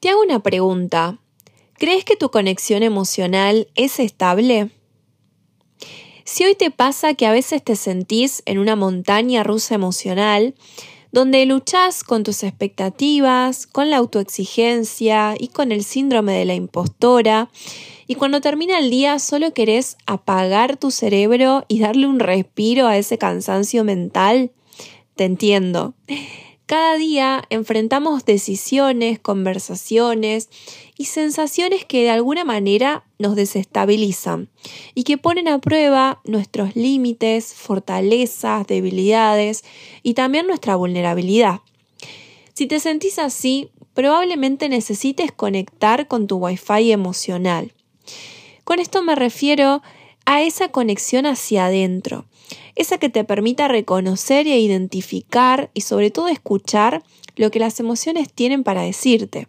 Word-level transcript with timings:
Te 0.00 0.08
hago 0.08 0.22
una 0.22 0.42
pregunta. 0.42 1.18
¿Crees 1.74 2.06
que 2.06 2.16
tu 2.16 2.30
conexión 2.30 2.82
emocional 2.82 3.68
es 3.74 4.00
estable? 4.00 4.70
Si 6.24 6.42
hoy 6.42 6.54
te 6.54 6.70
pasa 6.70 7.12
que 7.12 7.26
a 7.26 7.32
veces 7.32 7.62
te 7.62 7.76
sentís 7.76 8.42
en 8.46 8.58
una 8.58 8.76
montaña 8.76 9.42
rusa 9.42 9.74
emocional, 9.74 10.54
donde 11.12 11.44
luchás 11.44 12.02
con 12.02 12.22
tus 12.22 12.44
expectativas, 12.44 13.66
con 13.66 13.90
la 13.90 13.98
autoexigencia 13.98 15.34
y 15.38 15.48
con 15.48 15.70
el 15.70 15.84
síndrome 15.84 16.32
de 16.32 16.46
la 16.46 16.54
impostora, 16.54 17.50
y 18.06 18.14
cuando 18.14 18.40
termina 18.40 18.78
el 18.78 18.88
día 18.88 19.18
solo 19.18 19.52
querés 19.52 19.98
apagar 20.06 20.78
tu 20.78 20.90
cerebro 20.90 21.66
y 21.68 21.80
darle 21.80 22.06
un 22.06 22.20
respiro 22.20 22.86
a 22.86 22.96
ese 22.96 23.18
cansancio 23.18 23.84
mental, 23.84 24.50
te 25.14 25.24
entiendo. 25.24 25.92
Cada 26.70 26.94
día 26.98 27.42
enfrentamos 27.50 28.24
decisiones, 28.24 29.18
conversaciones 29.18 30.48
y 30.96 31.06
sensaciones 31.06 31.84
que 31.84 32.04
de 32.04 32.10
alguna 32.10 32.44
manera 32.44 33.02
nos 33.18 33.34
desestabilizan 33.34 34.50
y 34.94 35.02
que 35.02 35.18
ponen 35.18 35.48
a 35.48 35.58
prueba 35.58 36.20
nuestros 36.22 36.76
límites, 36.76 37.54
fortalezas, 37.54 38.68
debilidades 38.68 39.64
y 40.04 40.14
también 40.14 40.46
nuestra 40.46 40.76
vulnerabilidad. 40.76 41.58
Si 42.54 42.68
te 42.68 42.78
sentís 42.78 43.18
así, 43.18 43.70
probablemente 43.92 44.68
necesites 44.68 45.32
conectar 45.32 46.06
con 46.06 46.28
tu 46.28 46.36
Wi-Fi 46.36 46.92
emocional. 46.92 47.72
Con 48.62 48.78
esto 48.78 49.02
me 49.02 49.16
refiero 49.16 49.82
a 50.24 50.42
esa 50.42 50.68
conexión 50.68 51.26
hacia 51.26 51.66
adentro, 51.66 52.26
esa 52.74 52.98
que 52.98 53.08
te 53.08 53.24
permita 53.24 53.68
reconocer 53.68 54.46
e 54.46 54.58
identificar 54.58 55.70
y 55.74 55.82
sobre 55.82 56.10
todo 56.10 56.28
escuchar 56.28 57.02
lo 57.36 57.50
que 57.50 57.58
las 57.58 57.80
emociones 57.80 58.32
tienen 58.32 58.64
para 58.64 58.82
decirte. 58.82 59.48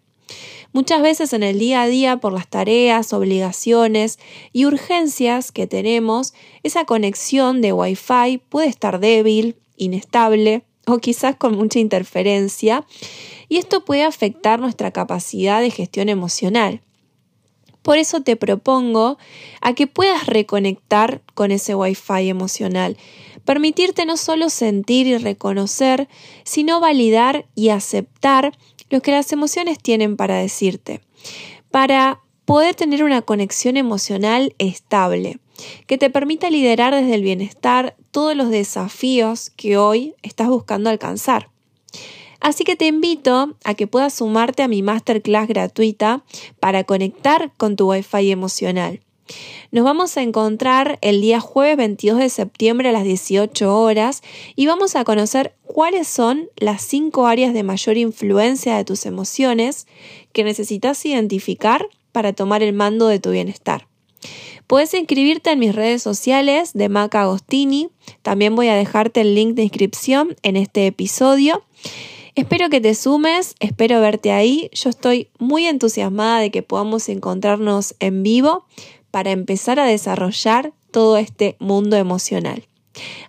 Muchas 0.73 1.01
veces 1.01 1.33
en 1.33 1.43
el 1.43 1.59
día 1.59 1.81
a 1.81 1.87
día, 1.87 2.17
por 2.17 2.31
las 2.31 2.47
tareas, 2.47 3.11
obligaciones 3.11 4.20
y 4.53 4.65
urgencias 4.65 5.51
que 5.51 5.67
tenemos, 5.67 6.34
esa 6.63 6.85
conexión 6.85 7.61
de 7.61 7.73
Wi-Fi 7.73 8.41
puede 8.48 8.67
estar 8.67 8.99
débil, 9.01 9.57
inestable 9.76 10.63
o 10.87 10.99
quizás 10.99 11.35
con 11.35 11.57
mucha 11.57 11.79
interferencia, 11.79 12.85
y 13.49 13.57
esto 13.57 13.83
puede 13.83 14.04
afectar 14.04 14.61
nuestra 14.61 14.91
capacidad 14.91 15.59
de 15.59 15.71
gestión 15.71 16.07
emocional. 16.07 16.81
Por 17.82 17.98
eso 17.98 18.21
te 18.21 18.35
propongo 18.35 19.18
a 19.62 19.74
que 19.74 19.87
puedas 19.87 20.27
reconectar 20.27 21.21
con 21.34 21.51
ese 21.51 21.76
Wi-Fi 21.76 22.29
emocional, 22.29 22.98
permitirte 23.46 24.05
no 24.05 24.18
solo 24.18 24.49
sentir 24.49 25.07
y 25.07 25.18
reconocer, 25.18 26.07
sino 26.43 26.79
validar 26.79 27.48
y 27.55 27.70
aceptar 27.70 28.57
lo 28.90 29.01
que 29.01 29.12
las 29.12 29.32
emociones 29.32 29.79
tienen 29.79 30.18
para 30.18 30.35
decirte, 30.35 31.01
para 31.71 32.21
poder 32.46 32.76
tener 32.76 33.04
una 33.04 33.21
conexión 33.21 33.77
emocional 33.77 34.54
estable, 34.57 35.40
que 35.88 35.98
te 35.98 36.10
permita 36.10 36.49
liderar 36.49 36.93
desde 36.93 37.16
el 37.16 37.21
bienestar 37.21 37.95
todos 38.12 38.35
los 38.35 38.49
desafíos 38.49 39.49
que 39.51 39.77
hoy 39.77 40.16
estás 40.21 40.49
buscando 40.49 40.90
alcanzar. 40.90 41.49
Así 42.41 42.63
que 42.63 42.75
te 42.75 42.87
invito 42.87 43.55
a 43.63 43.73
que 43.75 43.87
puedas 43.87 44.15
sumarte 44.15 44.63
a 44.63 44.67
mi 44.67 44.81
masterclass 44.81 45.47
gratuita 45.47 46.23
para 46.59 46.83
conectar 46.83 47.53
con 47.55 47.75
tu 47.75 47.89
Wi-Fi 47.91 48.31
emocional. 48.31 49.01
Nos 49.71 49.85
vamos 49.85 50.17
a 50.17 50.23
encontrar 50.23 50.98
el 51.01 51.21
día 51.21 51.39
jueves 51.39 51.77
22 51.77 52.17
de 52.17 52.29
septiembre 52.29 52.89
a 52.89 52.91
las 52.91 53.03
18 53.03 53.79
horas 53.79 54.21
y 54.55 54.65
vamos 54.65 54.95
a 54.95 55.05
conocer 55.05 55.55
cuáles 55.63 56.07
son 56.07 56.49
las 56.57 56.81
cinco 56.81 57.27
áreas 57.27 57.53
de 57.53 57.63
mayor 57.63 57.95
influencia 57.98 58.76
de 58.76 58.85
tus 58.85 59.05
emociones 59.05 59.87
que 60.33 60.43
necesitas 60.43 61.05
identificar 61.05 61.87
para 62.11 62.33
tomar 62.33 62.63
el 62.63 62.73
mando 62.73 63.07
de 63.07 63.20
tu 63.20 63.31
bienestar. 63.31 63.87
Puedes 64.67 64.94
inscribirte 64.94 65.51
en 65.51 65.59
mis 65.59 65.75
redes 65.75 66.01
sociales 66.01 66.72
de 66.73 66.89
Maca 66.89 67.22
Agostini. 67.22 67.89
También 68.21 68.55
voy 68.55 68.67
a 68.67 68.75
dejarte 68.75 69.21
el 69.21 69.35
link 69.35 69.53
de 69.55 69.63
inscripción 69.63 70.35
en 70.43 70.55
este 70.55 70.87
episodio. 70.87 71.63
Espero 72.33 72.69
que 72.69 72.79
te 72.79 72.95
sumes, 72.95 73.55
espero 73.59 73.99
verte 73.99 74.31
ahí. 74.31 74.69
Yo 74.73 74.89
estoy 74.89 75.29
muy 75.37 75.65
entusiasmada 75.65 76.39
de 76.39 76.49
que 76.49 76.63
podamos 76.63 77.09
encontrarnos 77.09 77.95
en 77.99 78.23
vivo 78.23 78.65
para 79.11 79.31
empezar 79.31 79.81
a 79.81 79.85
desarrollar 79.85 80.71
todo 80.91 81.17
este 81.17 81.57
mundo 81.59 81.97
emocional. 81.97 82.63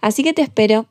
Así 0.01 0.23
que 0.23 0.33
te 0.33 0.43
espero. 0.43 0.87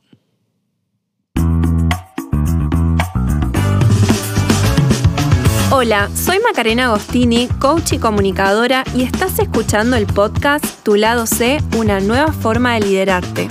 Hola, 5.73 6.09
soy 6.13 6.39
Macarena 6.39 6.87
Agostini, 6.87 7.47
coach 7.47 7.93
y 7.93 7.97
comunicadora, 7.97 8.83
y 8.93 9.03
estás 9.03 9.39
escuchando 9.39 9.95
el 9.95 10.05
podcast 10.05 10.65
Tu 10.83 10.95
lado 10.95 11.25
C, 11.25 11.59
una 11.77 12.01
nueva 12.01 12.33
forma 12.33 12.73
de 12.73 12.81
liderarte. 12.81 13.47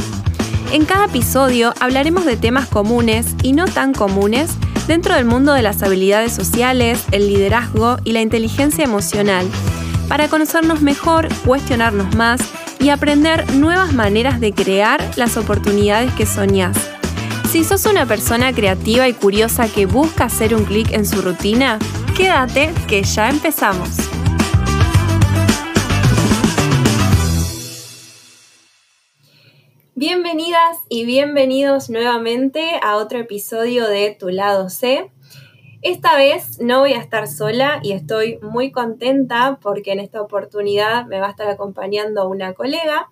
En 0.72 0.84
cada 0.84 1.06
episodio 1.06 1.74
hablaremos 1.80 2.24
de 2.24 2.36
temas 2.36 2.68
comunes 2.68 3.34
y 3.42 3.54
no 3.54 3.64
tan 3.64 3.92
comunes 3.92 4.52
dentro 4.86 5.16
del 5.16 5.24
mundo 5.24 5.52
de 5.52 5.62
las 5.62 5.82
habilidades 5.82 6.32
sociales, 6.32 7.04
el 7.10 7.26
liderazgo 7.26 7.96
y 8.04 8.12
la 8.12 8.20
inteligencia 8.20 8.84
emocional, 8.84 9.48
para 10.08 10.28
conocernos 10.28 10.80
mejor, 10.80 11.28
cuestionarnos 11.44 12.14
más 12.14 12.40
y 12.78 12.90
aprender 12.90 13.52
nuevas 13.54 13.92
maneras 13.92 14.38
de 14.38 14.52
crear 14.52 15.02
las 15.16 15.36
oportunidades 15.36 16.12
que 16.14 16.24
soñás. 16.24 16.76
Si 17.50 17.64
sos 17.64 17.84
una 17.86 18.06
persona 18.06 18.52
creativa 18.52 19.08
y 19.08 19.12
curiosa 19.12 19.66
que 19.66 19.86
busca 19.86 20.26
hacer 20.26 20.54
un 20.54 20.64
clic 20.64 20.92
en 20.92 21.04
su 21.04 21.20
rutina, 21.20 21.80
quédate 22.16 22.72
que 22.86 23.02
ya 23.02 23.28
empezamos. 23.28 24.09
Bienvenidas 30.00 30.78
y 30.88 31.04
bienvenidos 31.04 31.90
nuevamente 31.90 32.80
a 32.82 32.96
otro 32.96 33.18
episodio 33.18 33.86
de 33.86 34.16
Tu 34.18 34.30
lado 34.30 34.70
C. 34.70 35.12
Esta 35.82 36.16
vez 36.16 36.58
no 36.58 36.80
voy 36.80 36.94
a 36.94 37.00
estar 37.00 37.28
sola 37.28 37.80
y 37.82 37.92
estoy 37.92 38.38
muy 38.40 38.72
contenta 38.72 39.58
porque 39.60 39.92
en 39.92 40.00
esta 40.00 40.22
oportunidad 40.22 41.04
me 41.04 41.20
va 41.20 41.26
a 41.26 41.30
estar 41.32 41.48
acompañando 41.48 42.26
una 42.30 42.54
colega 42.54 43.10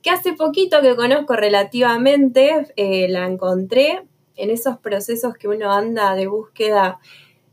que 0.00 0.08
hace 0.08 0.32
poquito 0.32 0.80
que 0.80 0.96
conozco 0.96 1.36
relativamente, 1.36 2.72
eh, 2.76 3.08
la 3.10 3.26
encontré 3.26 4.00
en 4.34 4.48
esos 4.48 4.78
procesos 4.78 5.36
que 5.36 5.48
uno 5.48 5.70
anda 5.70 6.14
de 6.14 6.28
búsqueda 6.28 6.98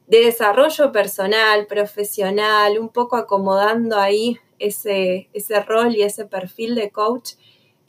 de 0.08 0.22
desarrollo 0.24 0.94
personal, 0.94 1.68
profesional, 1.68 2.80
un 2.80 2.88
poco 2.88 3.18
acomodando 3.18 4.00
ahí 4.00 4.38
ese, 4.58 5.28
ese 5.34 5.60
rol 5.64 5.98
y 5.98 6.04
ese 6.04 6.26
perfil 6.26 6.76
de 6.76 6.92
coach 6.92 7.34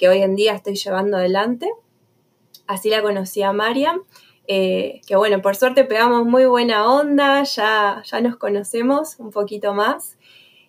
que 0.01 0.09
hoy 0.09 0.23
en 0.23 0.35
día 0.35 0.55
estoy 0.55 0.77
llevando 0.77 1.19
adelante. 1.19 1.71
Así 2.67 2.89
la 2.89 3.03
conocí 3.03 3.43
a 3.43 3.53
Mariam, 3.53 4.03
eh, 4.49 5.03
que 5.07 5.15
bueno, 5.15 5.43
por 5.43 5.57
suerte 5.57 5.85
pegamos 5.85 6.25
muy 6.25 6.47
buena 6.47 6.91
onda, 6.91 7.43
ya, 7.43 8.03
ya 8.05 8.21
nos 8.23 8.37
conocemos 8.39 9.17
un 9.19 9.31
poquito 9.31 9.75
más 9.75 10.17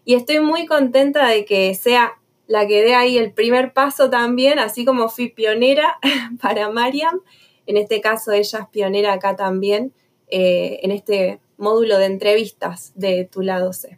y 0.03 0.15
estoy 0.15 0.41
muy 0.41 0.65
contenta 0.65 1.29
de 1.29 1.45
que 1.45 1.73
sea 1.75 2.19
la 2.47 2.67
que 2.67 2.83
dé 2.83 2.93
ahí 2.93 3.17
el 3.17 3.31
primer 3.31 3.71
paso 3.71 4.09
también, 4.09 4.59
así 4.59 4.83
como 4.83 5.07
fui 5.07 5.29
pionera 5.29 5.97
para 6.41 6.69
Mariam, 6.69 7.21
en 7.67 7.77
este 7.77 8.01
caso 8.01 8.33
ella 8.33 8.59
es 8.59 8.67
pionera 8.67 9.13
acá 9.13 9.37
también, 9.37 9.93
eh, 10.27 10.79
en 10.83 10.91
este 10.91 11.39
módulo 11.55 11.97
de 11.99 12.05
entrevistas 12.05 12.91
de 12.95 13.29
tu 13.31 13.43
lado 13.43 13.71
C. 13.71 13.97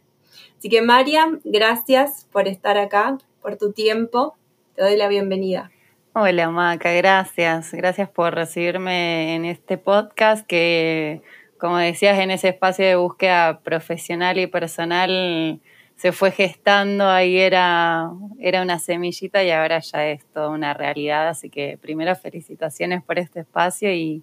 Así 0.56 0.68
que 0.68 0.80
Mariam, 0.80 1.40
gracias 1.42 2.28
por 2.30 2.46
estar 2.46 2.78
acá, 2.78 3.18
por 3.40 3.56
tu 3.56 3.72
tiempo 3.72 4.36
te 4.74 4.82
doy 4.82 4.96
la 4.96 5.08
bienvenida. 5.08 5.70
Hola 6.14 6.50
Maca, 6.50 6.92
gracias. 6.92 7.72
Gracias 7.72 8.08
por 8.08 8.34
recibirme 8.34 9.34
en 9.34 9.44
este 9.44 9.78
podcast 9.78 10.46
que, 10.46 11.22
como 11.58 11.76
decías, 11.78 12.18
en 12.18 12.30
ese 12.30 12.48
espacio 12.48 12.84
de 12.84 12.96
búsqueda 12.96 13.60
profesional 13.60 14.38
y 14.38 14.46
personal 14.46 15.60
se 15.96 16.10
fue 16.12 16.32
gestando, 16.32 17.08
ahí 17.08 17.38
era, 17.38 18.10
era 18.40 18.62
una 18.62 18.80
semillita 18.80 19.44
y 19.44 19.50
ahora 19.50 19.78
ya 19.78 20.08
es 20.08 20.24
toda 20.26 20.48
una 20.48 20.74
realidad. 20.74 21.28
Así 21.28 21.50
que 21.50 21.78
primero 21.80 22.14
felicitaciones 22.16 23.02
por 23.02 23.18
este 23.18 23.40
espacio 23.40 23.92
y 23.92 24.22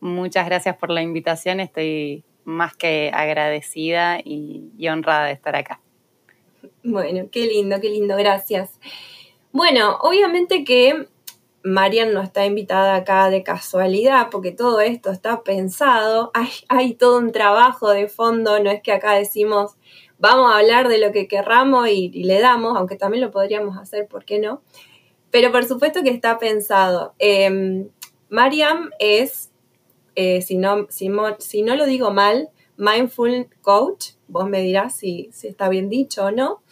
muchas 0.00 0.46
gracias 0.46 0.76
por 0.76 0.90
la 0.90 1.02
invitación. 1.02 1.60
Estoy 1.60 2.24
más 2.44 2.74
que 2.74 3.10
agradecida 3.12 4.20
y, 4.24 4.70
y 4.78 4.88
honrada 4.88 5.26
de 5.26 5.32
estar 5.32 5.54
acá. 5.54 5.80
Bueno, 6.82 7.28
qué 7.30 7.46
lindo, 7.46 7.80
qué 7.80 7.90
lindo, 7.90 8.16
gracias. 8.16 8.78
Bueno, 9.52 9.98
obviamente 10.00 10.64
que 10.64 11.08
Marian 11.62 12.14
no 12.14 12.22
está 12.22 12.46
invitada 12.46 12.96
acá 12.96 13.28
de 13.28 13.42
casualidad, 13.42 14.28
porque 14.30 14.50
todo 14.50 14.80
esto 14.80 15.10
está 15.10 15.42
pensado, 15.42 16.32
hay, 16.68 16.94
todo 16.94 17.18
un 17.18 17.32
trabajo 17.32 17.90
de 17.90 18.08
fondo, 18.08 18.62
no 18.62 18.70
es 18.70 18.82
que 18.82 18.92
acá 18.92 19.12
decimos 19.12 19.76
vamos 20.18 20.52
a 20.52 20.58
hablar 20.58 20.88
de 20.88 20.98
lo 20.98 21.12
que 21.12 21.26
querramos 21.26 21.88
y, 21.88 22.08
le 22.24 22.40
damos, 22.40 22.78
aunque 22.78 22.96
también 22.96 23.22
lo 23.24 23.30
podríamos 23.30 23.76
hacer, 23.76 24.06
¿por 24.06 24.24
qué 24.24 24.38
no? 24.38 24.62
Pero 25.30 25.50
por 25.50 25.64
supuesto 25.64 26.02
que 26.02 26.10
está 26.10 26.38
pensado. 26.38 27.14
Eh, 27.18 27.88
Mariam 28.28 28.90
es, 29.00 29.50
si, 30.14 30.56
no, 30.56 30.86
si, 30.88 31.62
no 31.62 31.76
lo 31.76 31.86
digo 31.86 32.12
mal, 32.12 32.50
Mindful 32.76 33.48
Coach. 33.62 34.10
Vos 34.28 34.48
me 34.48 34.62
dirás 34.62 34.94
si, 34.96 35.28
si 35.32 35.48
está 35.48 35.68
bien 35.68 35.88
dicho 35.88 36.26
o 36.26 36.30
no. 36.30 36.62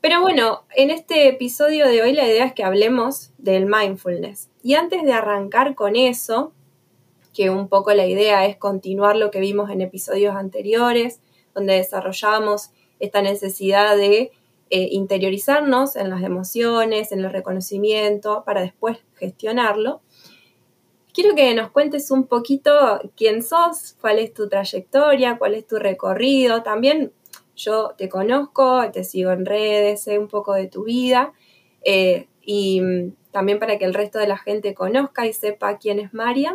Pero 0.00 0.22
bueno, 0.22 0.64
en 0.74 0.90
este 0.90 1.28
episodio 1.28 1.86
de 1.86 2.00
hoy 2.00 2.14
la 2.14 2.26
idea 2.26 2.46
es 2.46 2.54
que 2.54 2.64
hablemos 2.64 3.32
del 3.36 3.66
mindfulness. 3.66 4.48
Y 4.62 4.74
antes 4.74 5.02
de 5.02 5.12
arrancar 5.12 5.74
con 5.74 5.94
eso, 5.94 6.52
que 7.34 7.50
un 7.50 7.68
poco 7.68 7.92
la 7.92 8.06
idea 8.06 8.46
es 8.46 8.56
continuar 8.56 9.16
lo 9.16 9.30
que 9.30 9.40
vimos 9.40 9.68
en 9.70 9.82
episodios 9.82 10.34
anteriores, 10.36 11.20
donde 11.54 11.74
desarrollamos 11.74 12.70
esta 12.98 13.20
necesidad 13.20 13.94
de 13.96 14.32
eh, 14.70 14.88
interiorizarnos 14.90 15.96
en 15.96 16.08
las 16.08 16.22
emociones, 16.22 17.12
en 17.12 17.20
el 17.20 17.30
reconocimiento, 17.30 18.42
para 18.44 18.62
después 18.62 18.98
gestionarlo. 19.16 20.00
Quiero 21.12 21.34
que 21.34 21.54
nos 21.54 21.70
cuentes 21.72 22.10
un 22.10 22.26
poquito 22.26 23.00
quién 23.16 23.42
sos, 23.42 23.96
cuál 24.00 24.18
es 24.18 24.32
tu 24.32 24.48
trayectoria, 24.48 25.36
cuál 25.38 25.54
es 25.54 25.66
tu 25.66 25.76
recorrido. 25.76 26.62
También 26.62 27.12
yo 27.64 27.94
te 27.96 28.08
conozco, 28.08 28.90
te 28.92 29.04
sigo 29.04 29.30
en 29.30 29.44
redes, 29.44 30.02
sé 30.02 30.18
un 30.18 30.28
poco 30.28 30.54
de 30.54 30.66
tu 30.66 30.84
vida. 30.84 31.32
Eh, 31.84 32.26
y 32.42 32.80
mm, 32.80 33.12
también 33.30 33.58
para 33.58 33.78
que 33.78 33.84
el 33.84 33.94
resto 33.94 34.18
de 34.18 34.26
la 34.26 34.38
gente 34.38 34.74
conozca 34.74 35.26
y 35.26 35.32
sepa 35.32 35.78
quién 35.78 35.98
es 35.98 36.12
Mariam, 36.12 36.54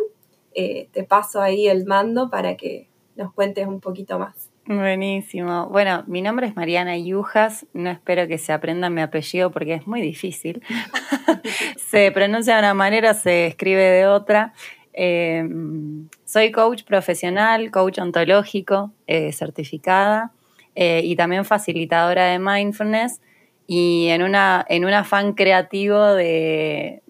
eh, 0.54 0.90
te 0.92 1.04
paso 1.04 1.42
ahí 1.42 1.68
el 1.68 1.86
mando 1.86 2.30
para 2.30 2.56
que 2.58 2.90
nos 3.16 3.34
cuentes 3.34 3.68
un 3.68 3.80
poquito 3.80 4.20
más. 4.20 4.50
Buenísimo. 4.68 5.68
Bueno, 5.68 6.04
mi 6.08 6.22
nombre 6.24 6.48
es 6.48 6.56
Mariana 6.56 6.98
Yujas. 6.98 7.68
No 7.74 7.92
espero 7.92 8.28
que 8.28 8.40
se 8.40 8.52
aprendan 8.52 8.96
mi 8.96 9.02
apellido 9.02 9.52
porque 9.52 9.76
es 9.76 9.86
muy 9.86 10.02
difícil. 10.02 10.64
se 11.78 12.12
pronuncia 12.12 12.56
de 12.56 12.60
una 12.60 12.74
manera, 12.74 13.14
se 13.14 13.46
escribe 13.46 13.84
de 13.84 14.08
otra. 14.08 14.54
Em, 14.92 16.10
soy 16.24 16.52
coach 16.52 16.84
profesional, 16.84 17.70
coach 17.70 18.00
ontológico, 18.00 18.92
eh, 19.06 19.32
certificada 19.34 20.35
eh, 20.76 21.02
y 21.04 21.16
también 21.16 21.46
facilitadora 21.46 22.26
de 22.26 22.40
mindfulness. 22.40 23.22
Y 23.68 24.10
en, 24.10 24.22
una, 24.22 24.64
en 24.70 24.86
un 24.86 24.94
afán 24.94 25.34
creativo 25.34 26.14
de 26.14 27.02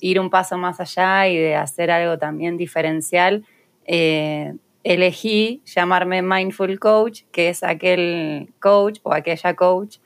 ir 0.00 0.20
un 0.20 0.30
paso 0.30 0.56
más 0.56 0.80
allá 0.80 1.28
y 1.28 1.36
de 1.36 1.54
hacer 1.56 1.90
algo 1.90 2.18
también 2.18 2.56
diferencial, 2.56 3.44
eh, 3.84 4.54
elegí 4.84 5.62
llamarme 5.64 6.22
Mindful 6.22 6.78
Coach, 6.78 7.22
que 7.32 7.48
es 7.48 7.62
aquel 7.62 8.52
coach 8.60 9.00
o 9.02 9.12
aquella 9.12 9.54
coach 9.54 9.98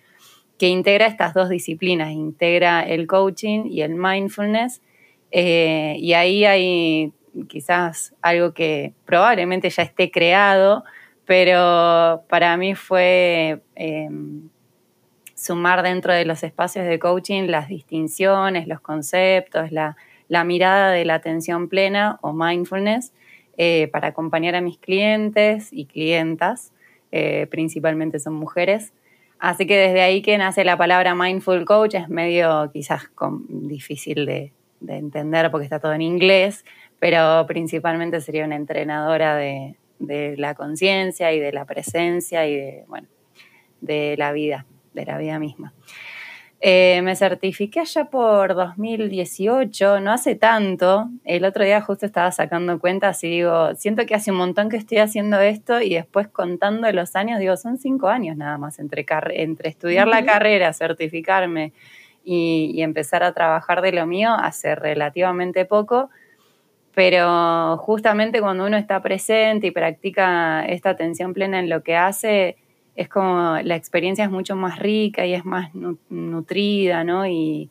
que 0.59 0.69
integra 0.69 1.07
estas 1.07 1.35
dos 1.35 1.49
disciplinas, 1.49 2.13
integra 2.13 2.83
el 2.83 3.07
coaching 3.07 3.65
y 3.67 3.83
el 3.83 3.95
mindfulness. 3.95 4.81
Eh, 5.31 5.97
y 5.99 6.13
ahí 6.13 6.45
hay 6.45 7.13
quizás 7.49 8.15
algo 8.23 8.53
que 8.53 8.93
probablemente 9.05 9.71
ya 9.71 9.83
esté 9.83 10.11
creado, 10.11 10.85
pero 11.25 12.25
para 12.29 12.57
mí 12.57 12.75
fue 12.75 13.63
em, 13.75 14.49
sumar 15.35 15.83
dentro 15.83 16.13
de 16.13 16.25
los 16.25 16.43
espacios 16.43 16.87
de 16.87 16.99
coaching 16.99 17.45
las 17.49 17.69
distinciones, 17.69 18.67
los 18.67 18.81
conceptos, 18.81 19.73
la, 19.73 19.97
mirada 20.45 20.93
de 20.93 21.05
la 21.05 21.15
atención 21.15 21.69
plena 21.69 22.19
o 22.23 22.33
mindfulness 22.33 23.13
eh, 23.59 23.89
para 23.93 24.09
acompañar 24.09 24.55
a 24.55 24.61
mis 24.63 24.79
clientes 24.79 25.69
y 25.73 25.85
clientas, 25.85 26.73
eh, 27.11 27.47
principalmente 27.51 28.19
son 28.19 28.35
mujeres. 28.35 28.95
Así 29.39 29.67
que 29.67 29.77
desde 29.77 30.01
ahí 30.01 30.23
que 30.23 30.39
nace 30.39 30.65
la 30.65 30.79
palabra 30.79 31.15
mindful 31.15 31.65
coach 31.65 31.95
es 31.97 32.09
medio 32.09 32.71
quizás 32.73 33.11
difícil 33.49 34.25
de, 34.25 34.53
entender 34.87 35.51
porque 35.51 35.65
está 35.65 35.81
todo 35.81 35.93
en 35.93 36.03
inglés, 36.03 36.65
pero 36.99 37.45
principalmente 37.47 38.21
sería 38.21 38.45
una 38.45 38.57
entrenadora 38.57 39.37
de, 39.37 39.77
de 40.07 40.37
la 40.37 40.55
conciencia 40.55 41.33
y 41.33 41.41
de 41.41 41.53
la 41.53 41.65
presencia 41.65 42.47
y 42.47 42.57
de, 42.57 42.85
bueno, 42.89 43.09
de 43.81 44.17
la 44.17 44.33
vida 44.33 44.67
de 44.95 45.07
la 45.07 45.19
vida 45.19 45.39
misma. 45.39 45.73
Eh, 46.65 47.01
me 47.03 47.17
certifiqué 47.17 47.81
allá 47.81 48.05
por 48.05 48.55
2018, 48.55 49.99
no 49.99 50.13
hace 50.13 50.37
tanto. 50.37 51.09
El 51.25 51.45
otro 51.45 51.65
día 51.65 51.81
justo 51.81 52.07
estaba 52.07 52.31
sacando 52.31 52.79
cuentas 52.79 53.25
y 53.25 53.31
digo, 53.31 53.75
siento 53.75 54.07
que 54.07 54.15
hace 54.15 54.31
un 54.31 54.37
montón 54.37 54.69
que 54.69 54.77
estoy 54.77 54.99
haciendo 54.99 55.41
esto 55.41 55.81
y 55.81 55.95
después 55.95 56.29
contando 56.29 56.91
los 56.93 57.17
años, 57.17 57.41
digo, 57.41 57.57
son 57.57 57.79
cinco 57.79 58.09
años 58.09 58.37
nada 58.37 58.59
más 58.59 58.79
entre, 58.79 59.05
entre 59.31 59.71
estudiar 59.71 60.07
la 60.07 60.25
carrera, 60.25 60.73
certificarme 60.73 61.73
y, 62.23 62.71
y, 62.77 62.83
empezar 62.83 63.25
a 63.25 63.33
trabajar 63.33 63.83
de 63.83 63.91
lo 63.91 64.07
mío 64.07 64.33
hace 64.33 64.77
relativamente 64.77 65.65
poco. 65.65 66.11
Pero 66.95 67.79
justamente 67.79 68.41
cuando 68.41 68.67
uno 68.67 68.77
está 68.77 69.01
presente 69.01 69.69
y 69.69 69.71
practica 69.71 70.65
esta 70.67 70.91
atención 70.91 71.33
plena 71.33 71.59
en 71.59 71.71
lo 71.71 71.83
que 71.83 71.97
hace, 71.97 72.57
es 72.97 73.09
como 73.09 73.57
la 73.63 73.77
experiencia 73.77 74.25
es 74.25 74.31
mucho 74.31 74.57
más 74.57 74.79
rica 74.79 75.25
y 75.25 75.35
es 75.35 75.45
más 75.45 75.71
nutrida, 76.11 77.05
¿no? 77.05 77.27
Y, 77.27 77.71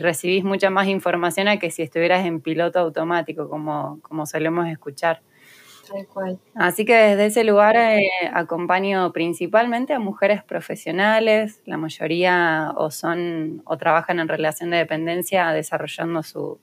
recibís 0.00 0.44
mucha 0.44 0.68
más 0.68 0.86
información 0.86 1.48
a 1.48 1.58
que 1.58 1.70
si 1.70 1.80
estuvieras 1.82 2.26
en 2.26 2.42
piloto 2.42 2.78
automático, 2.78 3.48
como, 3.48 4.00
como 4.02 4.26
solemos 4.26 4.68
escuchar. 4.68 5.22
Tal 5.90 6.06
cual. 6.06 6.38
Así 6.54 6.84
que 6.84 6.94
desde 6.94 7.26
ese 7.26 7.44
lugar 7.44 7.74
eh, 7.76 8.02
acompaño 8.34 9.12
principalmente 9.12 9.94
a 9.94 9.98
mujeres 9.98 10.42
profesionales, 10.42 11.62
la 11.64 11.78
mayoría 11.78 12.74
o 12.76 12.90
son 12.90 13.62
o 13.64 13.78
trabajan 13.78 14.18
en 14.18 14.28
relación 14.28 14.70
de 14.70 14.78
dependencia 14.78 15.50
desarrollando 15.52 16.22
su, 16.22 16.58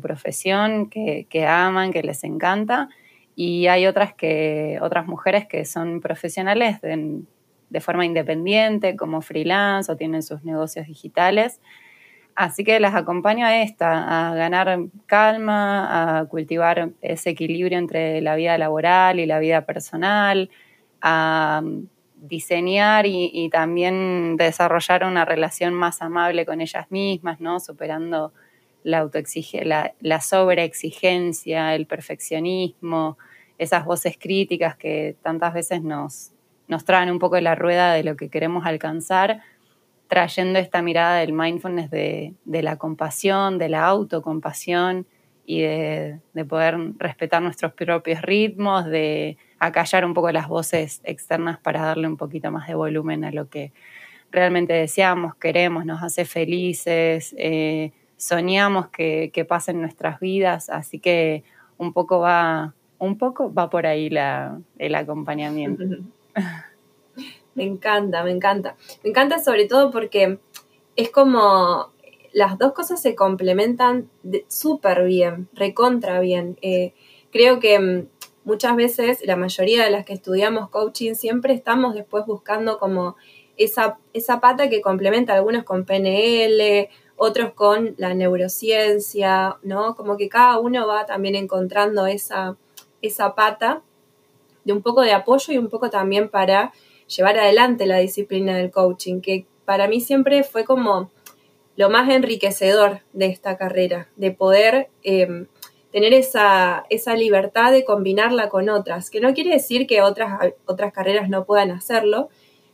profesión 0.00 0.88
que, 0.88 1.26
que 1.28 1.46
aman, 1.46 1.92
que 1.92 2.02
les 2.02 2.24
encanta, 2.24 2.88
y 3.34 3.66
hay 3.66 3.86
otras, 3.86 4.14
que, 4.14 4.78
otras 4.82 5.06
mujeres 5.06 5.46
que 5.46 5.64
son 5.64 6.00
profesionales 6.00 6.80
de, 6.80 7.80
forma 7.80 8.04
independiente, 8.04 8.96
como 8.96 9.22
freelance 9.22 9.90
o 9.90 9.96
tienen 9.96 10.22
sus 10.22 10.44
negocios 10.44 10.86
digitales. 10.86 11.60
Así 12.34 12.64
que 12.64 12.80
las 12.80 12.94
acompaño 12.94 13.46
a 13.46 13.62
esta, 13.62 14.30
a 14.30 14.34
ganar 14.34 14.78
calma, 15.06 16.18
a 16.18 16.24
cultivar 16.26 16.90
ese 17.00 17.30
equilibrio 17.30 17.78
entre 17.78 18.20
la 18.20 18.36
vida 18.36 18.56
laboral 18.58 19.20
y 19.20 19.26
la 19.26 19.38
vida 19.38 19.64
personal, 19.64 20.50
a 21.00 21.62
diseñar 22.22 23.06
y, 23.06 23.48
también 23.50 24.36
desarrollar 24.36 25.04
una 25.04 25.24
relación 25.24 25.74
más 25.74 26.02
amable 26.02 26.46
con 26.46 26.60
ellas 26.60 26.90
mismas, 26.90 27.40
¿no? 27.40 27.58
Superando 27.58 28.32
la, 28.84 29.08
la, 29.64 29.94
la 30.00 30.20
sobreexigencia, 30.20 31.74
el 31.74 31.86
perfeccionismo, 31.86 33.18
esas 33.58 33.84
voces 33.84 34.16
críticas 34.18 34.76
que 34.76 35.16
tantas 35.22 35.54
veces 35.54 35.82
nos, 35.82 36.32
nos 36.68 36.84
traen 36.84 37.10
un 37.10 37.18
poco 37.18 37.36
de 37.36 37.42
la 37.42 37.54
rueda 37.54 37.92
de 37.92 38.02
lo 38.02 38.16
que 38.16 38.28
queremos 38.28 38.66
alcanzar, 38.66 39.40
trayendo 40.08 40.58
esta 40.58 40.82
mirada 40.82 41.18
del 41.18 41.32
mindfulness 41.32 41.90
de, 41.90 42.34
la 42.44 42.76
compasión, 42.76 43.58
de 43.58 43.68
la 43.68 43.84
autocompasión 43.86 45.06
y 45.46 45.62
de, 45.62 46.20
de, 46.34 46.44
poder 46.44 46.76
respetar 46.98 47.42
nuestros 47.42 47.72
propios 47.72 48.22
ritmos, 48.22 48.84
de 48.86 49.38
acallar 49.58 50.04
un 50.04 50.12
poco 50.12 50.30
las 50.32 50.48
voces 50.48 51.00
externas 51.04 51.58
para 51.58 51.82
darle 51.82 52.08
un 52.08 52.16
poquito 52.16 52.50
más 52.50 52.68
de 52.68 52.74
volumen 52.74 53.24
a 53.24 53.32
lo 53.32 53.48
que 53.48 53.72
realmente 54.30 54.72
deseamos, 54.72 55.34
queremos, 55.36 55.84
nos 55.84 56.02
hace 56.02 56.24
felices. 56.24 57.34
Eh, 57.38 57.92
soñamos 58.22 58.88
que, 58.88 59.30
que 59.32 59.44
pasen 59.44 59.80
nuestras 59.80 60.20
vidas, 60.20 60.70
así 60.70 61.00
que 61.00 61.42
un 61.76 61.92
poco 61.92 62.20
va, 62.20 62.72
un 62.98 63.18
poco 63.18 63.52
va 63.52 63.68
por 63.68 63.84
ahí 63.84 64.10
la, 64.10 64.60
el 64.78 64.94
acompañamiento. 64.94 65.82
Me 67.54 67.64
encanta, 67.64 68.24
me 68.24 68.30
encanta. 68.30 68.76
Me 69.04 69.10
encanta 69.10 69.38
sobre 69.38 69.66
todo 69.66 69.90
porque 69.90 70.38
es 70.96 71.10
como 71.10 71.90
las 72.32 72.56
dos 72.56 72.72
cosas 72.72 73.02
se 73.02 73.14
complementan 73.14 74.08
súper 74.48 75.04
bien, 75.04 75.48
recontra 75.52 76.18
bien. 76.20 76.56
Eh, 76.62 76.94
creo 77.30 77.60
que 77.60 77.78
mm, 77.78 78.06
muchas 78.44 78.74
veces, 78.74 79.20
la 79.26 79.36
mayoría 79.36 79.84
de 79.84 79.90
las 79.90 80.06
que 80.06 80.14
estudiamos 80.14 80.70
coaching, 80.70 81.12
siempre 81.12 81.52
estamos 81.52 81.94
después 81.94 82.24
buscando 82.24 82.78
como 82.78 83.16
esa, 83.58 83.98
esa 84.14 84.40
pata 84.40 84.70
que 84.70 84.80
complementa 84.80 85.34
algunos 85.34 85.64
con 85.64 85.84
PNL, 85.84 86.88
otros 87.16 87.52
con 87.52 87.94
la 87.98 88.14
neurociencia, 88.14 89.56
¿no? 89.62 89.94
Como 89.94 90.16
que 90.16 90.28
cada 90.28 90.58
uno 90.58 90.86
va 90.86 91.06
también 91.06 91.34
encontrando 91.34 92.06
esa, 92.06 92.56
esa 93.00 93.34
pata 93.34 93.82
de 94.64 94.72
un 94.72 94.82
poco 94.82 95.02
de 95.02 95.12
apoyo 95.12 95.52
y 95.52 95.58
un 95.58 95.68
poco 95.68 95.90
también 95.90 96.28
para 96.28 96.72
llevar 97.06 97.38
adelante 97.38 97.86
la 97.86 97.98
disciplina 97.98 98.56
del 98.56 98.70
coaching, 98.70 99.20
que 99.20 99.46
para 99.64 99.88
mí 99.88 100.00
siempre 100.00 100.42
fue 100.44 100.64
como 100.64 101.10
lo 101.76 101.90
más 101.90 102.08
enriquecedor 102.10 103.00
de 103.12 103.26
esta 103.26 103.56
carrera, 103.56 104.08
de 104.16 104.30
poder 104.30 104.88
em, 105.02 105.46
tener 105.90 106.14
esa, 106.14 106.84
esa, 106.90 107.14
libertad 107.16 107.72
de 107.72 107.84
combinarla 107.84 108.48
con 108.48 108.68
otras, 108.68 109.10
que 109.10 109.20
no 109.20 109.34
quiere 109.34 109.50
decir 109.50 109.86
que 109.86 110.02
otras, 110.02 110.52
otras 110.66 110.92
carreras 110.92 111.28
no 111.28 111.44
puedan 111.44 111.70
hacerlo, 111.70 112.28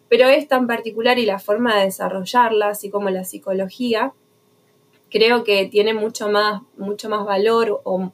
pero 0.09 0.28
es 0.28 0.49
tan 0.49 0.66
particular 0.66 1.18
y 1.18 1.26
la 1.26 1.38
forma 1.38 1.76
de 1.76 1.85
desarrollarla, 1.85 2.68
así 2.68 2.90
como 2.90 3.11
la 3.11 3.25
psicología, 3.25 4.14
creo 5.10 5.44
que 5.44 5.66
tiene 5.66 5.94
mucho 5.94 6.28
más, 6.28 6.62
mucho 6.76 7.08
más 7.08 7.24
valor 7.24 7.80
o, 7.84 8.12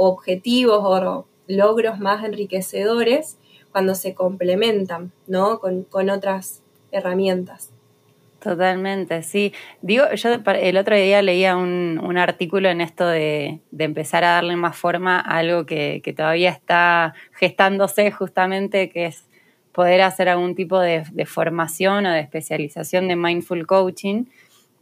objetivos 0.00 0.80
o 0.84 1.26
logros 1.48 1.98
más 1.98 2.24
enriquecedores 2.24 3.38
cuando 3.72 3.94
se 3.94 4.14
complementan, 4.14 5.12
¿no? 5.26 5.58
Con, 5.60 6.10
otras 6.10 6.62
herramientas. 6.92 7.70
Totalmente, 8.40 9.24
sí. 9.24 9.52
Digo, 9.82 10.04
yo 10.14 10.30
el 10.54 10.76
otro 10.76 10.94
día 10.94 11.20
leía 11.22 11.56
un, 11.56 12.16
artículo 12.16 12.68
en 12.68 12.80
esto 12.80 13.06
de, 13.06 13.60
empezar 13.76 14.22
a 14.22 14.34
darle 14.34 14.54
más 14.54 14.76
forma 14.76 15.18
a 15.18 15.38
algo 15.38 15.66
que, 15.66 16.00
todavía 16.16 16.50
está 16.50 17.14
gestándose 17.32 18.12
justamente, 18.12 18.90
que 18.90 19.06
es 19.06 19.24
poder 19.72 20.02
hacer 20.02 20.28
algún 20.28 20.54
tipo 20.54 20.78
de, 20.78 21.04
formación 21.26 22.06
o 22.06 22.12
de 22.12 22.20
especialización 22.20 23.08
de 23.08 23.16
mindful 23.16 23.66
coaching 23.66 24.24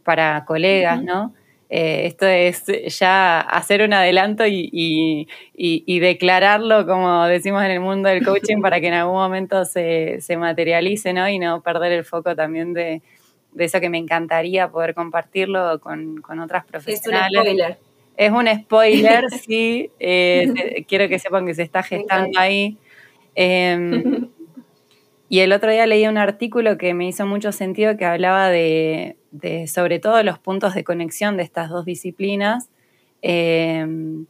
para 0.07 0.45
colegas, 0.45 1.03
¿no? 1.03 1.33
Eh, 1.69 2.05
esto 2.05 2.25
es 2.25 2.63
ya 2.97 3.41
hacer 3.41 3.81
un 3.81 3.91
adelanto 3.91 4.45
y, 4.47 5.27
declararlo, 5.99 6.87
como 6.87 7.25
decimos 7.25 7.61
en 7.65 7.71
el 7.71 7.81
mundo 7.81 8.07
del 8.07 8.23
coaching, 8.23 8.61
para 8.61 8.79
que 8.79 8.87
en 8.87 8.93
algún 8.93 9.15
momento 9.15 9.65
se, 9.65 10.21
materialice, 10.37 11.11
¿no? 11.11 11.27
Y 11.27 11.39
no 11.39 11.61
perder 11.61 11.91
el 11.91 12.05
foco 12.05 12.37
también 12.37 12.71
de, 12.71 13.01
eso 13.57 13.81
que 13.81 13.89
me 13.89 13.97
encantaría 13.97 14.69
poder 14.69 14.93
compartirlo 14.93 15.81
con, 15.81 16.23
otras 16.41 16.63
profesionales. 16.63 17.33
Es 17.35 17.37
un 17.37 17.43
spoiler. 17.43 17.77
Es 18.15 18.31
un 18.31 18.63
spoiler, 18.63 19.29
sí. 19.45 19.91
Eh, 19.99 20.85
quiero 20.87 21.09
que 21.09 21.19
sepan 21.19 21.45
que 21.45 21.53
se 21.53 21.63
está 21.63 21.83
gestando 21.83 22.39
ahí. 22.39 22.77
Em, 23.35 24.29
y 25.27 25.39
el 25.39 25.51
otro 25.51 25.69
día 25.69 25.85
leí 25.85 26.07
un 26.07 26.17
artículo 26.17 26.77
que 26.77 26.93
me 26.93 27.09
hizo 27.09 27.25
mucho 27.25 27.51
sentido 27.51 27.97
que 27.97 28.05
hablaba 28.05 28.49
de, 28.49 29.17
sobre 29.67 29.99
todo 29.99 30.21
los 30.23 30.39
puntos 30.39 30.73
de 30.73 30.83
conexión 30.83 31.37
de 31.37 31.43
estas 31.43 31.69
dos 31.69 31.85
disciplinas. 31.85 32.69
Em, 33.21 34.25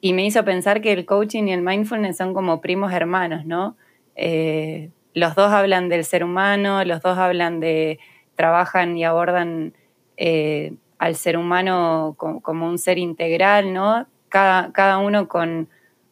y 0.00 0.12
me 0.12 0.24
hizo 0.24 0.44
pensar 0.44 0.80
que 0.80 0.92
el 0.92 1.04
coaching 1.04 1.44
y 1.44 1.52
el 1.52 1.62
mindfulness 1.62 2.16
son 2.16 2.32
como 2.34 2.60
primos 2.60 2.92
hermanos, 2.92 3.44
¿no? 3.44 3.76
Eh, 4.16 4.90
los 5.14 5.34
dos 5.34 5.52
hablan 5.52 5.88
del 5.88 6.04
ser 6.04 6.24
humano, 6.24 6.84
los 6.84 7.02
dos 7.02 7.18
hablan 7.18 7.60
de, 7.60 7.98
trabajan 8.34 8.96
y 8.96 9.04
abordan 9.04 9.74
eh, 10.16 10.74
al 10.98 11.16
ser 11.16 11.36
humano 11.36 12.14
como, 12.16 12.66
un 12.66 12.78
ser 12.78 12.98
integral, 12.98 13.72
¿no? 13.72 14.06
Cada, 14.28 14.72
cada 14.72 14.98
uno 14.98 15.28
con, 15.28 15.68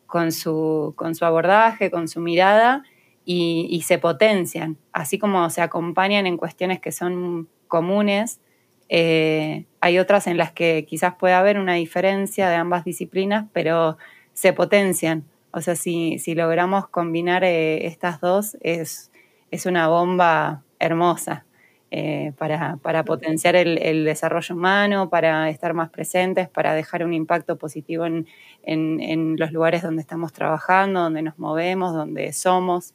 con, 0.07 0.33
su, 0.33 0.95
con 0.97 1.14
su 1.14 1.25
abordaje, 1.25 1.90
con 1.90 2.09
su 2.09 2.21
mirada 2.21 2.83
y, 3.31 3.83
se 3.85 3.99
potencian, 3.99 4.78
así 4.93 5.19
como 5.19 5.50
se 5.50 5.61
acompañan 5.61 6.26
en 6.26 6.38
cuestiones 6.38 6.81
que 6.81 6.93
son 6.93 7.47
comunes. 7.68 8.40
Eh, 8.88 9.66
hay 9.80 9.98
otras 9.98 10.26
en 10.26 10.37
las 10.37 10.52
que 10.52 10.84
quizás 10.88 11.14
puede 11.14 11.34
haber 11.34 11.58
una 11.58 11.75
diferencia 11.75 12.48
de 12.48 12.56
ambas 12.56 12.84
disciplinas, 12.84 13.46
pero 13.52 13.98
se 14.32 14.52
potencian. 14.52 15.25
O 15.52 15.60
sea, 15.60 15.76
si, 15.76 16.18
si 16.18 16.34
logramos 16.34 16.88
combinar 16.88 17.44
eh, 17.44 17.87
estas 17.87 18.20
dos, 18.20 18.56
es, 18.60 19.10
es, 19.50 19.66
una 19.66 19.88
bomba 19.88 20.62
hermosa 20.78 21.44
eh, 21.90 22.32
para, 22.38 22.76
para, 22.82 23.04
potenciar 23.04 23.56
el, 23.56 24.04
desarrollo 24.04 24.54
humano, 24.54 25.10
para 25.10 25.48
estar 25.48 25.75
más 25.75 25.90
presentes, 25.90 26.48
para 26.48 26.75
dejar 26.75 27.04
un 27.04 27.14
impacto 27.14 27.56
positivo 27.56 28.06
en, 28.06 28.26
en 28.62 29.37
los 29.38 29.52
lugares 29.52 29.82
donde 29.82 30.02
estamos 30.02 30.32
trabajando, 30.32 31.00
donde 31.00 31.22
nos 31.22 31.38
movemos, 31.38 31.94
donde 31.94 32.32
somos. 32.32 32.94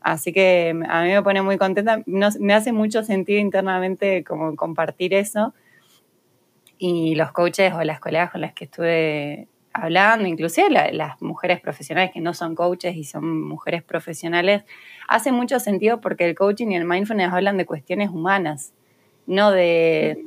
Así 0.00 0.32
que 0.32 0.74
a 0.88 1.02
mí 1.02 1.10
me 1.10 1.22
pone 1.22 1.42
muy 1.42 1.58
contenta, 1.58 2.02
me 2.06 2.54
hace 2.54 2.72
mucho 2.72 3.02
sentido 3.02 3.40
internamente 3.40 4.24
como 4.24 4.54
compartir 4.56 5.14
eso. 5.14 5.54
Y 6.78 7.16
los 7.16 7.32
coaches 7.32 7.72
o 7.74 7.82
las 7.82 7.98
colegas 7.98 8.30
con 8.30 8.40
las 8.40 8.52
que 8.52 8.64
estuve 8.64 9.48
hablando, 9.72 10.26
inclusive 10.26 10.70
las 10.92 11.20
mujeres 11.20 11.60
profesionales 11.60 12.10
que 12.12 12.20
no 12.20 12.34
son 12.34 12.54
coaches 12.54 12.96
y 12.96 13.04
son 13.04 13.42
mujeres 13.42 13.82
profesionales, 13.82 14.62
hace 15.08 15.32
mucho 15.32 15.58
sentido 15.60 16.00
porque 16.00 16.24
el 16.24 16.34
coaching 16.34 16.68
y 16.68 16.76
el 16.76 16.84
mindfulness 16.84 17.32
hablan 17.32 17.56
de 17.56 17.66
cuestiones 17.66 18.10
humanas, 18.10 18.72
no 19.26 19.50
de 19.50 20.24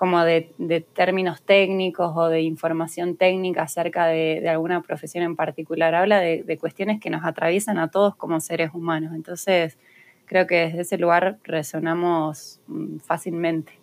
como 0.00 0.24
de, 0.24 0.50
términos 0.94 1.42
técnicos 1.42 2.12
o 2.16 2.28
de 2.28 2.40
información 2.40 3.16
técnica 3.16 3.64
acerca 3.64 4.06
de, 4.06 4.48
alguna 4.48 4.80
profesión 4.80 5.22
en 5.24 5.36
particular. 5.36 5.94
Habla 5.94 6.20
de, 6.20 6.58
cuestiones 6.58 6.98
que 7.02 7.10
nos 7.10 7.22
atraviesan 7.22 7.76
a 7.76 7.90
todos 7.90 8.16
como 8.16 8.40
seres 8.40 8.70
humanos. 8.72 9.12
Entonces, 9.14 9.76
creo 10.24 10.46
que 10.46 10.54
desde 10.54 10.80
ese 10.80 10.96
lugar 10.96 11.36
resonamos 11.44 12.60
mm, 12.66 13.00
fácilmente. 13.00 13.74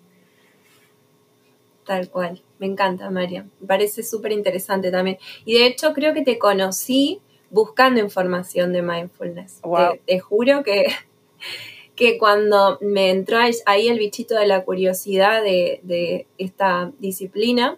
Tal 1.86 2.10
cual. 2.10 2.42
Me 2.58 2.66
encanta, 2.66 3.12
María. 3.12 3.46
Me 3.60 3.68
parece 3.68 4.02
súper 4.02 4.32
interesante 4.32 4.90
también. 4.90 5.20
Y 5.46 5.54
de 5.60 5.68
hecho, 5.68 5.94
creo 5.94 6.16
que 6.16 6.24
te 6.24 6.40
conocí 6.40 7.22
buscando 7.52 8.00
información 8.00 8.74
de 8.74 8.82
mindfulness. 8.82 9.62
te 10.08 10.20
juro 10.20 10.64
que 10.64 10.88
que 11.98 12.20
cuando 12.20 12.78
me 12.80 13.10
entró 13.10 13.40
ahí 13.66 13.88
el 13.88 13.98
bichito 13.98 14.36
de 14.36 14.46
la 14.46 14.64
curiosidad 14.64 15.44
de, 15.44 16.28
esta 16.38 16.92
disciplina, 17.00 17.78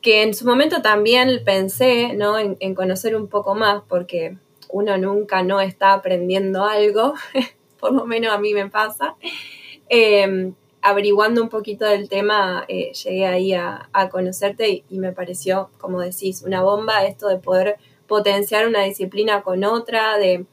que 0.00 0.22
en 0.22 0.32
su 0.32 0.46
momento 0.46 0.80
también 0.80 1.42
pensé 1.44 2.14
¿no? 2.14 2.38
en, 2.38 2.74
conocer 2.74 3.14
un 3.14 3.28
poco 3.28 3.54
más, 3.54 3.82
porque 3.86 4.38
uno 4.70 4.96
nunca 4.96 5.42
no 5.42 5.60
está 5.60 5.92
aprendiendo 5.92 6.64
algo, 6.64 7.12
por 7.78 7.92
lo 7.92 8.06
menos 8.06 8.32
a 8.32 8.38
mí 8.38 8.54
me 8.54 8.70
pasa. 8.70 9.16
Em, 9.90 10.54
averiguando 10.80 11.42
un 11.42 11.50
poquito 11.50 11.84
del 11.84 12.08
tema, 12.08 12.64
eh, 12.68 12.92
llegué 13.04 13.26
ahí 13.26 13.52
a, 13.52 13.90
conocerte 14.10 14.82
y, 14.88 14.98
me 14.98 15.12
pareció, 15.12 15.68
como 15.78 16.00
decís, 16.00 16.42
una 16.42 16.62
bomba 16.62 17.04
esto 17.04 17.28
de 17.28 17.36
poder 17.36 17.76
potenciar 18.06 18.66
una 18.66 18.82
disciplina 18.82 19.42
con 19.42 19.62
otra, 19.62 20.16
de 20.16 20.46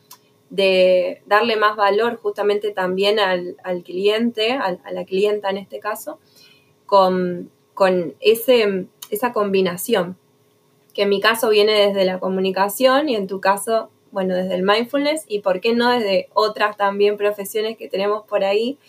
de 0.50 1.22
darle 1.26 1.58
más 1.58 1.76
valor 1.76 2.18
justamente 2.18 2.72
también 2.72 3.20
al, 3.20 3.58
cliente, 3.84 4.54
a 4.54 4.92
la 4.92 5.06
clienta 5.06 5.50
en 5.50 5.58
este 5.58 5.80
caso, 5.80 6.20
con, 6.86 7.52
ese, 8.20 8.88
esa 9.12 9.34
combinación, 9.34 10.18
que 10.94 11.04
en 11.04 11.10
mi 11.10 11.22
caso 11.22 11.50
viene 11.50 11.74
desde 11.74 12.06
la 12.06 12.20
comunicación 12.20 13.10
y 13.10 13.16
en 13.16 13.28
tu 13.28 13.40
caso, 13.40 13.90
bueno, 14.12 14.36
desde 14.36 14.56
el 14.56 14.64
mindfulness 14.64 15.26
y 15.28 15.42
por 15.42 15.60
qué 15.60 15.74
no 15.74 15.92
desde 15.92 16.30
otras 16.34 16.76
también 16.78 17.18
profesiones 17.18 17.78
que 17.78 17.88
tenemos 17.88 18.26
por 18.26 18.44
ahí, 18.44 18.80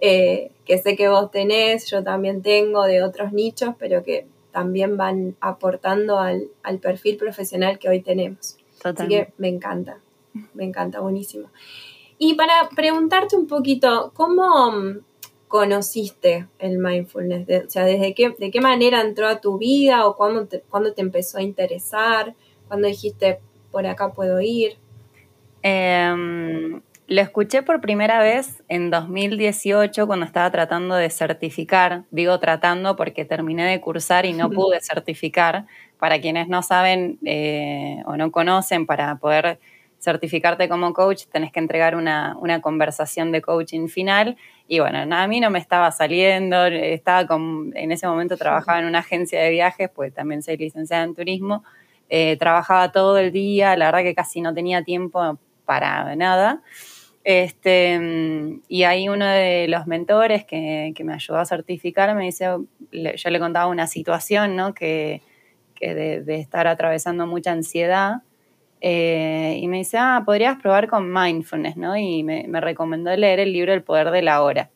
eh, 0.00 0.50
que 0.66 0.76
sé 0.76 0.96
que 0.96 1.08
vos 1.08 1.30
tenés, 1.30 1.86
yo 1.86 2.04
también 2.04 2.42
tengo 2.42 2.84
de 2.84 3.02
otros 3.02 3.32
nichos, 3.32 3.74
pero 3.78 4.02
que 4.02 4.26
también 4.50 4.98
van 4.98 5.36
aportando 5.40 6.18
al, 6.18 6.50
perfil 6.82 7.16
profesional 7.16 7.78
que 7.78 7.88
hoy 7.88 8.00
tenemos. 8.00 8.58
Así 8.82 9.08
que 9.08 9.32
me 9.38 9.48
encanta 9.48 10.00
me 10.54 10.64
encanta, 10.64 11.00
buenísimo. 11.00 11.50
Y 12.18 12.34
para 12.34 12.68
preguntarte 12.74 13.36
un 13.36 13.46
poquito, 13.46 14.12
¿cómo 14.14 14.72
mm, 14.72 15.00
conociste 15.48 16.48
el 16.58 16.78
mindfulness? 16.78 17.66
o 17.66 17.70
sea, 17.70 17.84
¿desde 17.84 18.14
qué, 18.14 18.34
¿de 18.38 18.50
qué 18.50 18.60
manera 18.60 19.00
entró 19.00 19.28
a 19.28 19.40
tu 19.40 19.58
vida 19.58 20.06
o 20.06 20.16
cuándo 20.16 20.46
te, 20.46 20.58
te 20.94 21.00
empezó 21.02 21.38
a 21.38 21.42
interesar? 21.42 22.34
¿Cuándo 22.68 22.88
dijiste, 22.88 23.40
por 23.70 23.86
acá 23.86 24.12
puedo 24.12 24.40
ir? 24.40 24.78
Em, 25.62 26.80
lo 27.08 27.20
escuché 27.20 27.62
por 27.62 27.80
primera 27.80 28.20
vez 28.20 28.62
en 28.68 28.90
2018 28.90 30.06
cuando 30.06 30.26
estaba 30.26 30.50
tratando 30.50 30.94
de 30.94 31.10
certificar. 31.10 32.04
Digo 32.10 32.38
tratando 32.40 32.96
porque 32.96 33.24
terminé 33.24 33.64
de 33.64 33.80
cursar 33.80 34.26
y 34.26 34.32
no 34.32 34.50
pude 34.50 34.80
certificar. 34.80 35.66
Para 35.98 36.20
quienes 36.20 36.48
no 36.48 36.62
saben 36.62 37.18
eh, 37.24 38.02
o 38.06 38.16
no 38.16 38.30
conocen, 38.30 38.86
para 38.86 39.16
poder 39.16 39.58
certificarte 39.98 40.68
como 40.68 40.92
coach, 40.92 41.24
tenés 41.32 41.52
que 41.52 41.60
entregar 41.60 41.96
una, 41.96 42.36
conversación 42.62 43.32
de 43.32 43.42
coaching 43.42 43.88
final. 43.88 44.36
Y 44.68 44.80
bueno, 44.80 44.98
a 45.14 45.26
mí 45.26 45.40
no 45.40 45.50
me 45.50 45.58
estaba 45.58 45.90
saliendo, 45.92 46.66
estaba 46.66 47.26
con, 47.26 47.72
en 47.74 47.92
ese 47.92 48.06
momento 48.06 48.36
trabajaba 48.36 48.80
en 48.80 48.86
una 48.86 49.00
agencia 49.00 49.40
de 49.40 49.50
viajes, 49.50 49.90
pues 49.94 50.12
también 50.12 50.42
soy 50.42 50.56
licenciada 50.56 51.04
en 51.04 51.14
turismo, 51.14 51.64
eh, 52.08 52.36
trabajaba 52.36 52.92
todo 52.92 53.18
el 53.18 53.32
día, 53.32 53.76
la 53.76 53.86
verdad 53.86 54.02
que 54.02 54.14
casi 54.14 54.40
no 54.40 54.54
tenía 54.54 54.82
tiempo 54.82 55.38
para 55.64 56.14
nada. 56.16 56.62
Este, 57.24 58.60
y 58.68 58.84
ahí 58.84 59.08
uno 59.08 59.26
de 59.26 59.66
los 59.66 59.88
mentores 59.88 60.44
que, 60.44 60.94
me 61.02 61.14
ayudó 61.14 61.38
a 61.38 61.44
certificar 61.44 62.14
me 62.14 62.24
dice, 62.24 62.46
yo 62.92 63.30
le 63.30 63.40
contaba 63.40 63.66
una 63.66 63.88
situación, 63.88 64.54
¿no? 64.54 64.74
Que, 64.74 65.22
de, 65.80 66.22
de, 66.22 66.40
estar 66.40 66.66
atravesando 66.66 67.26
mucha 67.26 67.52
ansiedad 67.52 68.22
eh, 68.88 69.58
y 69.60 69.66
me 69.66 69.78
dice, 69.78 69.98
ah, 69.98 70.22
podrías 70.24 70.62
probar 70.62 70.86
con 70.86 71.12
mindfulness, 71.12 71.76
¿no? 71.76 71.96
Y 71.96 72.22
me, 72.22 72.46
recomendó 72.60 73.14
leer 73.16 73.40
el 73.40 73.52
libro 73.52 73.72
El 73.72 73.82
Poder 73.82 74.12
de 74.12 74.22
la 74.22 74.40
Hora. 74.42 74.70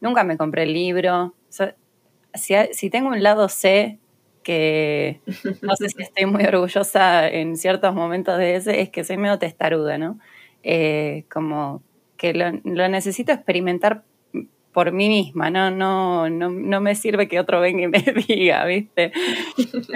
Nunca 0.00 0.24
me 0.24 0.36
compré 0.36 0.64
el 0.64 0.72
libro. 0.72 1.36
si, 2.34 2.90
tengo 2.90 3.10
un 3.10 3.22
lado 3.22 3.48
C, 3.48 4.00
que 4.42 5.20
no 5.62 5.76
sé 5.76 5.90
si 5.90 6.02
estoy 6.02 6.26
muy 6.26 6.44
orgullosa 6.44 7.28
en 7.28 7.56
ciertos 7.56 7.94
momentos 7.94 8.36
de 8.36 8.56
ese, 8.56 8.80
es 8.80 8.90
que 8.90 9.04
soy 9.04 9.16
medio 9.16 9.38
testaruda, 9.38 9.96
¿no? 9.96 10.18
Eh, 10.64 11.24
como 11.30 11.84
que 12.16 12.34
lo, 12.34 12.50
necesito 12.88 13.30
experimentar 13.30 14.02
por 14.76 14.92
mí 14.92 15.08
misma, 15.08 15.48
¿no? 15.48 15.70
No, 15.70 16.28
no, 16.28 16.50
no 16.50 16.82
me 16.82 16.94
sirve 16.94 17.28
que 17.28 17.40
otro 17.40 17.62
venga 17.62 17.84
y 17.84 17.88
me 17.88 17.98
diga, 18.28 18.62
¿viste? 18.66 19.10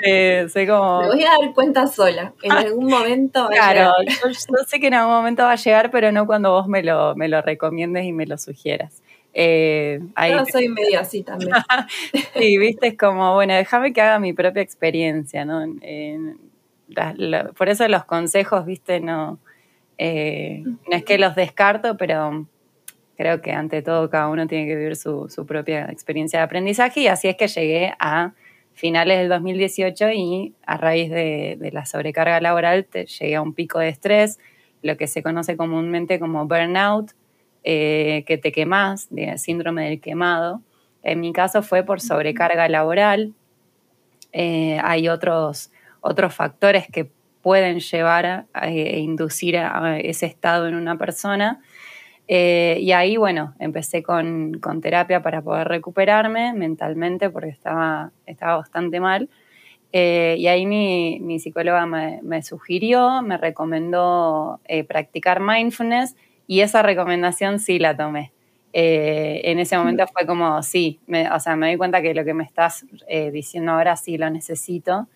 Eh, 0.03 0.49
como... 0.67 1.03
Me 1.03 1.09
voy 1.09 1.23
a 1.23 1.33
dar 1.39 1.53
cuenta 1.53 1.87
sola, 1.87 2.33
en 2.43 2.51
ah, 2.51 2.61
algún 2.61 2.87
momento 2.87 3.43
va 3.43 3.51
claro, 3.51 3.93
a 3.95 4.01
llegar. 4.01 4.33
Yo, 4.33 4.65
sé 4.67 4.81
que 4.81 4.87
en 4.87 4.95
algún 4.95 5.13
momento 5.13 5.43
va 5.43 5.53
a 5.53 5.57
llegar, 5.57 5.91
pero 5.91 6.13
no 6.13 6.25
cuando 6.25 6.53
vos 6.53 6.67
me 6.67 6.83
lo, 6.83 7.15
me 7.15 7.29
lo 7.29 7.43
recomiendes 7.43 8.07
y 8.07 8.15
me 8.15 8.25
lo 8.25 8.39
sugieras. 8.39 9.03
Eh, 9.35 10.01
yo 10.31 10.47
soy 10.51 10.71
medio 10.71 10.99
así 10.99 11.25
también. 11.25 11.53
sí, 12.35 12.57
viste, 12.57 12.87
es 12.87 12.97
como, 12.97 13.35
bueno, 13.35 13.53
déjame 13.53 13.93
que 13.93 14.01
haga 14.01 14.19
mi 14.19 14.33
propia 14.33 14.63
experiencia, 14.63 15.45
¿no? 15.45 15.63
por 17.55 17.69
eso 17.69 17.87
los 17.87 18.07
consejos, 18.07 18.65
viste, 18.65 19.01
no, 19.01 19.41
eh, 19.99 20.63
no 20.65 20.97
es 20.97 21.05
que 21.05 21.19
los 21.19 21.35
descarto, 21.35 21.99
pero 21.99 22.47
creo 23.21 23.43
que 23.43 23.53
ante 23.53 23.83
todo 23.83 24.09
cada 24.09 24.29
uno 24.29 24.47
tiene 24.47 24.67
que 24.67 24.75
vivir 24.75 24.97
su, 24.97 25.29
propia 25.47 25.91
experiencia 25.91 26.39
de 26.39 26.45
aprendizaje 26.47 27.01
y 27.01 27.07
así 27.07 27.29
es 27.29 27.37
que 27.37 27.49
llegué 27.49 27.93
a 27.99 28.33
finales 28.73 29.19
del 29.19 29.29
2018 29.29 30.11
y 30.13 30.55
a 30.65 30.79
raíz 30.79 31.11
de, 31.11 31.71
la 31.71 31.85
sobrecarga 31.85 32.41
laboral 32.41 32.87
llegué 32.91 33.37
a 33.37 33.43
un 33.43 33.53
pico 33.53 33.79
de 33.79 33.91
estrés, 33.91 34.39
lo 34.81 34.97
que 34.97 35.07
se 35.07 35.23
conoce 35.23 35.59
comúnmente 35.59 36.19
como 36.19 36.47
burnout, 36.47 37.11
eh, 37.63 38.25
que 38.27 38.39
te 38.39 38.53
quemas, 38.53 39.09
de 39.11 39.37
síndrome 39.37 39.91
del 39.91 40.01
quemado. 40.01 40.63
En 41.03 41.21
mi 41.21 41.35
caso 41.35 41.61
fue 41.61 41.83
por 41.83 42.01
sobrecarga 42.01 42.71
laboral. 42.71 43.35
Eh, 44.33 44.81
hay 44.83 45.11
otros, 45.11 45.71
otros 46.01 46.35
factores 46.35 46.87
que 46.91 47.11
pueden 47.43 47.81
llevar 47.81 48.47
e 48.63 48.99
inducir 48.99 49.59
a 49.59 49.99
ese 49.99 50.25
estado 50.25 50.69
en 50.69 50.75
una 50.75 50.97
persona. 50.97 51.61
Eh, 52.33 52.79
y 52.81 52.93
ahí, 52.93 53.17
bueno, 53.17 53.55
empecé 53.59 54.05
con, 54.05 54.61
con, 54.61 54.81
terapia 54.81 55.21
para 55.21 55.43
poder 55.43 55.67
recuperarme 55.67 56.53
mentalmente 56.53 57.29
porque 57.29 57.49
estaba, 57.49 58.13
estaba 58.25 58.57
bastante 58.59 59.01
mal. 59.01 59.29
y 59.93 60.47
ahí 60.47 60.67
mi, 60.67 61.19
mi 61.21 61.41
psicóloga 61.41 61.87
me, 61.87 62.43
sugirió, 62.43 63.23
me 63.23 63.37
recomendó 63.37 64.61
practicar 64.87 65.41
mindfulness 65.41 66.15
y 66.47 66.61
esa 66.61 66.83
recomendación 66.83 67.59
sí 67.59 67.79
la 67.79 67.97
tomé. 67.97 68.33
Eh, 68.73 69.41
en 69.45 69.59
ese 69.59 69.77
momento 69.77 70.07
fue 70.07 70.27
como, 70.27 70.63
sí, 70.63 71.01
o 71.33 71.41
sea, 71.41 71.57
me 71.57 71.71
di 71.71 71.77
cuenta 71.77 72.03
que 72.03 72.15
lo 72.15 72.25
que 72.25 72.35
me 72.35 72.45
estás 72.45 72.87
eh, 73.09 73.31
diciendo 73.31 73.73
ahora 73.73 73.97
sí 73.97 74.17
lo 74.17 74.31
necesito. 74.31 75.09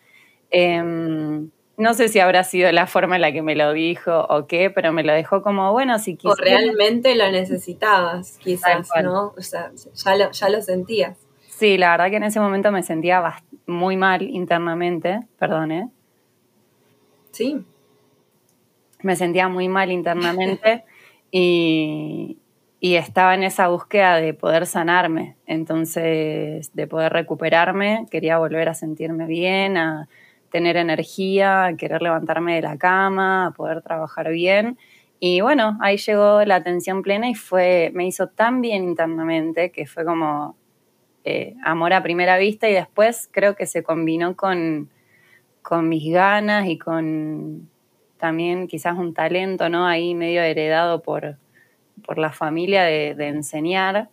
No 1.76 1.94
sé 1.94 2.08
si 2.08 2.20
habrá 2.20 2.44
sido 2.44 2.70
la 2.72 2.86
forma 2.86 3.16
en 3.16 3.22
la 3.22 3.32
que 3.32 3.42
me 3.42 3.56
lo 3.56 3.72
dijo 3.72 4.26
o 4.28 4.46
qué, 4.46 4.70
pero 4.70 4.92
me 4.92 5.02
lo 5.02 5.12
dejó 5.12 5.42
como, 5.42 5.72
bueno, 5.72 5.98
si 5.98 6.16
quizás... 6.16 6.38
O 6.38 6.42
realmente 6.42 7.14
lo 7.16 7.30
necesitabas, 7.30 8.38
quizás, 8.38 8.88
¿no? 9.02 9.34
O 9.36 9.40
sea, 9.40 9.72
ya 9.74 10.16
lo, 10.16 10.30
ya 10.30 10.48
lo 10.48 10.62
sentías. 10.62 11.18
Sí, 11.48 11.78
la 11.78 11.90
verdad 11.92 12.10
que 12.10 12.16
en 12.16 12.24
ese 12.24 12.40
momento 12.40 12.70
me 12.72 12.82
sentía 12.82 13.42
muy 13.66 13.96
mal 13.96 14.22
internamente, 14.22 15.20
perdón, 15.38 15.72
¿eh? 15.72 15.88
Sí. 17.30 17.64
Me 19.02 19.16
sentía 19.16 19.48
muy 19.48 19.68
mal 19.68 19.90
internamente. 19.90 20.84
Y, 21.30 22.38
estaba 22.80 23.34
en 23.34 23.42
esa 23.42 23.68
búsqueda 23.68 24.16
de 24.16 24.34
poder 24.34 24.66
sanarme, 24.66 25.36
entonces 25.46 26.70
de 26.74 26.86
poder 26.86 27.12
recuperarme, 27.12 28.06
quería 28.10 28.38
volver 28.38 28.68
a 28.68 28.74
sentirme 28.74 29.26
bien, 29.26 29.78
a 29.78 30.08
tener 30.54 30.76
energía, 30.76 31.74
querer 31.76 32.00
levantarme 32.00 32.54
de 32.54 32.62
la 32.62 32.78
cama, 32.78 33.52
poder 33.56 33.82
trabajar 33.82 34.30
bien. 34.30 34.78
Y 35.18 35.40
bueno, 35.40 35.76
ahí 35.80 35.96
llegó 35.96 36.44
la 36.44 36.54
atención 36.54 37.02
plena 37.02 37.28
y 37.28 37.34
fue, 37.34 37.90
me 37.92 38.06
hizo 38.06 38.28
tan 38.28 38.60
bien 38.60 38.84
internamente 38.84 39.72
que 39.72 39.84
fue 39.84 40.04
como 40.04 40.54
eh, 41.24 41.56
amor 41.64 41.92
a 41.92 42.04
primera 42.04 42.38
vista 42.38 42.68
y 42.68 42.72
después 42.72 43.28
creo 43.32 43.56
que 43.56 43.66
se 43.66 43.82
combinó 43.82 44.36
con, 44.36 44.90
con 45.60 45.88
mis 45.88 46.12
ganas 46.12 46.68
y 46.68 46.78
con 46.78 47.68
también 48.16 48.68
quizás 48.68 48.96
un 48.96 49.12
talento, 49.12 49.68
¿no? 49.68 49.88
Ahí 49.88 50.14
medio 50.14 50.40
heredado 50.40 51.02
por, 51.02 51.36
por 52.06 52.16
la 52.18 52.30
familia 52.30 52.84
de, 52.84 53.26
enseñar. 53.26 54.08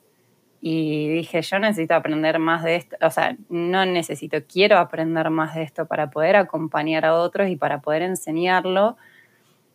Y 0.62 1.10
dije, 1.10 1.42
yo 1.42 1.60
necesito 1.60 1.96
aprender 1.96 2.38
más 2.38 2.64
de 2.64 2.76
esto, 2.76 2.96
o 3.02 3.10
sea, 3.10 3.36
no 3.50 3.86
necesito, 3.86 4.38
quiero 4.48 4.78
aprender 4.78 5.32
más 5.32 5.56
de 5.56 5.64
esto 5.64 5.88
para 5.88 6.12
poder 6.12 6.36
acompañar 6.36 7.04
a 7.06 7.16
otros 7.16 7.50
y 7.50 7.56
para 7.56 7.82
poder 7.82 8.04
enseñarlo. 8.04 8.96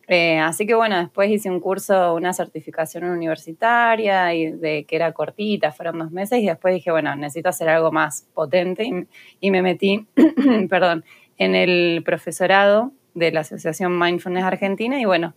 Eh, 0.09 0.39
así 0.39 0.65
que 0.67 0.77
bueno, 0.77 0.97
después 0.97 1.29
hice 1.29 1.51
un 1.51 1.59
curso, 1.59 2.15
una 2.15 2.33
certificación 2.33 3.05
universitaria 3.05 4.33
y 4.35 4.53
de 4.53 4.85
que 4.85 4.95
era 4.95 5.13
cortita, 5.13 5.73
fueron 5.73 5.99
dos 5.99 6.13
meses 6.13 6.41
y 6.41 6.47
después 6.47 6.73
dije, 6.75 6.93
bueno, 6.93 7.15
necesito 7.17 7.49
hacer 7.49 7.69
algo 7.69 7.91
más 7.91 8.29
potente 8.33 8.85
y, 8.85 9.07
y 9.41 9.51
me 9.51 9.63
metí, 9.63 10.07
perdón, 10.71 11.05
en 11.39 11.57
el 11.57 12.03
profesorado 12.05 12.93
de 13.15 13.33
la 13.33 13.41
Asociación 13.41 13.99
Mindfulness 13.99 14.45
Argentina 14.45 15.01
y 15.01 15.05
bueno, 15.05 15.35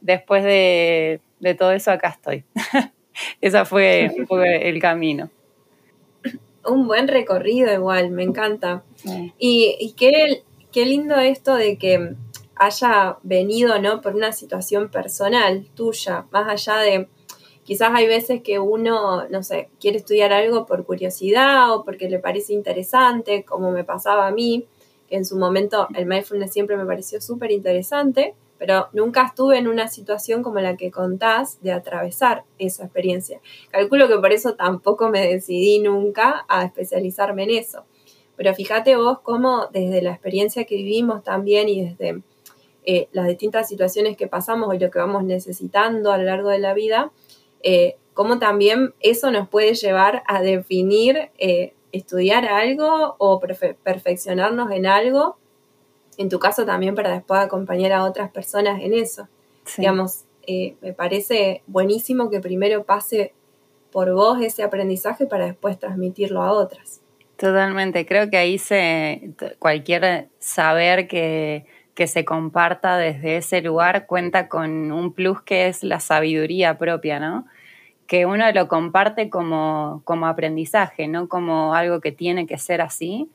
después 0.00 0.44
de, 0.44 1.20
todo 1.58 1.72
eso 1.72 1.90
acá 1.90 2.08
estoy. 2.08 2.44
Ese 3.40 3.64
fue, 3.64 4.10
el 4.68 4.80
camino. 4.80 5.30
Un 6.64 6.86
buen 6.86 7.08
recorrido 7.08 7.72
igual, 7.72 8.10
me 8.10 8.22
encanta. 8.22 8.82
Y, 9.38 9.94
qué, 9.96 10.42
qué, 10.72 10.84
lindo 10.84 11.16
esto 11.16 11.54
de 11.54 11.78
que 11.78 12.14
haya 12.56 13.16
venido, 13.22 13.80
¿no? 13.80 14.00
Por 14.00 14.14
una 14.14 14.32
situación 14.32 14.90
personal 14.90 15.66
tuya, 15.74 16.26
más 16.30 16.48
allá 16.48 16.78
de, 16.80 17.08
quizás 17.62 17.90
hay 17.94 18.06
veces 18.06 18.42
que 18.42 18.58
uno, 18.58 19.26
no 19.28 19.42
sé, 19.42 19.70
quiere 19.80 19.98
estudiar 19.98 20.32
algo 20.32 20.66
por 20.66 20.84
curiosidad 20.84 21.72
o 21.72 21.84
porque 21.84 22.10
le 22.10 22.18
parece 22.18 22.52
interesante, 22.52 23.44
como 23.44 23.70
me 23.70 23.84
pasaba 23.84 24.26
a 24.26 24.32
mí, 24.32 24.66
que 25.08 25.16
en 25.16 25.24
su 25.24 25.38
momento 25.38 25.88
el 25.94 26.06
mindfulness 26.06 26.52
siempre 26.52 26.76
me 26.76 26.84
pareció 26.84 27.20
súper 27.20 27.52
interesante, 27.52 28.34
pero 28.58 28.88
nunca 28.92 29.26
estuve 29.26 29.58
en 29.58 29.68
una 29.68 29.88
situación 29.88 30.42
como 30.42 30.60
la 30.60 30.76
que 30.76 30.90
contás 30.90 31.62
de 31.62 31.72
atravesar 31.72 32.44
esa 32.58 32.84
experiencia. 32.84 33.40
Calculo 33.70 34.08
que 34.08 34.16
por 34.16 34.32
eso 34.32 34.54
tampoco 34.54 35.08
me 35.08 35.26
decidí 35.26 35.78
nunca 35.78 36.44
a 36.48 36.64
especializarme 36.64 37.44
en 37.44 37.50
eso. 37.50 37.84
Pero 38.36 38.54
fíjate 38.54 38.96
vos 38.96 39.20
cómo 39.22 39.66
desde 39.72 40.02
la 40.02 40.10
experiencia 40.10 40.64
que 40.64 40.76
vivimos 40.76 41.24
también 41.24 41.68
y 41.68 41.84
desde 41.84 42.22
eh, 42.84 43.08
las 43.12 43.26
distintas 43.26 43.68
situaciones 43.68 44.16
que 44.16 44.28
pasamos 44.28 44.74
y 44.74 44.78
lo 44.78 44.90
que 44.90 44.98
vamos 44.98 45.24
necesitando 45.24 46.12
a 46.12 46.18
lo 46.18 46.24
largo 46.24 46.48
de 46.48 46.58
la 46.58 46.72
vida, 46.72 47.10
eh, 47.62 47.96
cómo 48.14 48.38
también 48.38 48.94
eso 49.00 49.30
nos 49.30 49.48
puede 49.48 49.74
llevar 49.74 50.22
a 50.26 50.40
definir 50.40 51.30
eh, 51.38 51.74
estudiar 51.92 52.46
algo 52.46 53.16
o 53.18 53.40
perfeccionarnos 53.40 54.70
en 54.70 54.86
algo, 54.86 55.36
en 56.18 56.28
tu 56.28 56.38
caso 56.38 56.66
también 56.66 56.94
para 56.94 57.12
después 57.12 57.40
acompañar 57.40 57.92
a 57.92 58.04
otras 58.04 58.30
personas 58.30 58.82
en 58.82 58.92
eso. 58.92 59.28
Digamos, 59.76 60.24
eh, 60.46 60.74
me 60.82 60.92
parece 60.92 61.62
buenísimo 61.66 62.28
que 62.28 62.40
primero 62.40 62.84
pase 62.84 63.32
por 63.90 64.12
vos 64.12 64.40
ese 64.42 64.62
aprendizaje 64.62 65.26
para 65.26 65.46
después 65.46 65.78
transmitirlo 65.78 66.42
a 66.42 66.52
otras. 66.52 67.00
Totalmente, 67.36 68.04
creo 68.04 68.28
que 68.28 68.36
ahí 68.36 68.58
se, 68.58 69.30
cualquier 69.58 70.28
saber 70.38 71.06
que, 71.06 71.64
que 71.94 72.06
se 72.06 72.24
comparta 72.24 72.98
desde 72.98 73.36
ese 73.36 73.62
lugar 73.62 74.06
cuenta 74.06 74.48
con 74.48 74.92
un 74.92 75.12
plus 75.12 75.40
que 75.42 75.68
es 75.68 75.82
la 75.84 76.00
sabiduría 76.00 76.76
propia, 76.76 77.20
¿no? 77.20 77.46
que 78.08 78.24
uno 78.24 78.50
lo 78.52 78.68
comparte 78.68 79.28
como, 79.28 80.00
como 80.04 80.26
aprendizaje, 80.26 81.06
no 81.06 81.28
como 81.28 81.74
algo 81.74 82.00
que 82.00 82.10
tiene 82.10 82.46
que 82.46 82.56
ser 82.56 82.80
así, 82.80 83.30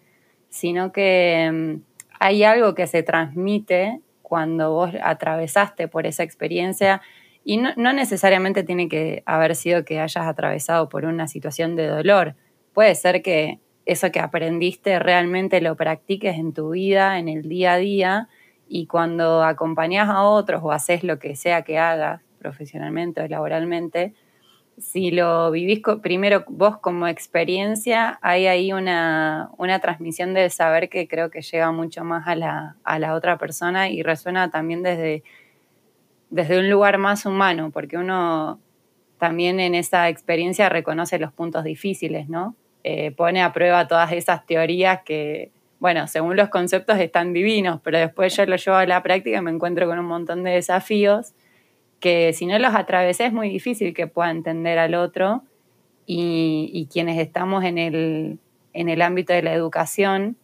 sino 0.50 0.92
que 0.92 1.50
mm, 1.54 1.93
hay 2.24 2.46
algo 2.46 2.74
que 2.74 2.88
se 2.88 3.04
transmite 3.04 4.00
cuando 4.22 4.72
vos 4.72 4.92
atravesaste 5.04 5.90
por 5.90 6.08
esa 6.08 6.24
experiencia 6.24 7.02
y 7.44 7.58
no, 7.58 7.72
no, 7.76 7.92
necesariamente 7.92 8.64
tiene 8.64 8.88
que 8.88 9.24
haber 9.26 9.58
sido 9.58 9.84
que 9.84 10.00
hayas 10.00 10.26
atravesado 10.26 10.88
por 10.88 11.04
una 11.04 11.28
situación 11.28 11.76
de 11.76 11.86
dolor. 11.88 12.36
Puede 12.72 12.96
ser 12.96 13.22
que 13.22 13.60
eso 13.86 14.10
que 14.14 14.22
aprendiste 14.22 15.00
realmente 15.00 15.60
lo 15.60 15.76
practiques 15.76 16.38
en 16.38 16.54
tu 16.54 16.70
vida, 16.70 17.20
en 17.20 17.28
el 17.28 17.50
día 17.50 17.74
a 17.74 17.78
día, 17.78 18.30
y 18.70 18.88
cuando 18.88 19.44
acompañas 19.44 20.08
a 20.08 20.24
otros 20.24 20.62
o 20.64 20.72
haces 20.72 21.04
lo 21.04 21.20
que 21.20 21.36
sea 21.36 21.64
que 21.64 21.78
hagas 21.78 22.22
profesionalmente 22.40 23.20
o 23.20 23.28
laboralmente, 23.28 24.14
si 24.78 25.12
lo 25.12 25.52
vivís 25.52 25.82
primero 26.02 26.44
vos 26.48 26.78
como 26.78 27.08
experiencia, 27.08 28.20
hay 28.22 28.48
ahí 28.48 28.74
una, 28.74 29.50
transmisión 29.82 30.34
del 30.34 30.52
saber 30.52 30.90
que 30.90 31.08
creo 31.08 31.30
que 31.30 31.42
llega 31.42 31.72
mucho 31.72 32.04
más 32.04 32.28
a 32.28 32.36
la, 32.36 32.76
a 32.84 33.00
la 33.00 33.14
otra 33.14 33.38
persona 33.38 33.90
y 33.90 34.04
resuena 34.04 34.50
también 34.50 34.84
desde, 34.84 35.24
desde 36.30 36.60
un 36.60 36.70
lugar 36.70 36.98
más 36.98 37.26
humano, 37.26 37.72
porque 37.72 37.98
uno 37.98 38.60
también 39.18 39.60
en 39.60 39.76
esa 39.76 40.10
experiencia 40.10 40.70
reconoce 40.70 41.20
los 41.20 41.32
puntos 41.32 41.64
difíciles, 41.64 42.28
¿no? 42.28 42.56
Eh, 42.84 43.12
pone 43.12 43.42
a 43.42 43.54
prueba 43.54 43.88
todas 43.88 44.12
esas 44.12 44.46
teorías 44.46 45.04
que, 45.04 45.52
bueno, 45.80 46.08
según 46.08 46.36
los 46.36 46.50
conceptos 46.50 47.00
están 47.00 47.32
divinos, 47.32 47.80
pero 47.84 47.98
después 47.98 48.36
yo 48.36 48.46
lo 48.46 48.58
llevo 48.58 48.78
a 48.78 48.86
la 48.86 49.02
práctica 49.02 49.38
y 49.38 49.42
me 49.42 49.52
encuentro 49.52 49.88
con 49.88 50.00
un 50.00 50.06
montón 50.06 50.44
de 50.44 50.52
desafíos 50.52 51.34
que 52.04 52.34
si 52.34 52.46
no 52.46 52.60
los 52.60 52.76
atravesé 52.76 53.28
es 53.28 53.32
muy 53.32 53.48
difícil 53.48 53.94
que 53.94 54.08
pueda 54.08 54.30
entender 54.30 54.78
al 54.78 54.94
otro 54.94 55.42
y, 56.06 56.90
quienes 56.92 57.18
estamos 57.18 57.64
en 57.64 57.78
el, 57.78 58.40
en 58.74 58.90
el 58.90 59.02
ámbito 59.02 59.32
de 59.32 59.42
la 59.42 59.54
educación, 59.54 60.36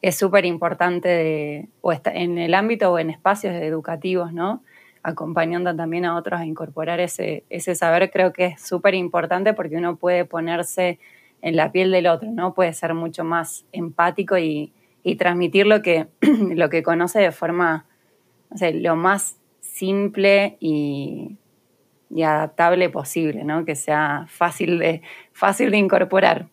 es 0.00 0.16
súper 0.16 0.46
importante, 0.46 1.68
o 1.82 1.92
en 1.92 2.38
el 2.38 2.54
ámbito 2.54 2.90
o 2.90 2.98
en 2.98 3.10
espacios 3.10 3.52
educativos, 3.54 4.32
¿no? 4.32 4.62
Acompañando 5.02 5.76
también 5.76 6.06
a 6.06 6.16
otros 6.16 6.40
a 6.40 6.46
incorporar 6.46 7.00
ese, 7.00 7.44
ese 7.50 7.74
saber, 7.74 8.10
creo 8.10 8.32
que 8.32 8.46
es 8.46 8.62
súper 8.62 8.94
importante 8.94 9.52
porque 9.52 9.76
uno 9.76 9.96
puede 9.96 10.24
ponerse 10.24 10.98
en 11.42 11.54
la 11.54 11.70
piel 11.70 11.90
del 11.90 12.06
otro, 12.06 12.30
¿no? 12.30 12.54
Puede 12.54 12.72
ser 12.72 12.94
mucho 12.94 13.24
más 13.24 13.66
empático 13.72 14.38
y, 14.38 14.72
y 15.02 15.16
transmitir 15.16 15.66
lo 15.66 15.82
que, 15.82 16.06
lo 16.22 16.70
que 16.70 16.82
conoce 16.82 17.20
de 17.20 17.30
forma, 17.30 17.84
lo 18.72 18.96
más 18.96 19.36
simple 19.80 20.58
y, 20.60 21.38
y 22.10 22.22
adaptable 22.22 22.90
posible, 22.90 23.44
¿no? 23.44 23.64
Que 23.64 23.74
sea 23.74 24.26
fácil 24.28 24.78
de, 24.78 25.00
fácil 25.32 25.70
de 25.70 25.78
incorporar. 25.78 26.48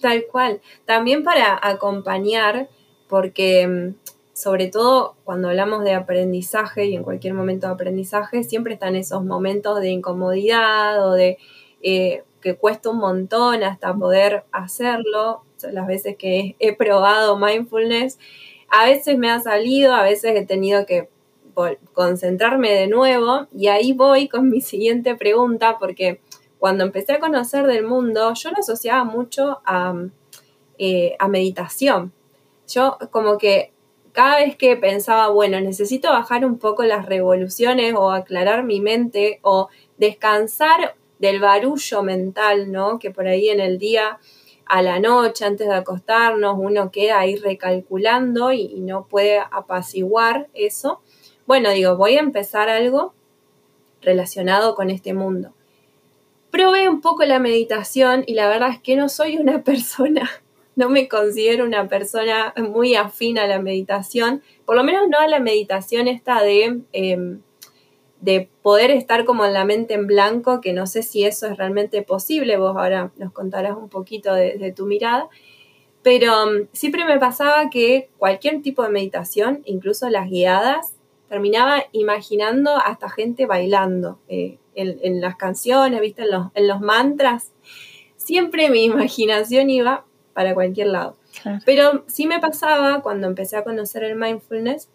Tal 0.00 0.24
cual. 0.30 0.60
También 0.84 1.24
para 1.24 1.58
acompañar, 1.60 2.68
porque 3.08 3.66
mm, 3.66 3.94
sobre 4.32 4.68
todo 4.68 5.16
cuando 5.24 5.48
hablamos 5.48 5.82
de 5.82 5.94
aprendizaje 5.94 6.86
y 6.86 6.94
en 6.94 7.02
cualquier 7.02 7.34
momento 7.34 7.66
de 7.66 7.72
aprendizaje, 7.72 8.44
siempre 8.44 8.74
están 8.74 8.94
esos 8.94 9.24
momentos 9.24 9.80
de 9.80 9.90
incomodidad 9.90 11.04
o 11.04 11.14
de 11.14 11.38
eh, 11.82 12.22
que 12.40 12.54
cuesta 12.54 12.90
un 12.90 12.98
montón 12.98 13.64
hasta 13.64 13.92
poder 13.92 14.44
hacerlo. 14.52 15.42
Las 15.72 15.88
veces 15.88 16.16
que 16.16 16.54
he 16.60 16.76
probado 16.76 17.36
mindfulness, 17.36 18.20
a 18.70 18.84
veces 18.84 19.18
me 19.18 19.28
ha 19.28 19.40
salido, 19.40 19.92
a 19.94 20.04
veces 20.04 20.36
he 20.36 20.46
tenido 20.46 20.86
que 20.86 21.08
concentrarme 21.92 22.72
de 22.72 22.86
nuevo 22.86 23.46
y 23.56 23.68
ahí 23.68 23.92
voy 23.92 24.28
con 24.28 24.48
mi 24.50 24.60
siguiente 24.60 25.14
pregunta 25.16 25.76
porque 25.78 26.20
cuando 26.58 26.84
empecé 26.84 27.14
a 27.14 27.20
conocer 27.20 27.66
del 27.66 27.84
mundo 27.84 28.32
yo 28.34 28.50
lo 28.50 28.58
asociaba 28.58 29.04
mucho 29.04 29.60
a, 29.64 29.94
eh, 30.78 31.16
a 31.18 31.28
meditación. 31.28 32.12
Yo 32.66 32.98
como 33.10 33.38
que 33.38 33.72
cada 34.12 34.38
vez 34.38 34.56
que 34.56 34.76
pensaba, 34.76 35.28
bueno, 35.28 35.60
necesito 35.60 36.10
bajar 36.10 36.44
un 36.44 36.58
poco 36.58 36.82
las 36.82 37.06
revoluciones 37.06 37.94
o 37.94 38.10
aclarar 38.10 38.64
mi 38.64 38.80
mente 38.80 39.38
o 39.42 39.68
descansar 39.96 40.96
del 41.18 41.40
barullo 41.40 42.02
mental, 42.02 42.72
¿no? 42.72 42.98
Que 42.98 43.10
por 43.10 43.26
ahí 43.26 43.48
en 43.48 43.60
el 43.60 43.78
día, 43.78 44.18
a 44.66 44.82
la 44.82 44.98
noche, 45.00 45.44
antes 45.44 45.68
de 45.68 45.74
acostarnos, 45.74 46.56
uno 46.58 46.90
queda 46.90 47.20
ahí 47.20 47.36
recalculando 47.36 48.52
y 48.52 48.80
no 48.80 49.06
puede 49.06 49.38
apaciguar 49.38 50.48
eso. 50.52 51.00
Bueno, 51.48 51.70
digo, 51.70 51.96
voy 51.96 52.16
a 52.16 52.20
empezar 52.20 52.68
algo 52.68 53.14
relacionado 54.02 54.74
con 54.74 54.90
este 54.90 55.14
mundo. 55.14 55.54
Probé 56.50 56.90
un 56.90 57.00
poco 57.00 57.24
la 57.24 57.38
meditación 57.38 58.22
y 58.26 58.34
la 58.34 58.50
verdad 58.50 58.68
es 58.68 58.80
que 58.82 58.96
no 58.96 59.08
soy 59.08 59.38
una 59.38 59.62
persona, 59.64 60.28
no 60.76 60.90
me 60.90 61.08
considero 61.08 61.64
una 61.64 61.88
persona 61.88 62.52
muy 62.58 62.96
afín 62.96 63.38
a 63.38 63.46
la 63.46 63.62
meditación, 63.62 64.42
por 64.66 64.76
lo 64.76 64.84
menos 64.84 65.08
no 65.08 65.18
a 65.18 65.26
la 65.26 65.40
meditación 65.40 66.06
esta 66.06 66.42
de, 66.42 66.82
em, 66.92 67.40
de 68.20 68.50
poder 68.60 68.90
estar 68.90 69.24
como 69.24 69.46
en 69.46 69.54
la 69.54 69.64
mente 69.64 69.94
en 69.94 70.06
blanco, 70.06 70.60
que 70.60 70.74
no 70.74 70.86
sé 70.86 71.02
si 71.02 71.24
eso 71.24 71.46
es 71.46 71.56
realmente 71.56 72.02
posible, 72.02 72.58
vos 72.58 72.76
ahora 72.76 73.10
nos 73.16 73.32
contarás 73.32 73.74
un 73.74 73.88
poquito 73.88 74.34
de, 74.34 74.70
tu 74.76 74.84
mirada, 74.84 75.30
pero 76.02 76.50
em, 76.50 76.68
siempre 76.74 77.06
me 77.06 77.18
pasaba 77.18 77.70
que 77.70 78.10
cualquier 78.18 78.60
tipo 78.60 78.82
de 78.82 78.90
meditación, 78.90 79.62
incluso 79.64 80.10
las 80.10 80.28
guiadas, 80.28 80.97
terminaba 81.28 81.84
imaginando 81.92 82.76
hasta 82.76 83.08
gente 83.08 83.46
bailando 83.46 84.18
eh, 84.28 84.58
en, 84.74 85.20
las 85.20 85.36
canciones, 85.36 86.00
¿viste? 86.00 86.22
En 86.22 86.30
los, 86.30 86.46
en 86.54 86.68
los, 86.68 86.80
mantras. 86.80 87.52
Siempre 88.16 88.70
mi 88.70 88.84
imaginación 88.84 89.70
iba 89.70 90.04
para 90.32 90.54
cualquier 90.54 90.88
lado. 90.88 91.16
Pero 91.64 92.04
sí 92.06 92.26
me 92.26 92.40
pasaba 92.40 93.00
cuando 93.02 93.26
empecé 93.26 93.56
a 93.56 93.64
conocer 93.64 94.02
el 94.02 94.16
mindfulness 94.16 94.88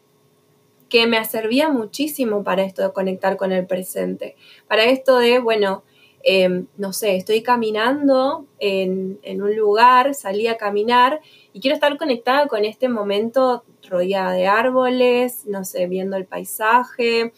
que 0.90 1.08
me 1.08 1.24
servía 1.26 1.70
muchísimo 1.70 2.44
para 2.44 2.64
esto 2.64 2.84
de 2.84 2.94
conectar 2.94 3.38
con 3.38 3.52
el 3.52 3.66
presente. 3.66 4.36
Para 4.68 4.84
esto 4.86 5.18
de, 5.18 5.40
bueno, 5.40 5.84
em, 6.22 6.68
no 6.78 6.94
sé, 6.94 7.16
estoy 7.16 7.42
caminando 7.42 8.46
en, 8.60 9.20
en, 9.24 9.42
un 9.42 9.56
lugar, 9.56 10.14
salí 10.14 10.48
a 10.48 10.58
caminar 10.58 11.22
y 11.52 11.62
quiero 11.62 11.76
estar 11.76 11.98
conectada 11.98 12.48
con 12.48 12.64
este 12.64 12.90
momento 12.90 13.64
rodeada 13.94 14.34
de 14.34 14.48
árboles, 14.48 15.46
no 15.46 15.64
sé, 15.64 15.88
viendo 15.88 16.18
el 16.18 16.26
paisaje 16.26 17.32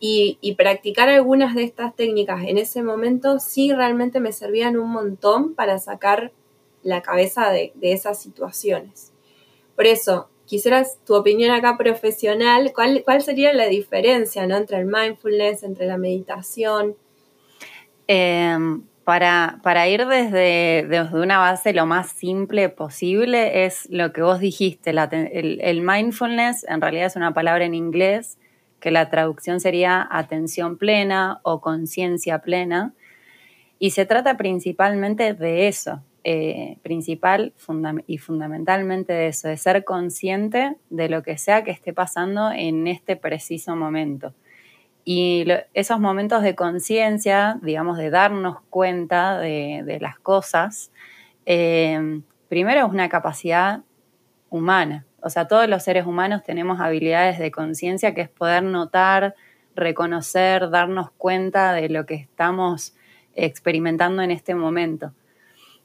y, 0.00 0.54
practicar 0.56 1.08
algunas 1.08 1.54
de 1.54 1.64
estas 1.64 1.94
técnicas 1.96 2.44
en 2.46 2.58
ese 2.58 2.82
momento 2.82 3.40
sí 3.40 3.72
realmente 3.72 4.20
me 4.20 4.32
servían 4.32 4.76
un 4.76 4.90
montón 4.90 5.54
para 5.54 5.78
sacar 5.78 6.32
la 6.82 7.02
cabeza 7.02 7.50
de, 7.50 7.72
esas 7.80 8.20
situaciones. 8.20 9.12
Por 9.74 9.86
eso, 9.86 10.28
quisieras 10.46 10.98
tu 11.04 11.14
opinión 11.14 11.50
acá 11.50 11.76
profesional, 11.76 12.72
¿cuál, 12.74 13.02
cuál 13.04 13.22
sería 13.22 13.52
la 13.52 13.66
diferencia 13.66 14.46
¿no? 14.46 14.56
entre 14.56 14.78
el 14.78 14.86
mindfulness, 14.86 15.62
entre 15.62 15.86
la 15.86 15.98
meditación? 15.98 16.96
Em, 18.06 18.82
para, 19.08 19.88
ir 19.88 20.06
desde, 20.06 20.86
desde, 20.86 21.18
una 21.18 21.38
base 21.38 21.72
lo 21.72 21.86
más 21.86 22.10
simple 22.10 22.68
posible 22.68 23.64
es 23.64 23.88
lo 23.90 24.12
que 24.12 24.20
vos 24.20 24.38
dijiste, 24.38 24.90
el, 24.90 25.80
mindfulness 25.80 26.66
en 26.68 26.82
realidad 26.82 27.06
es 27.06 27.16
una 27.16 27.32
palabra 27.32 27.64
en 27.64 27.72
inglés 27.72 28.36
que 28.80 28.90
la 28.90 29.08
traducción 29.08 29.60
sería 29.60 30.06
atención 30.10 30.76
plena 30.76 31.40
o 31.42 31.62
conciencia 31.62 32.40
plena 32.40 32.92
y 33.78 33.92
se 33.92 34.04
trata 34.04 34.36
principalmente 34.36 35.32
de 35.32 35.68
eso, 35.68 36.02
eh, 36.24 36.76
principal 36.82 37.54
y 38.06 38.18
fundamentalmente 38.18 39.14
de 39.14 39.28
eso, 39.28 39.48
de 39.48 39.56
ser 39.56 39.84
consciente 39.84 40.76
de 40.90 41.08
lo 41.08 41.22
que 41.22 41.38
sea 41.38 41.64
que 41.64 41.70
esté 41.70 41.94
pasando 41.94 42.50
en 42.50 42.86
este 42.86 43.16
preciso 43.16 43.74
momento. 43.74 44.34
Y 45.10 45.46
esos 45.72 46.00
momentos 46.00 46.42
de 46.42 46.54
conciencia, 46.54 47.58
digamos, 47.62 47.96
de 47.96 48.10
darnos 48.10 48.58
cuenta 48.68 49.38
de, 49.38 49.96
las 50.02 50.18
cosas, 50.18 50.92
eh, 51.46 52.20
primero 52.50 52.86
es 52.86 52.92
una 52.92 53.08
capacidad 53.08 53.80
humana. 54.50 55.06
O 55.22 55.30
sea, 55.30 55.48
todos 55.48 55.66
los 55.66 55.82
seres 55.82 56.04
humanos 56.04 56.44
tenemos 56.44 56.78
habilidades 56.78 57.38
de 57.38 57.50
conciencia 57.50 58.12
que 58.12 58.20
es 58.20 58.28
poder 58.28 58.62
notar, 58.62 59.34
reconocer, 59.74 60.68
darnos 60.68 61.10
cuenta 61.12 61.72
de 61.72 61.88
lo 61.88 62.04
que 62.04 62.16
estamos 62.16 62.94
experimentando 63.34 64.20
en 64.20 64.30
este 64.30 64.54
momento. 64.54 65.14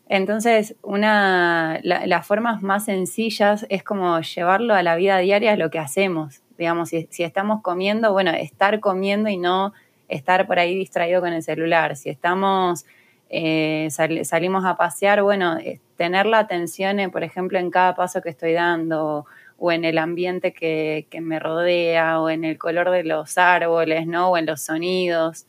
Entonces, 0.10 0.76
una, 0.82 1.80
las 1.82 2.28
formas 2.28 2.62
más 2.62 2.84
sencillas 2.84 3.66
es 3.70 3.84
como 3.84 4.20
llevarlo 4.20 4.74
a 4.74 4.84
la 4.84 4.98
vida 4.98 5.18
diaria 5.20 5.56
lo 5.56 5.70
que 5.70 5.80
hacemos. 5.80 6.43
Digamos, 6.64 6.88
si, 6.88 7.10
estamos 7.18 7.62
comiendo, 7.62 8.14
bueno, 8.14 8.32
estar 8.32 8.80
comiendo 8.80 9.28
y 9.28 9.36
no 9.36 9.74
estar 10.08 10.48
por 10.48 10.60
ahí 10.60 10.74
distraído 10.74 11.20
con 11.20 11.34
el 11.34 11.44
celular. 11.44 11.98
Si 11.98 12.10
estamos, 12.10 12.86
eh, 13.30 13.90
salimos 13.90 14.64
a 14.64 14.78
pasear, 14.78 15.24
bueno, 15.24 15.58
eh, 15.58 15.82
tener 15.98 16.26
la 16.26 16.40
atención, 16.40 17.12
por 17.12 17.26
ejemplo, 17.26 17.60
en 17.60 17.70
cada 17.70 17.96
paso 17.96 18.22
que 18.22 18.30
estoy 18.30 18.54
dando 18.54 19.26
o 19.58 19.74
en 19.74 19.84
el 19.84 19.98
ambiente 19.98 20.54
que, 20.54 21.06
me 21.20 21.38
rodea 21.38 22.22
o 22.22 22.30
en 22.30 22.46
el 22.46 22.58
color 22.58 22.90
de 22.90 23.04
los 23.04 23.38
árboles, 23.38 24.08
¿no? 24.08 24.30
O 24.30 24.38
en 24.38 24.46
los 24.46 24.62
sonidos. 24.62 25.48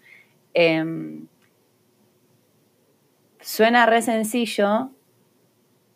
Em, 0.52 1.28
suena 3.40 3.86
re 3.86 4.02
sencillo, 4.02 4.90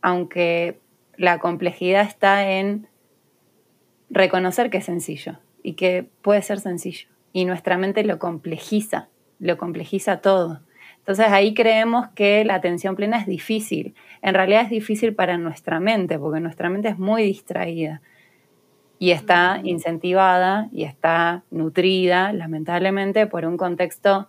aunque 0.01 0.79
la 1.17 1.41
complejidad 1.41 2.03
está 2.03 2.53
en 2.53 2.87
reconocer 4.11 4.71
que 4.71 4.79
es 4.79 4.85
sencillo 4.85 5.39
y 5.63 5.75
que 5.75 6.09
puede 6.23 6.43
ser 6.43 6.61
sencillo. 6.61 7.09
Y 7.33 7.45
nuestra 7.45 7.77
mente 7.77 8.05
lo 8.05 8.19
complejiza, 8.19 9.09
lo 9.39 9.57
complejiza 9.59 10.21
todo. 10.21 10.61
Entonces 10.99 11.27
ahí 11.29 11.55
creemos 11.55 12.09
que 12.15 12.45
la 12.45 12.55
atención 12.55 12.97
plena 12.97 13.19
es 13.19 13.27
difícil. 13.27 13.95
En 14.23 14.35
realidad 14.35 14.63
es 14.63 14.71
difícil 14.71 15.15
para 15.15 15.39
nuestra 15.39 15.81
mente, 15.81 16.19
porque 16.19 16.41
nuestra 16.41 16.69
mente 16.69 16.89
es 16.89 16.99
muy 16.99 17.23
distraída 17.23 18.03
y 18.99 19.13
está 19.13 19.61
incentivada 19.63 20.69
y 20.73 20.85
está 20.85 21.45
nutrida, 21.51 22.33
lamentablemente, 22.33 23.27
por 23.27 23.47
un 23.47 23.57
contexto 23.57 24.29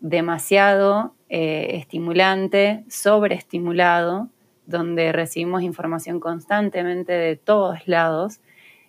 demasiado 0.00 1.14
eh, 1.30 1.76
estimulante, 1.76 2.84
sobreestimulado, 2.88 4.28
donde 4.66 5.12
recibimos 5.12 5.62
información 5.62 6.20
constantemente 6.20 7.12
de 7.12 7.36
todos 7.36 7.86
lados 7.86 8.40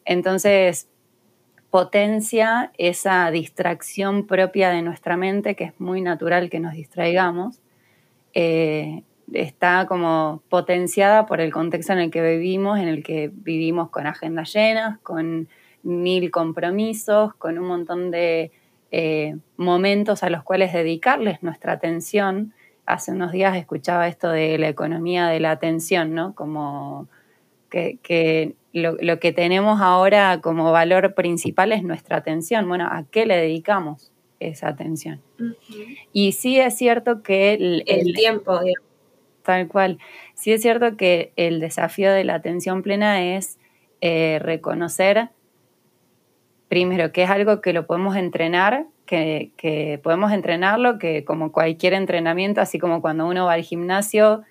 entonces, 0.05 0.87
potencia 1.69 2.71
esa 2.77 3.29
distracción 3.31 4.27
propia 4.27 4.69
de 4.69 4.81
nuestra 4.81 5.17
mente, 5.17 5.55
que 5.55 5.65
es 5.65 5.79
muy 5.79 6.01
natural 6.01 6.49
que 6.49 6.59
nos 6.59 6.73
distraigamos, 6.73 7.59
eh, 8.33 9.03
está 9.33 9.85
como 9.87 10.41
potenciada 10.49 11.25
por 11.25 11.41
el 11.41 11.51
contexto 11.51 11.93
en 11.93 11.99
el 11.99 12.11
que 12.11 12.21
vivimos, 12.21 12.79
en 12.79 12.87
el 12.87 13.03
que 13.03 13.31
vivimos 13.33 13.89
con 13.89 14.07
agendas 14.07 14.53
llenas, 14.53 14.99
con 14.99 15.49
mil 15.83 16.31
compromisos, 16.31 17.33
con 17.35 17.57
un 17.57 17.67
montón 17.67 18.11
de 18.11 18.51
eh, 18.91 19.35
momentos 19.57 20.23
a 20.23 20.29
los 20.29 20.43
cuales 20.43 20.71
dedicarles 20.71 21.43
nuestra 21.43 21.73
atención. 21.73 22.53
Hace 22.85 23.11
unos 23.11 23.31
días 23.31 23.57
escuchaba 23.57 24.07
esto 24.07 24.29
de 24.29 24.57
la 24.57 24.69
economía 24.69 25.27
de 25.27 25.39
la 25.39 25.51
atención, 25.51 26.13
¿no? 26.13 26.35
Como 26.35 27.07
que, 27.69 28.55
lo, 28.75 29.19
que 29.19 29.31
tenemos 29.31 29.79
ahora 29.81 30.41
como 30.41 30.71
valor 30.71 31.13
principal 31.13 31.71
es 31.71 31.81
nuestra 31.83 32.17
atención. 32.17 32.67
Bueno, 32.67 32.87
¿a 32.91 33.05
qué 33.09 33.25
le 33.25 33.37
dedicamos 33.37 34.11
esa 34.41 34.67
atención? 34.67 35.21
Y 36.11 36.33
sí 36.33 36.59
es 36.59 36.77
cierto 36.77 37.23
que 37.23 37.53
el, 37.53 38.13
tiempo, 38.13 38.59
tal 39.43 39.69
cual, 39.69 39.97
sí 40.33 40.51
es 40.51 40.61
cierto 40.61 40.97
que 40.97 41.31
el 41.37 41.61
desafío 41.61 42.11
de 42.11 42.25
la 42.25 42.35
atención 42.35 42.83
plena 42.83 43.23
es 43.23 43.59
eh, 44.01 44.39
reconocer 44.41 45.29
primero 46.67 47.13
que 47.13 47.23
es 47.23 47.29
algo 47.29 47.61
que 47.61 47.71
lo 47.71 47.87
podemos 47.87 48.17
entrenar, 48.17 48.87
que, 49.05 49.51
que, 49.55 50.01
podemos 50.03 50.33
entrenarlo, 50.33 50.99
que 50.99 51.23
como 51.23 51.53
cualquier 51.53 51.93
entrenamiento, 51.93 52.59
así 52.59 52.79
como 52.79 53.01
cuando 53.01 53.25
uno 53.27 53.45
va 53.45 53.53
al 53.53 53.61
gimnasio, 53.61 54.43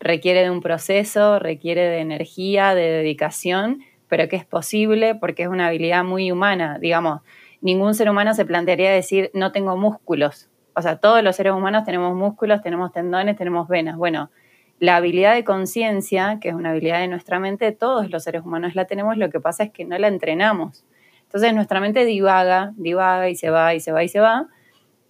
requiere 0.00 0.42
de 0.42 0.50
un 0.50 0.60
proceso, 0.60 1.38
requiere 1.38 1.82
de 1.82 2.00
energía, 2.00 2.74
de 2.74 2.82
dedicación, 2.82 3.80
pero 4.08 4.28
que 4.28 4.36
es 4.36 4.44
posible 4.44 5.14
porque 5.14 5.42
es 5.42 5.48
una 5.48 5.68
habilidad 5.68 6.04
muy 6.04 6.30
humana. 6.32 6.78
Digamos, 6.78 7.20
ningún 7.60 7.94
ser 7.94 8.08
humano 8.10 8.34
se 8.34 8.44
plantearía 8.44 8.90
decir 8.90 9.30
no 9.34 9.52
tengo 9.52 9.76
músculos. 9.76 10.48
O 10.74 10.82
sea, 10.82 10.96
todos 10.96 11.22
los 11.22 11.36
seres 11.36 11.52
humanos 11.52 11.84
tenemos 11.84 12.14
músculos, 12.14 12.62
tenemos 12.62 12.92
tendones, 12.92 13.36
tenemos 13.36 13.68
venas. 13.68 13.96
Bueno, 13.96 14.30
la 14.78 14.96
habilidad 14.96 15.34
de 15.34 15.42
conciencia, 15.42 16.38
que 16.40 16.50
es 16.50 16.54
una 16.54 16.70
habilidad 16.70 17.00
de 17.00 17.08
nuestra 17.08 17.40
mente, 17.40 17.72
todos 17.72 18.10
los 18.10 18.22
seres 18.22 18.42
humanos 18.42 18.76
la 18.76 18.84
tenemos, 18.84 19.16
lo 19.16 19.28
que 19.28 19.40
pasa 19.40 19.64
es 19.64 19.70
que 19.72 19.84
no 19.84 19.98
la 19.98 20.06
entrenamos. 20.06 20.84
Entonces 21.24 21.52
nuestra 21.52 21.80
mente 21.80 22.04
divaga, 22.04 22.72
divaga 22.76 23.28
y 23.28 23.34
se 23.34 23.50
va 23.50 23.74
y 23.74 23.80
se 23.80 23.92
va 23.92 24.04
y 24.04 24.08
se 24.08 24.20
va, 24.20 24.46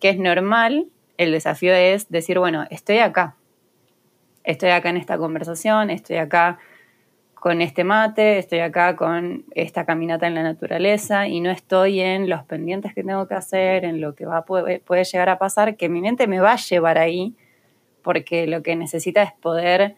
que 0.00 0.08
es 0.08 0.18
normal. 0.18 0.86
El 1.18 1.32
desafío 1.32 1.74
es 1.74 2.08
decir, 2.08 2.38
bueno, 2.38 2.64
estoy 2.70 2.98
acá, 2.98 3.36
estoy 4.48 4.70
acá 4.70 4.88
en 4.88 4.96
esta 4.96 5.18
conversación, 5.18 5.90
estoy 5.90 6.16
acá 6.16 6.58
con 7.34 7.60
este 7.60 7.84
mate, 7.84 8.38
estoy 8.38 8.60
acá 8.60 8.96
con 8.96 9.44
esta 9.54 9.84
caminata 9.84 10.26
en 10.26 10.34
la 10.34 10.42
naturaleza 10.42 11.28
y 11.28 11.40
no 11.40 11.50
estoy 11.50 12.00
en 12.00 12.30
los 12.30 12.44
pendientes 12.44 12.94
que 12.94 13.04
tengo 13.04 13.28
que 13.28 13.34
hacer, 13.34 13.84
en 13.84 14.00
lo 14.00 14.14
que 14.14 14.24
va, 14.24 14.46
puede, 14.46 15.04
llegar 15.04 15.28
a 15.28 15.38
pasar, 15.38 15.76
que 15.76 15.90
mi 15.90 16.00
mente 16.00 16.26
me 16.26 16.40
va 16.40 16.52
a 16.52 16.56
llevar 16.56 16.96
ahí, 16.96 17.36
porque 18.02 18.46
lo 18.46 18.62
que 18.62 18.74
necesita 18.74 19.22
es 19.22 19.32
poder, 19.32 19.96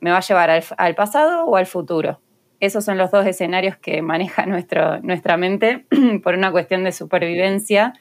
me 0.00 0.10
va 0.10 0.18
a 0.18 0.20
llevar 0.20 0.50
al, 0.76 0.94
pasado 0.94 1.46
o 1.46 1.56
al 1.56 1.66
futuro. 1.66 2.20
Esos 2.60 2.84
son 2.84 2.98
los 2.98 3.10
dos 3.10 3.26
escenarios 3.26 3.78
que 3.78 4.02
maneja 4.02 4.44
nuestro, 4.46 5.00
nuestra 5.00 5.38
mente 5.38 5.86
por 6.22 6.34
una 6.34 6.52
cuestión 6.52 6.84
de 6.84 6.92
supervivencia 6.92 7.94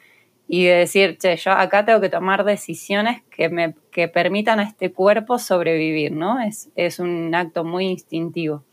y 0.47 0.65
de 0.65 0.75
decir, 0.75 1.17
che, 1.17 1.35
yo 1.37 1.51
acá 1.51 1.85
tengo 1.85 2.01
que 2.01 2.09
tomar 2.09 2.43
decisiones 2.43 3.23
que 3.31 3.49
me 3.49 3.75
que 3.91 4.07
permitan 4.07 4.59
a 4.59 4.63
este 4.63 4.91
cuerpo 4.91 5.39
sobrevivir, 5.39 6.11
¿no? 6.11 6.41
Es, 6.41 6.69
es 6.75 6.99
un 6.99 7.33
acto 7.33 7.63
muy 7.63 7.85
instintivo. 7.85 8.63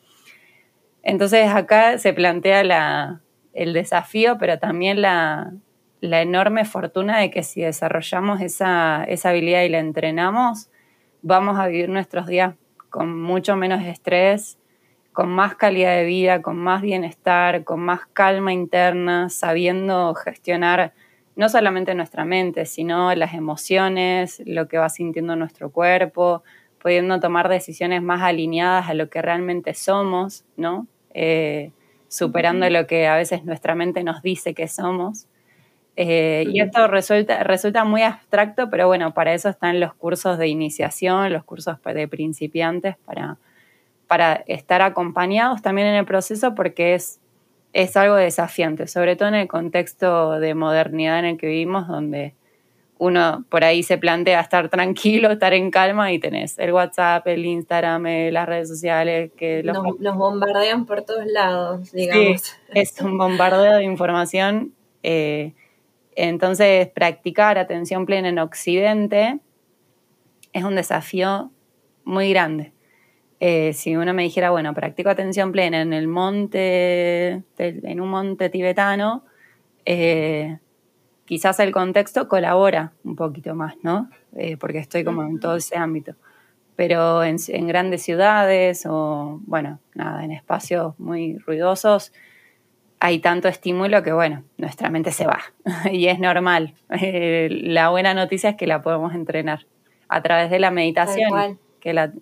Entonces 1.03 1.49
acá 1.49 1.99
se 1.99 2.13
plantea 2.13 2.65
la, 2.65 3.21
el 3.53 3.73
desafío, 3.73 4.37
pero 4.39 4.59
también 4.59 5.01
la, 5.01 5.53
la, 6.01 6.23
enorme 6.23 6.65
fortuna 6.65 7.19
de 7.19 7.31
que 7.31 7.43
si 7.43 7.63
desarrollamos 7.63 8.41
esa, 8.41 9.05
esa 9.05 9.31
habilidad 9.31 9.63
y 9.63 9.69
la 9.69 9.79
entrenamos, 9.79 10.71
vamos 11.23 11.59
a 11.59 11.67
vivir 11.69 11.89
nuestros 11.89 12.27
días 12.27 12.55
con 12.91 13.21
mucho 13.21 13.57
menos 13.57 13.83
estrés, 13.85 14.59
con 15.13 15.29
más 15.29 15.55
calidad 15.55 15.95
de 15.97 16.05
vida, 16.05 16.43
con 16.43 16.57
más 16.57 16.83
bienestar, 16.83 17.65
con 17.65 17.81
más 17.81 18.07
calma 18.13 18.53
interna, 18.53 19.29
sabiendo 19.29 20.15
gestionar 20.15 20.93
no 21.35 21.49
solamente 21.49 21.95
nuestra 21.95 22.25
mente, 22.25 22.67
sino 22.67 23.15
las 23.15 23.35
emociones, 23.35 24.43
lo 24.45 24.69
que 24.69 24.79
va 24.79 24.89
sintiendo 24.89 25.37
nuestro 25.37 25.71
cuerpo, 25.71 26.43
pudiendo 26.81 27.21
tomar 27.21 27.49
decisiones 27.49 28.03
más 28.03 28.23
alineadas 28.23 28.89
a 28.91 28.95
lo 28.95 29.09
que 29.09 29.23
realmente 29.23 29.73
somos, 29.75 30.45
¿no? 30.57 30.87
Eh, 31.15 31.71
superando 32.09 32.69
lo 32.69 32.87
que 32.87 33.07
a 33.07 33.17
veces 33.17 33.45
nuestra 33.45 33.75
mente 33.75 34.05
nos 34.05 34.21
dice 34.21 34.53
que 34.53 34.69
somos. 34.69 35.27
Eh, 35.97 36.45
y 36.51 36.61
esto 36.61 36.87
resulta, 36.89 37.43
resulta 37.45 37.85
muy 37.85 38.03
abstracto, 38.03 38.69
pero 38.69 38.87
bueno, 38.87 39.15
para 39.15 39.33
eso 39.33 39.49
están 39.49 39.81
los 39.81 39.95
cursos 39.95 40.39
de 40.39 40.49
iniciación, 40.49 41.33
los 41.33 41.45
cursos 41.45 41.77
de 41.83 42.09
principiantes, 42.09 42.97
para, 43.05 43.39
para 44.07 44.43
estar 44.47 44.83
acompañados 44.83 45.63
también 45.63 45.89
en 45.89 45.95
el 45.95 46.05
proceso, 46.05 46.55
porque 46.55 46.95
es 46.95 47.22
es 47.73 47.97
algo 47.97 48.17
desafiante, 48.17 48.87
sobre 48.87 49.17
todo 49.17 49.29
en 49.29 49.35
el 49.35 49.49
contexto 49.49 50.39
de 50.39 50.55
modernidad 50.55 51.19
en 51.21 51.25
el 51.25 51.39
que 51.39 51.47
vivimos, 51.47 51.89
donde 51.89 52.35
uno 52.99 53.45
por 53.49 53.65
ahí 53.65 53.83
se 53.83 53.99
plantea 53.99 54.41
estar 54.41 54.69
tranquilo, 54.69 55.31
estar 55.33 55.53
en 55.55 55.71
calma 55.71 56.13
y 56.13 56.19
tenés 56.19 56.59
el 56.59 56.73
WhatsApp, 56.73 57.27
el 57.27 57.45
Instagram, 57.45 58.07
eh, 58.07 58.31
las 58.31 58.47
redes 58.47 58.69
sociales 58.69 59.33
que 59.37 59.63
nos, 59.65 60.17
bombardean 60.17 60.87
por 60.87 61.03
todos 61.03 61.27
lados, 61.27 61.91
digamos. 61.93 62.41
Sí, 62.43 62.53
es 62.75 63.01
un 63.01 63.19
bombardeo 63.19 63.77
de 63.77 63.85
información. 63.85 64.73
Eh, 65.03 65.53
entonces, 66.15 66.89
practicar 66.89 67.59
atención 67.59 68.07
plena 68.07 68.29
en 68.29 68.39
Occidente 68.39 69.41
es 70.53 70.63
un 70.63 70.77
desafío 70.77 71.51
muy 72.05 72.31
grande. 72.31 72.73
Eh, 73.45 73.73
si 73.73 73.97
uno 73.97 74.15
me 74.15 74.23
dijera, 74.23 74.51
bueno, 74.51 74.73
practico 74.73 75.11
atención 75.11 75.51
plena 75.51 75.83
en 75.83 75.93
el 75.93 76.07
monte, 76.07 77.43
en 77.59 78.01
un 78.01 78.09
monte 78.09 78.51
tibetano, 78.51 79.25
eh, 79.85 80.59
quizás 81.25 81.59
el 81.59 81.73
contexto 81.73 82.29
colabora 82.29 82.93
un 83.03 83.17
poquito 83.17 83.57
más, 83.57 83.75
¿no? 83.83 84.09
Eh, 84.37 84.57
porque 84.59 84.79
estoy 84.79 85.03
como 85.03 85.25
en 85.25 85.41
todo 85.41 85.57
ese 85.57 85.77
ámbito. 85.77 86.15
Pero 86.77 87.25
en, 87.25 87.37
grandes 87.67 88.05
ciudades 88.05 88.87
o, 88.89 89.41
bueno, 89.45 89.81
nada, 89.97 90.25
en 90.25 90.31
espacios 90.31 90.97
muy 91.01 91.37
ruidosos, 91.39 92.13
hay 93.01 93.19
tanto 93.19 93.49
estímulo 93.49 94.05
que, 94.05 94.13
bueno, 94.13 94.45
nuestra 94.57 94.89
mente 94.89 95.11
se 95.11 95.27
va 95.27 95.41
y 95.91 96.07
es 96.07 96.21
normal. 96.21 96.75
la 96.89 97.89
buena 97.89 98.15
noticia 98.15 98.51
es 98.51 98.57
que 98.57 98.69
la 98.69 98.83
podemos 98.83 99.17
entrenar 99.17 99.67
a 100.07 100.23
través 100.23 100.49
de 100.49 100.61
la 100.61 100.71
meditación 100.71 101.59
que 101.83 101.93
la, 101.93 102.13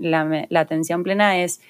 atención 0.55 1.03
plena 1.03 1.39
es, 1.39 1.61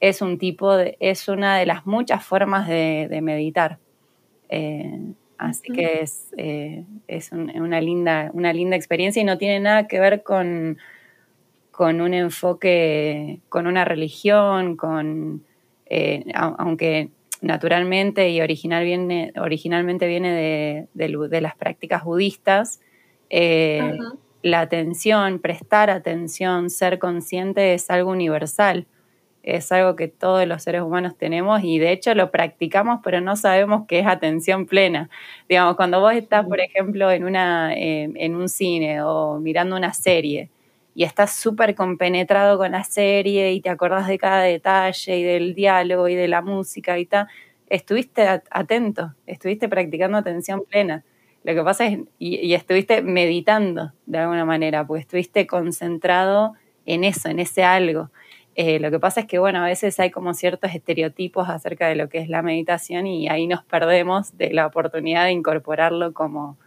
es 0.00 0.22
un 0.22 0.38
tipo 0.38 0.74
de, 0.74 0.96
es 1.00 1.28
una 1.28 1.58
de 1.58 1.66
las 1.66 1.86
muchas 1.86 2.24
formas 2.24 2.66
de, 2.66 3.20
meditar. 3.22 3.78
Eh, 4.48 4.98
así 5.36 5.70
que 5.72 6.00
es, 6.00 6.32
eh, 6.38 6.84
es 7.06 7.30
una, 7.32 7.80
linda, 7.80 8.30
una 8.32 8.52
linda 8.52 8.74
experiencia 8.74 9.20
y 9.20 9.24
no 9.24 9.36
tiene 9.36 9.60
nada 9.60 9.86
que 9.86 10.00
ver 10.00 10.22
con, 10.22 10.78
con 11.70 12.00
un 12.00 12.14
enfoque, 12.14 13.40
con 13.50 13.66
una 13.66 13.84
religión, 13.84 14.76
con, 14.76 15.44
eh, 15.84 16.24
aunque 16.34 17.10
naturalmente 17.42 18.30
y 18.30 18.40
original 18.40 18.82
viene, 18.82 19.34
originalmente 19.38 20.06
viene 20.06 20.88
de, 20.94 21.40
las 21.42 21.54
prácticas 21.54 22.02
budistas, 22.02 22.80
la 24.42 24.60
atención, 24.60 25.38
prestar 25.40 25.90
atención, 25.90 26.70
ser 26.70 26.98
consciente 26.98 27.74
es 27.74 27.90
algo 27.90 28.10
universal, 28.10 28.86
es 29.42 29.70
algo 29.72 29.96
que 29.96 30.08
todos 30.08 30.46
los 30.46 30.62
seres 30.62 30.82
humanos 30.82 31.16
tenemos 31.16 31.62
y 31.62 31.78
de 31.78 31.92
hecho 31.92 32.14
lo 32.14 32.30
practicamos, 32.30 33.00
pero 33.04 33.20
no 33.20 33.36
sabemos 33.36 33.84
qué 33.88 34.00
es 34.00 34.06
atención 34.06 34.66
plena. 34.66 35.08
Digamos, 35.48 35.76
cuando 35.76 36.00
vos 36.00 36.14
estás, 36.14 36.44
por 36.46 36.60
ejemplo, 36.60 37.10
en, 37.10 37.24
una, 37.24 37.72
en 37.74 38.34
un 38.34 38.48
cine 38.48 39.02
o 39.02 39.38
mirando 39.40 39.76
una 39.76 39.92
serie 39.94 40.50
y 40.96 41.04
estás 41.04 41.34
súper 41.34 41.74
compenetrado 41.74 42.56
con 42.56 42.72
la 42.72 42.82
serie 42.82 43.52
y 43.52 43.60
te 43.60 43.68
acordás 43.68 44.08
de 44.08 44.18
cada 44.18 44.40
detalle 44.42 45.18
y 45.18 45.22
del 45.22 45.54
diálogo 45.54 46.08
y 46.08 46.14
de 46.14 46.26
la 46.26 46.40
música 46.40 46.98
y 46.98 47.04
tal, 47.04 47.28
estuviste 47.68 48.26
atento, 48.50 49.12
estuviste 49.26 49.68
practicando 49.68 50.16
atención 50.16 50.62
plena. 50.68 51.04
Lo 51.46 51.54
que 51.54 51.62
pasa 51.62 51.86
es, 51.86 52.00
y, 52.18 52.54
estuviste 52.54 53.02
meditando 53.02 53.92
de 54.06 54.18
alguna 54.18 54.44
manera, 54.44 54.84
porque 54.84 55.02
estuviste 55.02 55.46
concentrado 55.46 56.54
en 56.86 57.04
eso, 57.04 57.28
en 57.28 57.38
ese 57.38 57.62
algo. 57.62 58.10
Eh, 58.56 58.80
lo 58.80 58.90
que 58.90 58.98
pasa 58.98 59.20
es 59.20 59.26
que, 59.26 59.38
bueno, 59.38 59.60
a 59.60 59.66
veces 59.66 60.00
hay 60.00 60.10
como 60.10 60.34
ciertos 60.34 60.74
estereotipos 60.74 61.48
acerca 61.48 61.86
de 61.86 61.94
lo 61.94 62.08
que 62.08 62.18
es 62.18 62.28
la 62.28 62.42
meditación 62.42 63.06
y 63.06 63.28
ahí 63.28 63.46
nos 63.46 63.62
perdemos 63.62 64.36
de 64.36 64.52
la 64.52 64.66
oportunidad 64.66 65.26
de 65.26 65.30
incorporarlo 65.30 66.12
como, 66.12 66.58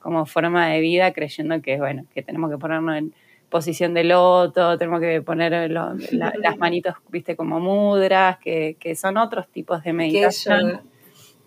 como 0.00 0.26
forma 0.26 0.66
de 0.66 0.80
vida, 0.80 1.12
creyendo 1.12 1.62
que, 1.62 1.76
bueno, 1.76 2.04
que 2.12 2.24
tenemos 2.24 2.50
que 2.50 2.58
ponernos 2.58 2.96
en 2.96 3.14
posición 3.50 3.94
de 3.94 4.02
loto, 4.02 4.76
tenemos 4.78 5.00
que 5.00 5.22
poner 5.22 5.70
las 5.70 6.58
manitos, 6.58 6.96
viste, 7.08 7.36
como 7.36 7.60
mudras, 7.60 8.38
que, 8.38 8.76
que 8.80 8.96
son 8.96 9.16
otros 9.16 9.46
tipos 9.46 9.84
de 9.84 9.92
meditación 9.92 10.80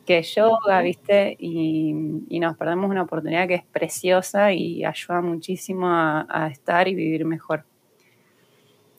que 0.08 0.24
yoga, 0.24 0.82
¿viste? 0.82 1.36
Y, 1.38 1.94
nos 2.40 2.58
perdemos 2.58 2.90
una 2.90 3.04
oportunidad 3.04 3.48
que 3.48 3.56
es 3.56 3.66
preciosa 3.66 4.54
y 4.54 4.86
ayuda 4.86 5.22
muchísimo 5.22 5.88
a, 5.90 6.50
estar 6.52 6.88
y 6.88 6.96
vivir 6.96 7.26
mejor. 7.26 7.66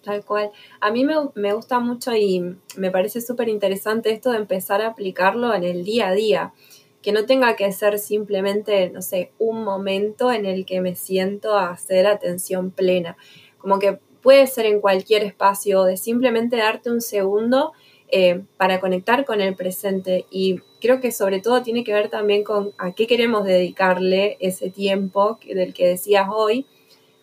Tal 0.04 0.24
cual. 0.24 0.50
A 0.80 0.90
mí 0.90 1.04
me, 1.04 1.52
gusta 1.54 1.80
mucho 1.80 2.14
y 2.14 2.56
me 2.76 2.90
parece 2.90 3.20
súper 3.20 3.48
interesante 3.48 4.12
esto 4.12 4.30
de 4.30 4.38
empezar 4.38 4.82
a 4.82 4.88
aplicarlo 4.88 5.54
en 5.54 5.64
el 5.64 5.84
día 5.84 6.08
a 6.08 6.12
día. 6.12 6.52
que 7.00 7.12
no 7.12 7.24
tenga 7.24 7.54
que 7.54 7.70
ser 7.72 7.98
simplemente, 8.00 8.90
no 8.90 9.02
sé, 9.02 9.32
un 9.38 9.62
momento 9.62 10.32
en 10.32 10.44
el 10.44 10.66
que 10.66 10.80
me 10.80 10.96
siento 10.96 11.56
a 11.56 11.70
hacer 11.70 12.06
atención 12.06 12.70
plena. 12.70 13.16
Como 13.58 13.78
que 13.78 14.00
puede 14.20 14.46
ser 14.48 14.66
en 14.66 14.80
cualquier 14.80 15.22
espacio, 15.22 15.84
de 15.84 15.96
simplemente 15.96 16.56
darte 16.56 16.90
un 16.90 17.00
segundo 17.00 17.72
eh, 18.10 18.42
para 18.56 18.80
conectar 18.80 19.24
con 19.24 19.40
el 19.40 19.54
presente. 19.54 20.26
Y 20.30 20.60
creo 20.80 21.00
que 21.00 21.12
sobre 21.12 21.40
todo 21.40 21.62
tiene 21.62 21.84
que 21.84 21.92
ver 21.92 22.08
también 22.08 22.44
con 22.44 22.72
a 22.78 22.92
qué 22.92 23.06
queremos 23.06 23.44
dedicarle 23.44 24.36
ese 24.40 24.70
tiempo 24.70 25.38
del 25.46 25.74
que 25.74 25.88
decías 25.88 26.28
hoy, 26.30 26.66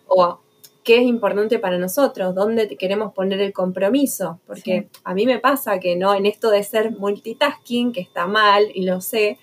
o 0.08 0.40
qué 0.86 0.98
es 0.98 1.04
importante 1.04 1.58
para 1.58 1.80
nosotros, 1.80 2.36
dónde 2.36 2.68
queremos 2.78 3.12
poner 3.14 3.42
el 3.42 3.54
compromiso, 3.54 4.40
porque 4.46 4.88
a 5.04 5.16
mí 5.16 5.26
me 5.26 5.40
pasa 5.40 5.80
que 5.80 5.96
no 5.96 6.14
en 6.14 6.28
esto 6.28 6.52
de 6.52 6.64
ser 6.64 6.92
multitasking, 6.92 7.92
que 7.92 8.02
está 8.02 8.28
mal 8.28 8.68
y 8.72 8.84
lo 8.84 9.02
sé, 9.02 9.40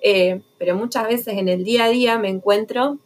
eh, 0.00 0.40
pero 0.56 0.76
muchas 0.76 1.06
veces 1.06 1.36
en 1.36 1.48
el 1.48 1.62
día 1.62 1.84
a 1.84 1.88
día 1.90 2.18
me 2.18 2.30
encuentro 2.30 2.96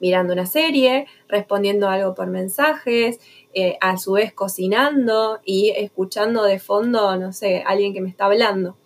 mirando 0.00 0.32
una 0.32 0.46
serie, 0.46 1.06
respondiendo 1.28 1.88
algo 1.88 2.14
por 2.14 2.28
mensajes, 2.28 3.20
eh, 3.54 3.78
a 3.80 3.96
su 3.98 4.12
vez 4.12 4.32
cocinando 4.32 5.40
y 5.44 5.70
escuchando 5.70 6.42
de 6.44 6.58
fondo, 6.58 7.16
no 7.16 7.32
sé, 7.32 7.62
alguien 7.66 7.92
que 7.92 8.00
me 8.00 8.08
está 8.08 8.26
hablando. 8.26 8.76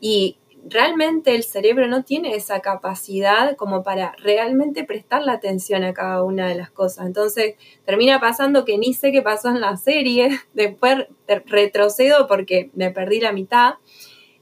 Y 0.00 0.36
realmente 0.68 1.34
el 1.34 1.44
cerebro 1.44 1.86
no 1.86 2.04
tiene 2.04 2.34
esa 2.34 2.60
capacidad 2.60 3.56
como 3.56 3.82
para 3.82 4.14
realmente 4.18 4.84
prestar 4.84 5.22
la 5.22 5.32
atención 5.32 5.84
a 5.84 5.92
cada 5.92 6.22
una 6.22 6.48
de 6.48 6.54
las 6.54 6.70
cosas. 6.70 7.06
Entonces 7.06 7.56
termina 7.84 8.20
pasando 8.20 8.64
que 8.64 8.78
ni 8.78 8.94
sé 8.94 9.12
qué 9.12 9.22
pasó 9.22 9.48
en 9.50 9.60
la 9.60 9.76
serie, 9.76 10.40
después 10.54 11.06
retrocedo 11.46 12.26
porque 12.26 12.70
me 12.74 12.90
perdí 12.90 13.20
la 13.20 13.32
mitad, 13.32 13.74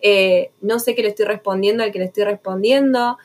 eh, 0.01 0.51
no 0.61 0.79
sé 0.79 0.95
qué 0.95 1.03
le 1.03 1.09
estoy 1.09 1.27
respondiendo 1.27 1.83
al 1.83 1.93
que 1.93 1.99
le 1.99 2.07
estoy 2.07 2.25
respondiendo, 2.25 3.19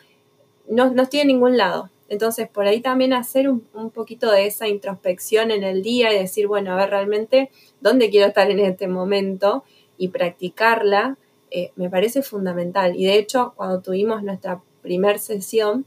no, 0.67 0.91
no 0.91 1.03
estoy 1.03 1.21
en 1.21 1.27
ningún 1.27 1.57
lado. 1.57 1.89
Entonces 2.09 2.47
por 2.47 2.65
ahí 2.67 2.81
también 2.81 3.13
hacer 3.13 3.49
un, 3.49 3.61
poquito 3.93 4.31
de 4.31 4.47
esa 4.47 4.67
introspección 4.67 5.51
en 5.51 5.63
el 5.63 5.81
día 5.83 6.13
y 6.13 6.19
decir, 6.19 6.47
bueno, 6.47 6.71
a 6.71 6.75
ver 6.75 6.89
realmente 6.89 7.51
dónde 7.81 8.09
quiero 8.09 8.27
estar 8.27 8.49
en 8.49 8.59
este 8.59 8.87
momento 8.87 9.63
y 9.97 10.09
practicarla 10.09 11.17
eh, 11.49 11.71
me 11.75 11.89
parece 11.89 12.21
fundamental. 12.23 12.95
Y 12.95 13.05
de 13.05 13.17
hecho, 13.17 13.53
cuando 13.55 13.81
tuvimos 13.81 14.23
nuestra 14.23 14.61
primer 14.81 15.19
sesión 15.19 15.85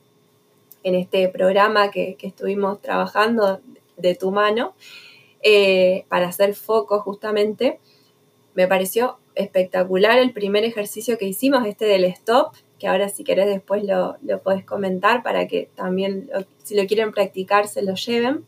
en 0.83 0.94
este 0.94 1.28
programa 1.28 1.90
que, 1.90 2.16
estuvimos 2.20 2.80
trabajando 2.80 3.61
de 3.96 4.14
tu 4.14 4.30
mano, 4.30 4.74
eh, 5.42 6.04
para 6.09 6.28
hacer 6.28 6.54
foco 6.54 7.00
justamente, 7.00 7.78
me 8.54 8.66
pareció 8.66 9.18
espectacular 9.35 10.18
el 10.18 10.33
primer 10.33 10.64
ejercicio 10.64 11.18
que 11.18 11.26
hicimos, 11.26 11.66
este 11.66 11.85
del 11.85 12.04
stop, 12.04 12.54
que 12.81 12.88
ahora 12.88 13.09
si 13.09 13.23
querés 13.23 13.47
después 13.47 13.85
lo, 13.85 14.16
lo 14.23 14.43
podés 14.43 14.64
comentar 14.64 15.23
para 15.23 15.47
que 15.47 15.71
también, 15.77 16.29
si 16.64 16.75
lo 16.75 16.85
quieren 16.88 17.12
practicar, 17.12 17.69
se 17.69 17.83
lo 17.83 17.95
lleven 17.95 18.47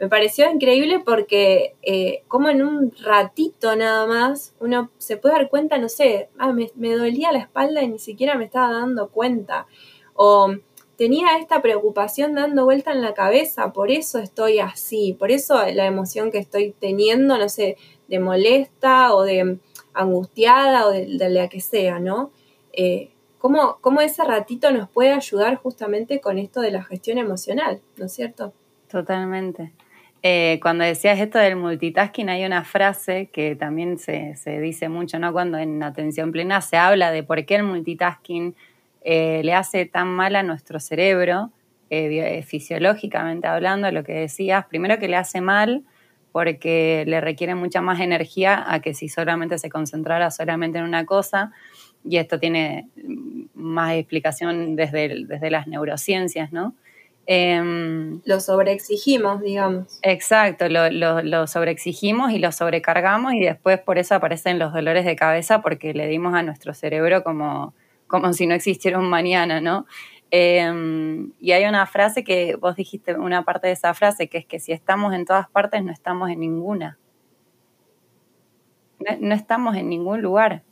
me 0.00 0.08
pareció 0.08 0.50
increíble 0.50 1.00
porque 1.00 1.76
eh, 1.82 2.24
como 2.26 2.48
en 2.48 2.62
un 2.62 2.90
ratito 3.02 3.76
nada 3.76 4.06
más 4.06 4.54
uno 4.58 4.90
se 4.96 5.18
puede 5.18 5.34
dar 5.34 5.50
cuenta, 5.50 5.76
no 5.76 5.90
sé, 5.90 6.30
ah, 6.38 6.54
me, 6.54 6.96
dolía 6.96 7.32
la 7.32 7.40
espalda 7.40 7.82
y 7.82 7.88
ni 7.88 7.98
siquiera 7.98 8.34
me 8.36 8.46
estaba 8.46 8.72
dando 8.72 9.10
cuenta. 9.10 9.66
O 10.14 10.54
tenía 10.96 11.36
esta 11.38 11.60
preocupación 11.60 12.34
dando 12.34 12.64
vuelta 12.64 12.92
en 12.92 13.02
la 13.02 13.12
cabeza, 13.12 13.74
por 13.74 13.90
eso 13.90 14.18
estoy 14.18 14.58
así, 14.58 15.12
por 15.18 15.30
eso 15.30 15.62
la 15.66 15.84
emoción 15.84 16.30
que 16.30 16.38
estoy 16.38 16.74
teniendo, 16.80 17.36
no 17.36 17.50
sé, 17.50 17.76
de 18.08 18.20
molesta 18.20 19.14
o 19.14 19.22
de 19.22 19.58
angustiada 19.92 20.86
o 20.86 20.92
de, 20.92 21.28
la 21.28 21.48
que 21.48 21.60
sea, 21.60 21.98
¿no? 21.98 22.30
Eh, 22.72 23.10
¿cómo, 23.40 23.78
¿Cómo 23.80 24.00
ese 24.00 24.22
ratito 24.22 24.70
nos 24.70 24.88
puede 24.88 25.12
ayudar 25.12 25.56
justamente 25.56 26.20
con 26.20 26.38
esto 26.38 26.60
de 26.60 26.70
la 26.70 26.84
gestión 26.84 27.18
emocional, 27.18 27.80
¿no 27.96 28.06
es 28.06 28.12
cierto? 28.12 28.52
Totalmente. 28.88 29.72
Eh, 30.22 30.58
cuando 30.60 30.84
decías 30.84 31.18
esto 31.18 31.38
del 31.38 31.56
multitasking, 31.56 32.28
hay 32.28 32.44
una 32.44 32.62
frase 32.64 33.30
que 33.32 33.56
también 33.56 33.98
se, 33.98 34.36
dice 34.60 34.90
mucho, 34.90 35.18
¿no? 35.18 35.32
Cuando 35.32 35.56
en 35.56 35.82
atención 35.82 36.30
plena 36.30 36.60
se 36.60 36.76
habla 36.76 37.10
de 37.10 37.22
por 37.22 37.44
qué 37.46 37.56
el 37.56 37.62
multitasking 37.62 38.54
eh, 39.02 39.40
le 39.42 39.54
hace 39.54 39.86
tan 39.86 40.08
mal 40.08 40.36
a 40.36 40.42
nuestro 40.42 40.78
cerebro, 40.78 41.50
eh, 41.88 42.42
fisiológicamente 42.46 43.48
hablando, 43.48 43.90
lo 43.90 44.04
que 44.04 44.12
decías. 44.12 44.66
Primero 44.66 44.98
que 44.98 45.08
le 45.08 45.16
hace 45.16 45.40
mal 45.40 45.84
porque 46.32 47.04
le 47.06 47.20
requiere 47.20 47.54
mucha 47.54 47.80
más 47.80 48.00
energía 48.00 48.64
a 48.66 48.80
que 48.80 48.94
si 48.94 49.08
solamente 49.08 49.58
se 49.58 49.70
concentrara 49.70 50.30
solamente 50.30 50.78
en 50.78 50.84
una 50.84 51.06
cosa. 51.06 51.52
Y 52.04 52.16
esto 52.16 52.38
tiene 52.38 52.88
más 53.54 53.94
explicación 53.94 54.76
desde, 54.76 55.24
desde 55.26 55.50
las 55.50 55.66
neurociencias, 55.66 56.52
¿no? 56.52 56.74
Em, 57.26 58.20
lo 58.24 58.40
sobreexigimos, 58.40 59.40
digamos. 59.40 60.00
Exacto, 60.02 60.68
lo, 60.68 60.90
lo, 60.90 61.46
sobreexigimos 61.46 62.32
y 62.32 62.38
lo 62.38 62.50
sobrecargamos 62.50 63.34
y 63.34 63.40
después 63.40 63.78
por 63.78 63.98
eso 63.98 64.14
aparecen 64.14 64.58
los 64.58 64.72
dolores 64.72 65.04
de 65.04 65.14
cabeza 65.14 65.62
porque 65.62 65.94
le 65.94 66.08
dimos 66.08 66.34
a 66.34 66.42
nuestro 66.42 66.74
cerebro 66.74 67.22
como, 67.22 67.74
como 68.08 68.32
si 68.32 68.46
no 68.46 68.54
existiera 68.54 68.98
un 68.98 69.08
mañana, 69.08 69.60
¿no? 69.60 69.86
Em, 70.32 71.32
y 71.38 71.52
hay 71.52 71.66
una 71.66 71.86
frase 71.86 72.24
que 72.24 72.56
vos 72.56 72.74
dijiste, 72.74 73.14
una 73.14 73.44
parte 73.44 73.68
de 73.68 73.74
esa 73.74 73.94
frase, 73.94 74.28
que 74.28 74.38
es 74.38 74.46
que 74.46 74.58
si 74.58 74.72
estamos 74.72 75.14
en 75.14 75.24
todas 75.24 75.48
partes 75.50 75.84
no 75.84 75.92
estamos 75.92 76.30
en 76.30 76.40
ninguna. 76.40 76.98
no 79.20 79.34
estamos 79.34 79.76
en 79.76 79.88
ningún 79.88 80.20
lugar 80.20 80.62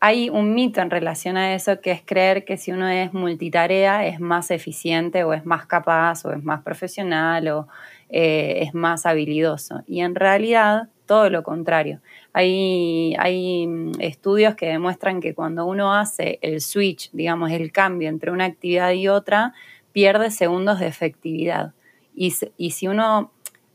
hay 0.00 0.28
un 0.28 0.54
mito 0.54 0.80
en 0.80 0.90
relación 0.90 1.36
a 1.36 1.54
eso 1.54 1.80
que 1.80 1.90
es 1.90 2.02
creer 2.04 2.44
que 2.44 2.56
si 2.56 2.72
uno 2.72 2.88
es 2.88 3.12
multitarea 3.12 4.06
es 4.06 4.20
más 4.20 4.50
eficiente 4.50 5.24
o 5.24 5.32
es 5.32 5.46
más 5.46 5.66
capaz 5.66 6.24
o 6.24 6.32
es 6.32 6.42
más 6.44 6.62
profesional 6.62 7.48
o 7.48 7.68
eh, 8.08 8.60
es 8.62 8.74
más 8.74 9.06
habilidoso. 9.06 9.82
Y 9.86 10.00
en 10.00 10.14
realidad 10.14 10.88
todo 11.06 11.30
lo 11.30 11.42
contrario. 11.42 12.00
Hay, 12.32 13.14
hay 13.18 13.66
mm, 13.66 14.00
estudios 14.00 14.54
que 14.54 14.66
demuestran 14.66 15.20
que 15.20 15.34
cuando 15.34 15.64
uno 15.64 15.94
hace 15.94 16.38
el 16.42 16.60
switch, 16.60 17.10
digamos, 17.12 17.50
el 17.52 17.72
cambio 17.72 18.08
entre 18.08 18.30
una 18.30 18.44
actividad 18.44 18.90
y 18.92 19.08
otra, 19.08 19.54
pierde 19.92 20.30
segundos 20.30 20.80
de 20.80 20.88
efectividad. 20.88 21.72
Y, 22.14 22.34
y 22.56 22.72
si 22.72 22.88
uno 22.88 23.30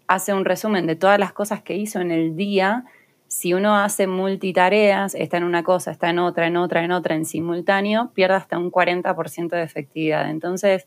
hace 0.07 0.33
un 0.33 0.45
resumen 0.45 0.87
de 0.87 0.95
todas 0.95 1.17
las 1.17 1.33
cosas 1.33 1.61
que 1.61 1.75
hizo 1.75 1.99
en 1.99 2.11
el 2.11 2.35
día, 2.35 2.85
si 3.31 3.53
uno 3.53 3.77
hace 3.77 4.07
multitareas, 4.07 5.15
está 5.15 5.37
en 5.37 5.45
una 5.45 5.63
cosa, 5.63 5.91
está 5.91 6.09
en 6.09 6.19
otra, 6.19 6.47
en 6.47 6.57
otra, 6.57 6.83
en 6.83 6.91
otra, 6.91 7.15
en 7.15 7.23
simultáneo, 7.23 8.11
pierde 8.13 8.35
hasta 8.35 8.57
un 8.57 8.69
40% 8.69 9.47
de 9.47 9.63
efectividad. 9.63 10.29
Entonces, 10.29 10.85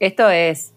esto 0.00 0.28
es 0.28 0.74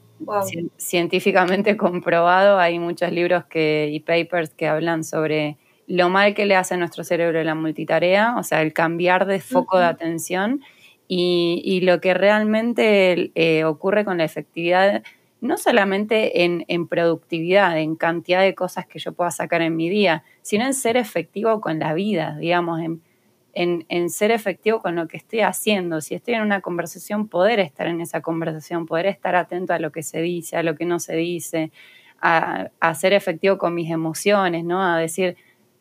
científicamente 0.78 1.76
comprobado. 1.78 2.60
Hay 2.60 2.78
muchos 2.78 3.12
libros 3.12 3.46
que, 3.46 3.90
y 3.92 4.00
papers 4.02 4.52
que 4.52 4.68
hablan 4.68 5.04
sobre 5.04 5.58
lo 5.88 6.10
mal 6.10 6.36
que 6.36 6.46
le 6.46 6.56
hace 6.56 6.76
a 6.76 6.78
nuestro 6.78 7.04
cerebro 7.04 7.44
la 7.44 7.56
multitarea, 7.56 8.36
o 8.38 8.44
sea, 8.44 8.62
el 8.62 8.72
cambiar 8.72 9.26
de 9.26 9.40
foco 9.40 9.80
de 9.80 9.86
atención 9.86 10.62
y, 11.08 11.82
lo 11.82 12.00
que 12.00 12.14
realmente 12.14 13.32
eh, 13.34 13.64
ocurre 13.64 14.06
con 14.06 14.20
la 14.20 14.24
efectividad 14.24 15.02
no 15.46 15.58
solamente 15.58 16.44
en, 16.44 16.88
productividad, 16.88 17.78
en 17.80 17.96
cantidad 17.96 18.42
de 18.42 18.56
cosas 18.56 18.86
que 18.88 19.00
yo 19.00 19.14
pueda 19.14 19.32
sacar 19.32 19.62
en 19.62 19.76
mi 19.76 19.90
día, 19.90 20.24
sino 20.42 20.66
en 20.66 20.74
ser 20.74 20.98
efectivo 20.98 21.62
con 21.62 21.80
la 21.80 21.94
vida, 21.94 22.36
digamos, 22.38 22.82
en, 23.54 24.10
ser 24.10 24.32
efectivo 24.32 24.82
con 24.82 24.96
lo 24.96 25.08
que 25.08 25.18
estoy 25.18 25.42
haciendo. 25.42 26.02
Si 26.02 26.16
estoy 26.16 26.34
en 26.34 26.42
una 26.42 26.62
conversación, 26.62 27.28
poder 27.28 27.60
estar 27.60 27.88
en 27.88 28.02
esa 28.02 28.22
conversación, 28.22 28.86
poder 28.86 29.06
estar 29.06 29.36
atento 29.36 29.74
a 29.74 29.80
lo 29.80 29.92
que 29.92 30.04
se 30.04 30.22
dice, 30.22 30.58
a 30.58 30.64
lo 30.64 30.76
que 30.76 30.86
no 30.86 31.00
se 31.00 31.16
dice, 31.16 31.72
a, 32.20 32.94
ser 32.96 33.14
efectivo 33.14 33.58
con 33.58 33.74
mis 33.74 33.92
emociones, 33.92 34.66
¿no? 34.66 34.84
A 34.84 34.98
decir, 34.98 35.38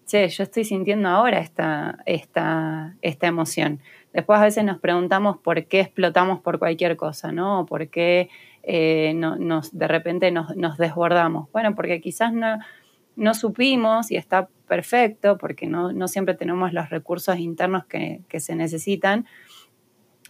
che, 0.06 0.28
yo 0.28 0.42
estoy 0.42 0.64
sintiendo 0.64 1.08
ahora 1.08 1.40
esta, 1.40 1.98
esta, 2.06 2.94
esta 3.02 3.26
emoción. 3.26 3.80
Después 4.12 4.38
a 4.38 4.44
veces 4.44 4.62
nos 4.64 4.78
preguntamos 4.78 5.38
por 5.38 5.64
qué 5.66 5.80
explotamos 5.80 6.40
por 6.40 6.58
cualquier 6.58 6.96
cosa, 6.96 7.32
¿no? 7.32 7.66
Por 7.66 7.88
qué 7.88 8.28
eh, 8.66 9.12
nos, 9.14 9.76
de 9.76 9.88
repente 9.88 10.30
nos, 10.30 10.78
desbordamos. 10.78 11.50
Bueno, 11.52 11.74
porque 11.74 12.00
quizás 12.00 12.32
no, 12.32 12.58
no 13.16 13.34
supimos 13.34 14.10
y 14.10 14.16
está 14.16 14.48
perfecto, 14.66 15.36
porque 15.38 15.66
no, 15.66 16.08
siempre 16.08 16.34
tenemos 16.34 16.72
los 16.72 16.88
recursos 16.90 17.38
internos 17.38 17.84
que, 17.84 18.22
se 18.38 18.54
necesitan 18.56 19.26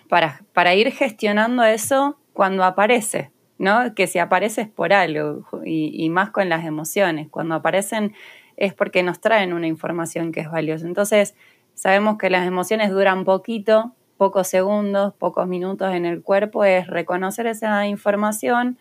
para, 0.09 0.43
para, 0.53 0.75
ir 0.75 0.91
gestionando 0.93 1.63
eso 1.65 2.19
cuando 2.33 2.65
aparece, 2.65 3.31
¿no? 3.59 3.95
Que 3.95 4.07
si 4.07 4.19
aparece 4.19 4.63
es 4.63 4.69
por 4.69 4.93
algo 4.93 5.47
y, 5.65 6.09
más 6.11 6.31
con 6.31 6.49
las 6.49 6.65
emociones. 6.65 7.29
Cuando 7.31 7.55
aparecen 7.55 8.15
es 8.57 8.75
porque 8.75 9.03
nos 9.03 9.21
traen 9.21 9.53
una 9.53 9.69
información 9.69 10.33
que 10.33 10.41
es 10.41 10.51
valiosa. 10.51 10.87
Entonces, 10.87 11.35
sabemos 11.75 12.19
que 12.19 12.31
las 12.31 12.47
emociones 12.47 12.91
duran 12.91 13.25
poquito, 13.25 13.95
pocos 14.17 14.49
segundos, 14.49 15.15
pocos 15.15 15.47
minutos 15.47 15.93
en 15.95 16.07
el 16.07 16.23
cuerpo, 16.23 16.65
es 16.65 16.87
reconocer 16.87 17.47
esa 17.47 17.87
información, 17.87 18.79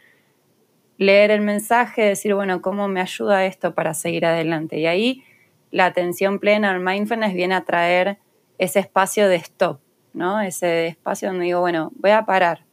leer 0.98 1.32
el 1.32 1.42
mensaje, 1.42 2.04
decir, 2.04 2.34
bueno, 2.36 2.62
¿cómo 2.62 2.88
me 2.88 3.02
ayuda 3.02 3.46
esto 3.46 3.74
para 3.74 3.94
seguir 3.94 4.26
adelante? 4.26 4.80
Y 4.80 4.86
ahí 4.86 5.24
la 5.72 5.86
atención 5.86 6.40
plena, 6.40 6.72
el 6.72 6.80
mindfulness 6.80 7.34
viene 7.34 7.56
a 7.56 7.66
traer 7.66 8.20
ese 8.60 8.80
espacio 8.80 9.28
de 9.28 9.38
stop, 9.38 9.80
¿no? 10.14 10.40
Ese 10.40 10.88
espacio 10.88 11.30
donde 11.30 11.46
digo, 11.46 11.60
bueno, 11.60 11.92
voy 11.96 12.12
a 12.12 12.26
parar. 12.26 12.64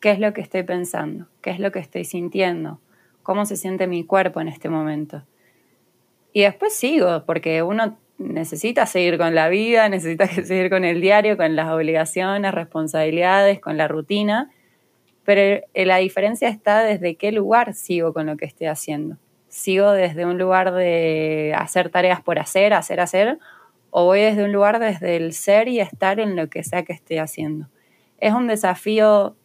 ¿Qué 0.00 0.10
es 0.10 0.18
lo 0.18 0.32
que 0.32 0.40
estoy 0.40 0.62
pensando? 0.62 1.26
¿Qué 1.42 1.50
es 1.50 1.60
lo 1.60 1.72
que 1.72 1.78
estoy 1.78 2.04
sintiendo? 2.04 2.80
¿Cómo 3.22 3.44
se 3.44 3.56
siente 3.56 3.86
mi 3.86 4.04
cuerpo 4.04 4.40
en 4.40 4.48
este 4.48 4.68
momento? 4.68 5.22
Y 6.32 6.42
después 6.42 6.74
sigo, 6.74 7.24
porque 7.26 7.62
uno 7.62 7.98
necesita 8.18 8.86
seguir 8.86 9.18
con 9.18 9.34
la 9.34 9.48
vida, 9.48 9.88
necesita 9.90 10.26
seguir 10.26 10.70
con 10.70 10.84
el 10.84 11.00
diario, 11.00 11.36
con 11.36 11.56
las 11.56 11.70
obligaciones, 11.70 12.52
responsabilidades, 12.52 13.60
con 13.60 13.76
la 13.76 13.88
rutina, 13.88 14.50
pero 15.24 15.64
la 15.74 15.96
diferencia 15.96 16.48
está 16.48 16.82
desde 16.82 17.16
qué 17.16 17.32
lugar 17.32 17.74
sigo 17.74 18.12
con 18.12 18.26
lo 18.26 18.36
que 18.36 18.44
estoy 18.44 18.68
haciendo. 18.68 19.16
Sigo 19.48 19.90
desde 19.90 20.24
un 20.24 20.38
lugar 20.38 20.72
de 20.72 21.52
hacer 21.56 21.90
tareas 21.90 22.20
por 22.20 22.38
hacer, 22.38 22.74
hacer, 22.74 23.00
hacer, 23.00 23.38
o 23.90 24.04
voy 24.04 24.20
desde 24.20 24.44
un 24.44 24.52
lugar 24.52 24.78
desde 24.78 25.16
el 25.16 25.32
ser 25.32 25.68
y 25.68 25.80
estar 25.80 26.20
en 26.20 26.36
lo 26.36 26.48
que 26.48 26.62
sea 26.62 26.84
que 26.84 26.92
esté 26.92 27.18
haciendo. 27.18 27.66
Es 28.18 28.34
un 28.34 28.46
desafío 28.46 29.36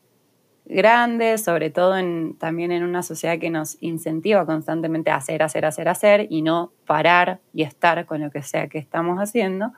grande, 0.65 1.37
sobre 1.37 1.69
todo 1.69 1.97
en, 1.97 2.37
también 2.37 2.71
en 2.71 2.83
una 2.83 3.03
sociedad 3.03 3.39
que 3.39 3.49
nos 3.49 3.77
incentiva 3.81 4.45
constantemente 4.45 5.11
a 5.11 5.15
hacer, 5.15 5.43
hacer, 5.43 5.65
hacer, 5.65 5.89
hacer 5.89 6.27
y 6.29 6.41
no 6.41 6.71
parar 6.85 7.39
y 7.53 7.63
estar 7.63 8.05
con 8.05 8.21
lo 8.21 8.31
que 8.31 8.43
sea 8.43 8.67
que 8.67 8.77
estamos 8.77 9.17
haciendo. 9.19 9.73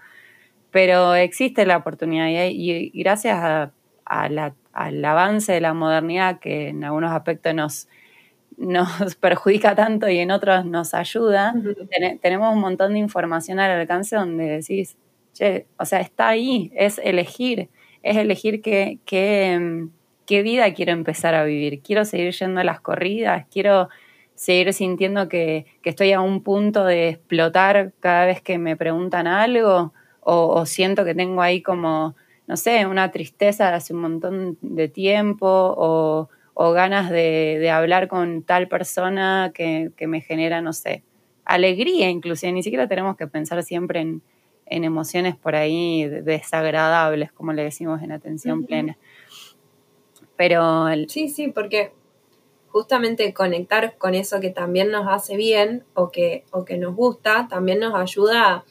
Pero 0.72 1.16
existe 1.16 1.66
la 1.66 1.78
oportunidad 1.78 2.28
y, 2.50 2.92
gracias 2.94 3.72
al 4.06 5.06
avance 5.06 5.54
de 5.54 5.62
la 5.62 5.74
modernidad 5.74 6.40
que 6.40 6.70
en 6.70 6.84
algunos 6.84 7.12
aspectos 7.12 7.54
nos, 7.54 7.88
nos 8.58 9.16
perjudica 9.20 9.76
tanto 9.76 10.10
y 10.10 10.20
en 10.20 10.32
otros 10.32 10.66
nos 10.66 10.94
ayuda, 10.94 11.54
tenemos 12.22 12.54
un 12.54 12.62
montón 12.62 12.94
de 12.94 13.00
información 13.00 13.60
al 13.60 13.72
alcance 13.72 14.16
donde 14.16 14.46
decís, 14.46 14.98
che, 15.34 15.68
o 15.78 15.86
sea, 15.86 16.00
está 16.00 16.30
ahí, 16.30 16.72
es 16.76 17.00
elegir, 17.04 17.70
es 18.02 18.18
elegir 18.18 18.62
qué, 18.62 19.00
qué, 19.06 19.88
qué 20.26 20.42
vida 20.42 20.74
quiero 20.74 20.92
empezar 20.92 21.36
a 21.36 21.44
vivir. 21.44 21.82
Quiero 21.82 22.06
seguir 22.06 22.34
yendo 22.34 22.62
a 22.62 22.64
las 22.64 22.82
corridas, 22.82 23.46
quiero 23.52 23.90
seguir 24.36 24.74
sintiendo 24.74 25.30
que, 25.30 25.66
estoy 25.84 26.12
a 26.12 26.22
un 26.22 26.42
punto 26.42 26.86
de 26.86 27.10
explotar 27.10 27.94
cada 28.00 28.26
vez 28.26 28.42
que 28.42 28.58
me 28.58 28.76
preguntan 28.76 29.28
algo 29.28 29.94
o, 30.22 30.66
siento 30.66 31.04
que 31.04 31.16
tengo 31.16 31.42
ahí 31.42 31.62
como, 31.62 32.16
no 32.48 32.58
sé, 32.58 32.86
una 32.86 33.12
tristeza 33.12 33.70
de 33.70 33.76
hace 33.76 33.94
un 33.94 34.02
montón 34.02 34.58
de 34.62 34.88
tiempo 34.88 35.48
o, 35.48 36.30
ganas 36.74 37.10
de, 37.10 37.70
hablar 37.70 38.08
con 38.08 38.44
tal 38.44 38.68
persona 38.68 39.52
que, 39.54 39.92
me 40.08 40.22
genera, 40.22 40.62
no 40.62 40.74
sé, 40.74 41.04
alegría 41.46 42.10
inclusive. 42.10 42.52
Ni 42.54 42.64
siquiera 42.64 42.88
tenemos 42.88 43.18
que 43.18 43.28
pensar 43.28 43.62
siempre 43.64 44.00
en, 44.00 44.22
emociones 44.66 45.36
por 45.36 45.56
ahí 45.56 46.08
desagradables, 46.08 47.32
como 47.32 47.54
le 47.54 47.64
decimos 47.64 48.02
en 48.02 48.12
atención 48.12 48.66
plena. 48.66 48.98
Pero... 50.36 50.88
Sí, 51.08 51.30
sí, 51.30 51.48
porque 51.50 51.92
justamente 52.74 53.34
conectar 53.36 53.98
con 54.00 54.16
eso 54.16 54.40
que 54.40 54.50
también 54.50 54.90
nos 54.90 55.08
hace 55.08 55.38
bien 55.38 55.84
o 55.94 56.10
que, 56.10 56.44
o 56.52 56.66
que 56.66 56.78
nos 56.78 56.96
gusta, 56.96 57.48
también 57.48 57.80
nos 57.80 57.94
ayuda 57.94 58.66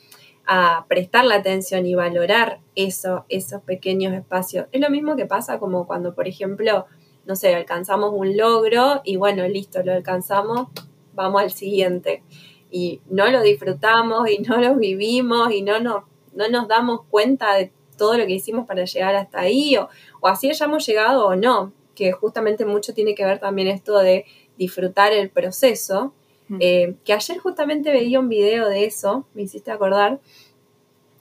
a, 0.44 0.86
prestar 0.88 1.24
la 1.24 1.36
atención 1.36 1.86
y 1.86 1.94
valorar 1.94 2.58
eso, 2.74 3.24
esos 3.28 3.62
pequeños 3.62 4.12
espacios. 4.12 4.66
Es 4.72 4.80
lo 4.80 4.90
mismo 4.90 5.14
que 5.14 5.26
pasa 5.26 5.60
como 5.60 5.86
cuando, 5.86 6.16
por 6.16 6.26
ejemplo, 6.26 6.86
no 7.26 7.36
sé, 7.36 7.54
alcanzamos 7.54 8.12
un 8.12 8.36
logro 8.36 9.02
y 9.04 9.16
bueno, 9.16 9.46
listo, 9.46 9.84
lo 9.84 9.92
alcanzamos, 9.92 10.66
vamos 11.14 11.42
al 11.42 11.52
siguiente. 11.52 12.24
Y 12.72 13.00
no 13.08 13.30
lo 13.30 13.40
disfrutamos 13.40 14.28
y 14.28 14.38
no 14.38 14.56
lo 14.56 14.74
vivimos 14.74 15.52
y 15.52 15.62
no 15.62 15.78
no 15.78 16.48
nos 16.48 16.66
damos 16.66 17.02
cuenta 17.10 17.54
de 17.54 17.70
todo 18.02 18.18
lo 18.18 18.26
que 18.26 18.32
hicimos 18.32 18.66
para 18.66 18.84
llegar 18.84 19.14
hasta 19.14 19.38
ahí, 19.38 19.76
o, 19.76 19.88
así 20.26 20.50
hayamos 20.50 20.84
llegado 20.84 21.24
o 21.24 21.36
no, 21.36 21.72
que 21.94 22.10
justamente 22.10 22.64
mucho 22.64 22.94
tiene 22.94 23.14
que 23.14 23.24
ver 23.24 23.38
también 23.38 23.68
esto 23.68 24.00
de 24.00 24.24
disfrutar 24.58 25.12
el 25.12 25.30
proceso. 25.30 26.12
Eh, 26.58 26.96
que 27.04 27.12
ayer 27.12 27.38
justamente 27.38 27.92
veía 27.92 28.18
un 28.18 28.28
video 28.28 28.68
de 28.68 28.86
eso, 28.86 29.24
me 29.34 29.42
hiciste 29.42 29.70
acordar, 29.70 30.18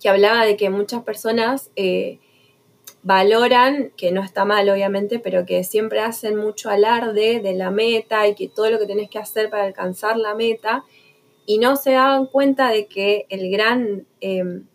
que 0.01 0.09
hablaba 0.09 0.43
de 0.43 0.57
que 0.57 0.71
muchas 0.71 1.03
personas 1.03 1.69
eh, 1.75 2.17
valoran, 3.03 3.91
que 3.95 4.11
no 4.11 4.23
está 4.23 4.43
mal 4.43 4.67
obviamente, 4.67 5.19
pero 5.19 5.45
que 5.45 5.63
siempre 5.63 5.99
hacen 5.99 6.35
mucho 6.35 6.71
alarde 6.71 7.41
de 7.41 7.53
la 7.53 7.69
meta 7.69 8.27
y 8.27 8.33
que 8.33 8.49
todo 8.49 8.71
lo 8.71 8.79
que 8.79 8.87
tenés 8.87 9.07
que 9.07 9.19
hacer 9.19 9.51
para 9.51 9.65
alcanzar 9.65 10.17
la 10.17 10.33
meta 10.33 10.83
y 11.45 11.59
no 11.59 11.75
se 11.75 11.91
dan 11.91 12.25
cuenta 12.25 12.69
de 12.69 12.87
que 12.87 13.27
el 13.29 13.51
gran 13.51 14.07
em, 14.19 14.65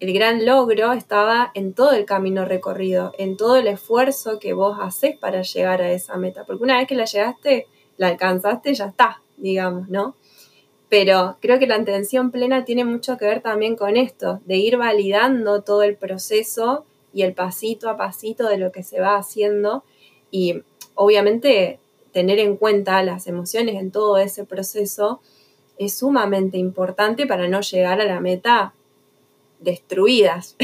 el 0.00 0.14
gran 0.14 0.46
logro 0.46 0.92
estaba 0.92 1.50
en 1.54 1.74
todo 1.74 1.92
el 1.92 2.06
camino 2.06 2.46
recorrido, 2.46 3.12
en 3.18 3.36
todo 3.36 3.56
el 3.56 3.66
esfuerzo 3.66 4.38
que 4.38 4.54
vos 4.54 4.78
haces 4.80 5.16
para 5.18 5.42
llegar 5.42 5.82
a 5.82 5.92
esa 5.92 6.16
meta. 6.16 6.44
Porque 6.44 6.64
una 6.64 6.78
vez 6.78 6.88
que 6.88 6.94
la 6.94 7.04
llegaste, 7.04 7.66
la 7.98 8.08
alcanzaste, 8.08 8.72
ya 8.72 8.86
está, 8.86 9.22
digamos, 9.36 9.90
¿no? 9.90 10.16
Pero 10.88 11.36
creo 11.40 11.58
que 11.58 11.66
la 11.66 11.76
atención 11.76 12.30
plena 12.30 12.64
tiene 12.64 12.84
mucho 12.84 13.18
que 13.18 13.26
ver 13.26 13.42
también 13.42 13.76
con 13.76 13.98
esto, 13.98 14.40
de 14.46 14.56
ir 14.56 14.78
validando 14.78 15.60
todo 15.62 15.82
el 15.82 15.96
proceso 15.96 16.86
y 17.12 17.22
el 17.22 17.34
pasito 17.34 17.90
a 17.90 17.98
pasito 17.98 18.48
de 18.48 18.56
lo 18.56 18.72
que 18.72 18.82
se 18.82 19.00
va 19.00 19.16
haciendo 19.16 19.84
y 20.30 20.62
obviamente 20.94 21.78
tener 22.12 22.38
en 22.38 22.56
cuenta 22.56 23.02
las 23.02 23.26
emociones 23.26 23.76
en 23.76 23.90
todo 23.90 24.16
ese 24.16 24.44
proceso 24.44 25.20
es 25.78 25.98
sumamente 25.98 26.56
importante 26.56 27.26
para 27.26 27.48
no 27.48 27.60
llegar 27.60 28.00
a 28.00 28.06
la 28.06 28.20
meta 28.20 28.74
destruidas. 29.60 30.56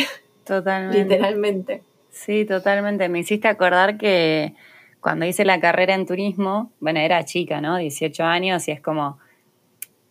Totalmente. 0.44 1.02
Literalmente. 1.04 1.82
Sí, 2.10 2.44
totalmente. 2.44 3.08
Me 3.08 3.20
hiciste 3.20 3.48
acordar 3.48 3.98
que 3.98 4.54
cuando 5.00 5.26
hice 5.26 5.44
la 5.44 5.60
carrera 5.60 5.94
en 5.94 6.06
turismo, 6.06 6.72
bueno, 6.80 7.00
era 7.00 7.24
chica, 7.24 7.60
¿no? 7.60 7.76
18 7.76 8.24
años 8.24 8.66
y 8.68 8.72
es 8.72 8.80
como 8.80 9.18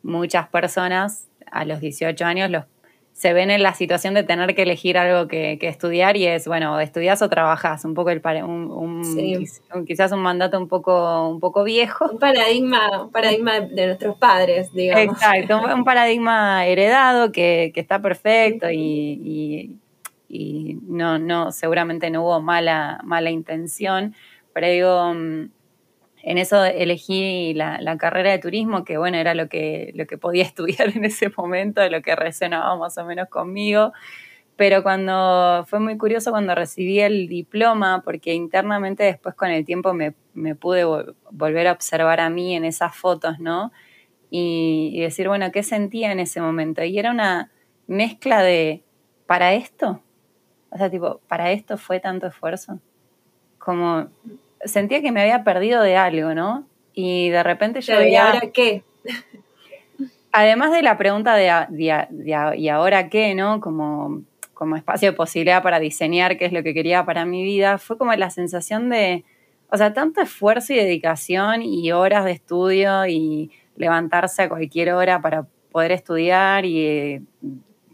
muchas 0.04 0.48
personas 0.50 1.28
a 1.52 1.66
los 1.66 1.80
18 1.80 2.24
años 2.26 2.50
los 2.50 2.66
se 3.16 3.32
ven 3.32 3.50
en 3.50 3.64
la 3.64 3.74
situación 3.74 4.14
de 4.14 4.24
tener 4.24 4.56
que 4.56 4.64
elegir 4.64 4.98
algo 4.98 5.30
que, 5.30 5.58
estudiar 5.62 6.18
y 6.18 6.28
es, 6.28 6.50
bueno, 6.50 6.82
estudias 6.82 7.22
o 7.22 7.30
trabajas, 7.30 7.86
un 7.86 7.94
poco 7.94 8.10
el 8.10 8.22
un, 8.44 9.86
quizás 9.88 10.12
un 10.12 10.20
mandato 10.20 10.60
un 10.60 10.68
poco, 10.68 11.30
un 11.30 11.40
poco 11.40 11.64
viejo. 11.64 12.10
Un 12.12 12.20
paradigma, 12.20 13.04
un 13.04 13.12
paradigma 13.12 13.62
de 13.62 13.88
nuestros 13.88 14.18
padres, 14.18 14.74
digamos. 14.74 15.16
Exacto, 15.16 15.62
un, 15.74 15.86
paradigma 15.86 16.66
heredado 16.66 17.32
que, 17.32 17.72
está 17.74 18.02
perfecto 18.02 18.70
y, 18.70 19.78
no, 20.86 21.18
no, 21.18 21.54
seguramente 21.54 22.10
no 22.10 22.24
hubo 22.24 22.42
mala, 22.42 23.00
mala 23.06 23.30
intención, 23.30 24.14
pero 24.52 24.68
digo, 24.68 25.14
mm, 25.14 25.50
en 26.26 26.40
eso 26.40 26.66
elegí 26.66 27.54
la, 27.54 27.98
carrera 28.00 28.32
de 28.32 28.40
turismo, 28.40 28.84
que 28.84 28.98
bueno, 28.98 29.18
era 29.18 29.36
lo 29.36 29.48
que, 29.48 29.92
lo 29.94 30.08
que 30.08 30.18
podía 30.18 30.44
estudiar 30.44 30.90
en 30.96 31.06
ese 31.06 31.32
momento, 31.38 31.88
lo 31.88 32.02
que 32.02 32.16
resonaba 32.16 32.76
más 32.76 32.98
o 32.98 33.06
menos 33.06 33.30
conmigo. 33.30 33.94
Pero 34.56 34.82
cuando 34.82 35.66
fue 35.68 35.80
muy 35.80 35.98
curioso 35.98 36.32
cuando 36.32 36.56
recibí 36.56 37.00
el 37.00 37.28
diploma, 37.28 38.02
porque 38.04 38.34
internamente 38.34 39.04
después 39.04 39.36
con 39.36 39.52
el 39.52 39.66
tiempo 39.66 39.94
me, 39.94 40.14
pude 40.56 40.84
volver 41.30 41.68
a 41.68 41.74
observar 41.74 42.20
a 42.20 42.30
mí 42.32 42.56
en 42.56 42.66
esas 42.66 42.96
fotos, 42.96 43.40
¿no? 43.40 43.72
Y, 44.32 44.92
y, 44.94 45.02
decir, 45.02 45.28
bueno, 45.28 45.52
¿qué 45.52 45.62
sentía 45.62 46.12
en 46.12 46.20
ese 46.20 46.42
momento? 46.42 46.84
Y 46.84 46.98
era 46.98 47.12
una 47.12 47.52
mezcla 47.86 48.42
de, 48.42 48.84
¿para 49.28 49.54
esto? 49.54 50.02
O 50.72 50.78
sea, 50.78 50.90
tipo, 50.90 51.22
¿para 51.28 51.52
esto 51.52 51.78
fue 51.78 52.00
tanto 52.00 52.28
esfuerzo? 52.28 52.80
Como 53.60 54.10
sentía 54.66 55.02
que 55.02 55.12
me 55.12 55.22
había 55.22 55.44
perdido 55.44 55.82
de 55.82 55.96
algo, 55.96 56.34
¿no? 56.34 56.68
Y 56.94 57.30
de 57.30 57.44
repente 57.44 57.82
yo 57.82 58.02
¿Y 58.02 58.16
ahora 58.16 58.42
qué? 58.54 58.84
Además 60.32 60.72
de 60.72 60.82
la 60.82 60.98
pregunta 60.98 61.36
de, 61.36 61.52
¿y 62.58 62.70
ahora 62.70 63.10
qué? 63.10 63.36
¿no? 63.36 63.62
Como, 63.62 64.22
como 64.54 64.76
espacio 64.76 65.12
de 65.12 65.16
posibilidad 65.18 65.64
para 65.64 65.80
diseñar 65.80 66.38
qué 66.38 66.46
es 66.46 66.52
lo 66.52 66.64
que 66.64 66.74
quería 66.74 67.06
para 67.06 67.26
mi 67.26 67.44
vida, 67.44 67.78
fue 67.78 67.98
como 67.98 68.14
la 68.16 68.30
sensación 68.30 68.90
de, 68.90 69.24
o 69.70 69.78
sea, 69.78 69.94
tanto 69.94 70.22
esfuerzo 70.22 70.74
y 70.74 70.78
dedicación 70.78 71.62
y 71.62 71.92
horas 71.92 72.26
de 72.26 72.32
estudio 72.32 73.06
y 73.06 73.52
levantarse 73.78 74.44
a 74.44 74.50
cualquier 74.50 74.92
hora 74.94 75.22
para 75.22 75.48
poder 75.72 75.92
estudiar 75.92 76.66
y 76.66 77.22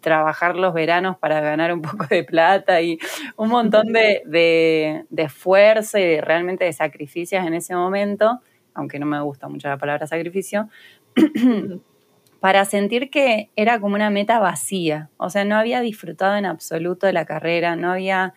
trabajar 0.01 0.55
los 0.57 0.73
veranos 0.73 1.17
para 1.17 1.39
ganar 1.39 1.73
un 1.73 1.81
poco 1.81 2.05
de 2.09 2.23
plata 2.23 2.81
y 2.81 2.99
un 3.37 3.49
montón 3.49 3.93
de, 3.93 5.05
esfuerzo 5.15 5.97
y 5.97 6.19
realmente 6.19 6.65
de 6.65 6.73
sacrificios 6.73 7.45
en 7.45 7.53
ese 7.53 7.75
momento, 7.75 8.41
aunque 8.73 8.99
no 8.99 9.05
me 9.05 9.21
gusta 9.21 9.47
mucho 9.47 9.69
la 9.69 9.77
palabra 9.77 10.07
sacrificio, 10.07 10.67
para 12.41 12.65
sentir 12.65 13.09
que 13.09 13.51
era 13.55 13.79
como 13.79 13.95
una 13.95 14.09
meta 14.09 14.39
vacía. 14.39 15.09
O 15.17 15.29
sea, 15.29 15.45
no 15.45 15.55
había 15.55 15.79
disfrutado 15.81 16.35
en 16.35 16.45
absoluto 16.45 17.05
de 17.05 17.13
la 17.13 17.25
carrera, 17.25 17.75
no 17.75 17.91
había 17.91 18.33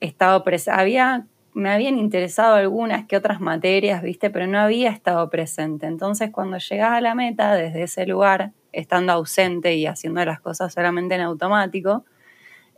estado 0.00 0.42
presente, 0.42 0.80
había, 0.80 1.26
me 1.54 1.70
habían 1.70 1.96
interesado 1.96 2.56
algunas 2.56 3.06
que 3.06 3.16
otras 3.16 3.40
materias, 3.40 4.02
¿viste? 4.02 4.30
Pero 4.30 4.48
no 4.48 4.58
había 4.58 4.90
estado 4.90 5.30
presente. 5.30 5.86
Entonces, 5.86 6.30
cuando 6.32 6.58
llegas 6.58 6.92
a 6.92 7.00
la 7.00 7.14
meta 7.14 7.54
desde 7.54 7.84
ese 7.84 8.04
lugar, 8.04 8.52
estando 8.74 9.12
ausente 9.12 9.74
y 9.74 9.86
haciendo 9.86 10.24
las 10.24 10.40
cosas 10.40 10.72
solamente 10.72 11.14
en 11.14 11.22
automático, 11.22 12.04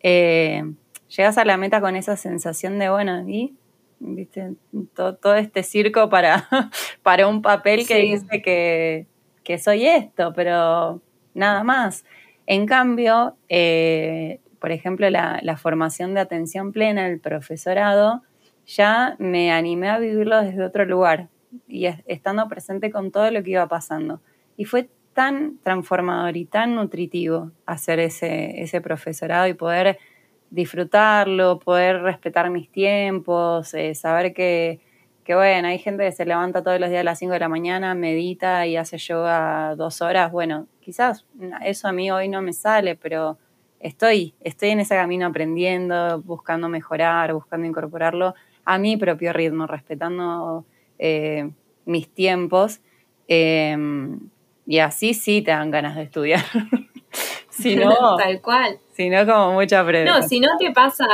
eh, 0.02 0.62
llegas 1.08 1.38
a 1.38 1.44
la 1.44 1.56
meta 1.56 1.80
con 1.80 1.96
esa 1.96 2.16
sensación 2.16 2.78
de, 2.78 2.90
bueno, 2.90 3.28
y 3.28 3.54
¿viste? 3.98 4.54
Todo, 4.94 5.34
este 5.34 5.62
circo 5.62 6.08
para, 6.08 6.48
para 7.02 7.26
un 7.26 7.42
papel 7.42 7.86
que 7.86 7.96
dice 7.98 8.42
que, 8.42 9.58
soy 9.58 9.86
esto, 9.86 10.32
pero 10.34 11.00
nada 11.34 11.62
más. 11.64 12.04
En 12.46 12.66
cambio, 12.66 13.36
eh, 13.48 14.40
por 14.60 14.72
ejemplo, 14.72 15.08
la, 15.10 15.40
la, 15.42 15.56
formación 15.56 16.14
de 16.14 16.20
atención 16.20 16.72
plena, 16.72 17.06
el 17.06 17.20
profesorado, 17.20 18.22
ya 18.66 19.16
me 19.18 19.52
animé 19.52 19.90
a 19.90 19.98
vivirlo 19.98 20.42
desde 20.42 20.64
otro 20.64 20.84
lugar 20.84 21.28
y 21.68 21.86
estando 22.06 22.48
presente 22.48 22.90
con 22.90 23.10
todo 23.10 23.30
lo 23.30 23.42
que 23.42 23.52
iba 23.52 23.66
pasando. 23.68 24.20
Y 24.56 24.64
fue 24.64 24.88
tan 25.16 25.56
transformador 25.62 26.36
y 26.36 26.44
tan 26.44 26.74
nutritivo 26.74 27.50
hacer 27.64 28.00
ese, 28.00 28.60
ese 28.60 28.82
profesorado 28.82 29.48
y 29.48 29.54
poder 29.54 29.98
disfrutarlo, 30.50 31.58
poder 31.58 32.02
respetar 32.02 32.50
mis 32.50 32.70
tiempos, 32.70 33.72
eh, 33.72 33.94
saber 33.94 34.34
que, 34.34 34.78
que, 35.24 35.34
bueno, 35.34 35.68
hay 35.68 35.78
gente 35.78 36.04
que 36.04 36.12
se 36.12 36.26
levanta 36.26 36.62
todos 36.62 36.78
los 36.78 36.90
días 36.90 37.00
a 37.00 37.04
las 37.04 37.18
5 37.18 37.32
de 37.32 37.38
la 37.38 37.48
mañana, 37.48 37.94
medita 37.94 38.66
y 38.66 38.76
hace 38.76 38.98
yoga 38.98 39.74
dos 39.74 40.02
horas. 40.02 40.30
Bueno, 40.30 40.66
quizás 40.80 41.24
eso 41.64 41.88
a 41.88 41.92
mí 41.92 42.10
hoy 42.10 42.28
no 42.28 42.42
me 42.42 42.52
sale, 42.52 42.94
pero 42.94 43.38
estoy, 43.80 44.34
estoy 44.40 44.68
en 44.68 44.80
ese 44.80 44.96
camino 44.96 45.24
aprendiendo, 45.24 46.20
buscando 46.20 46.68
mejorar, 46.68 47.32
buscando 47.32 47.66
incorporarlo 47.66 48.34
a 48.66 48.76
mi 48.76 48.98
propio 48.98 49.32
ritmo, 49.32 49.66
respetando 49.66 50.66
eh, 50.98 51.48
mis 51.86 52.06
tiempos. 52.10 52.82
Em, 53.28 54.20
y 54.66 54.78
así 54.78 55.14
sí 55.14 55.42
te 55.42 55.52
dan 55.52 55.70
ganas 55.70 55.96
de 55.96 56.02
estudiar. 56.02 56.44
si 57.50 57.76
no, 57.76 58.16
tal 58.18 58.40
cual. 58.40 58.78
Si 58.92 59.08
no, 59.08 59.24
como 59.24 59.52
mucha 59.52 59.84
presión. 59.86 60.20
No, 60.20 60.26
si 60.26 60.40
no 60.40 60.48
te 60.58 60.72
pasa, 60.72 61.06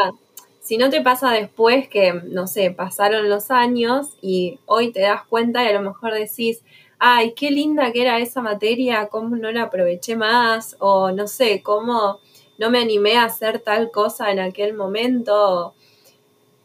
si 0.60 0.78
no 0.78 0.90
te 0.90 1.02
pasa 1.02 1.30
después 1.30 1.88
que, 1.88 2.12
no 2.12 2.46
sé, 2.46 2.70
pasaron 2.70 3.28
los 3.28 3.50
años 3.50 4.16
y 4.22 4.58
hoy 4.66 4.92
te 4.92 5.00
das 5.00 5.22
cuenta 5.28 5.62
y 5.62 5.68
a 5.68 5.72
lo 5.72 5.82
mejor 5.82 6.14
decís, 6.14 6.62
ay, 6.98 7.34
qué 7.34 7.50
linda 7.50 7.92
que 7.92 8.02
era 8.02 8.18
esa 8.18 8.40
materia, 8.40 9.08
cómo 9.08 9.36
no 9.36 9.50
la 9.52 9.64
aproveché 9.64 10.16
más, 10.16 10.76
o 10.78 11.10
no 11.10 11.26
sé, 11.26 11.62
cómo 11.62 12.20
no 12.58 12.70
me 12.70 12.78
animé 12.78 13.16
a 13.16 13.24
hacer 13.24 13.58
tal 13.58 13.90
cosa 13.90 14.30
en 14.30 14.38
aquel 14.38 14.74
momento 14.74 15.74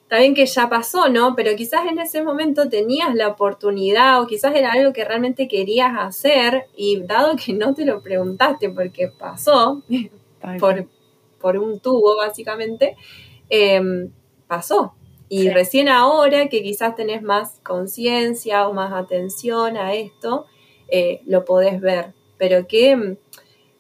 está 0.08 0.20
bien 0.20 0.36
que 0.36 0.46
ya 0.46 0.70
pasó, 0.70 1.10
¿no? 1.10 1.36
Pero 1.36 1.54
quizás 1.58 1.86
en 1.86 2.00
ese 2.00 2.24
momento 2.24 2.70
tenías 2.70 3.14
la 3.14 3.28
oportunidad 3.28 4.22
o 4.22 4.26
quizás 4.26 4.56
era 4.56 4.72
algo 4.72 4.94
que 4.94 5.04
realmente 5.04 5.50
querías 5.50 5.92
hacer 6.00 6.68
y 6.78 7.02
dado 7.02 7.36
que 7.36 7.52
no 7.52 7.74
te 7.74 7.84
lo 7.84 8.02
preguntaste 8.02 8.70
porque 8.70 9.10
pasó 9.10 9.84
por, 11.42 11.58
un 11.58 11.82
tubo 11.82 12.16
básicamente, 12.16 12.96
em, 13.50 14.10
pasó. 14.48 14.94
Y 15.28 15.50
recién 15.50 15.90
ahora 15.90 16.48
que 16.48 16.64
quizás 16.64 16.96
tenés 16.96 17.22
más 17.22 17.60
conciencia 17.62 18.66
o 18.70 18.74
más 18.74 18.94
atención 18.94 19.76
a 19.76 19.94
esto, 19.94 20.46
eh, 20.88 21.20
lo 21.26 21.44
podés 21.44 21.82
ver. 21.82 22.14
Pero 22.38 22.66
qué, 22.66 23.18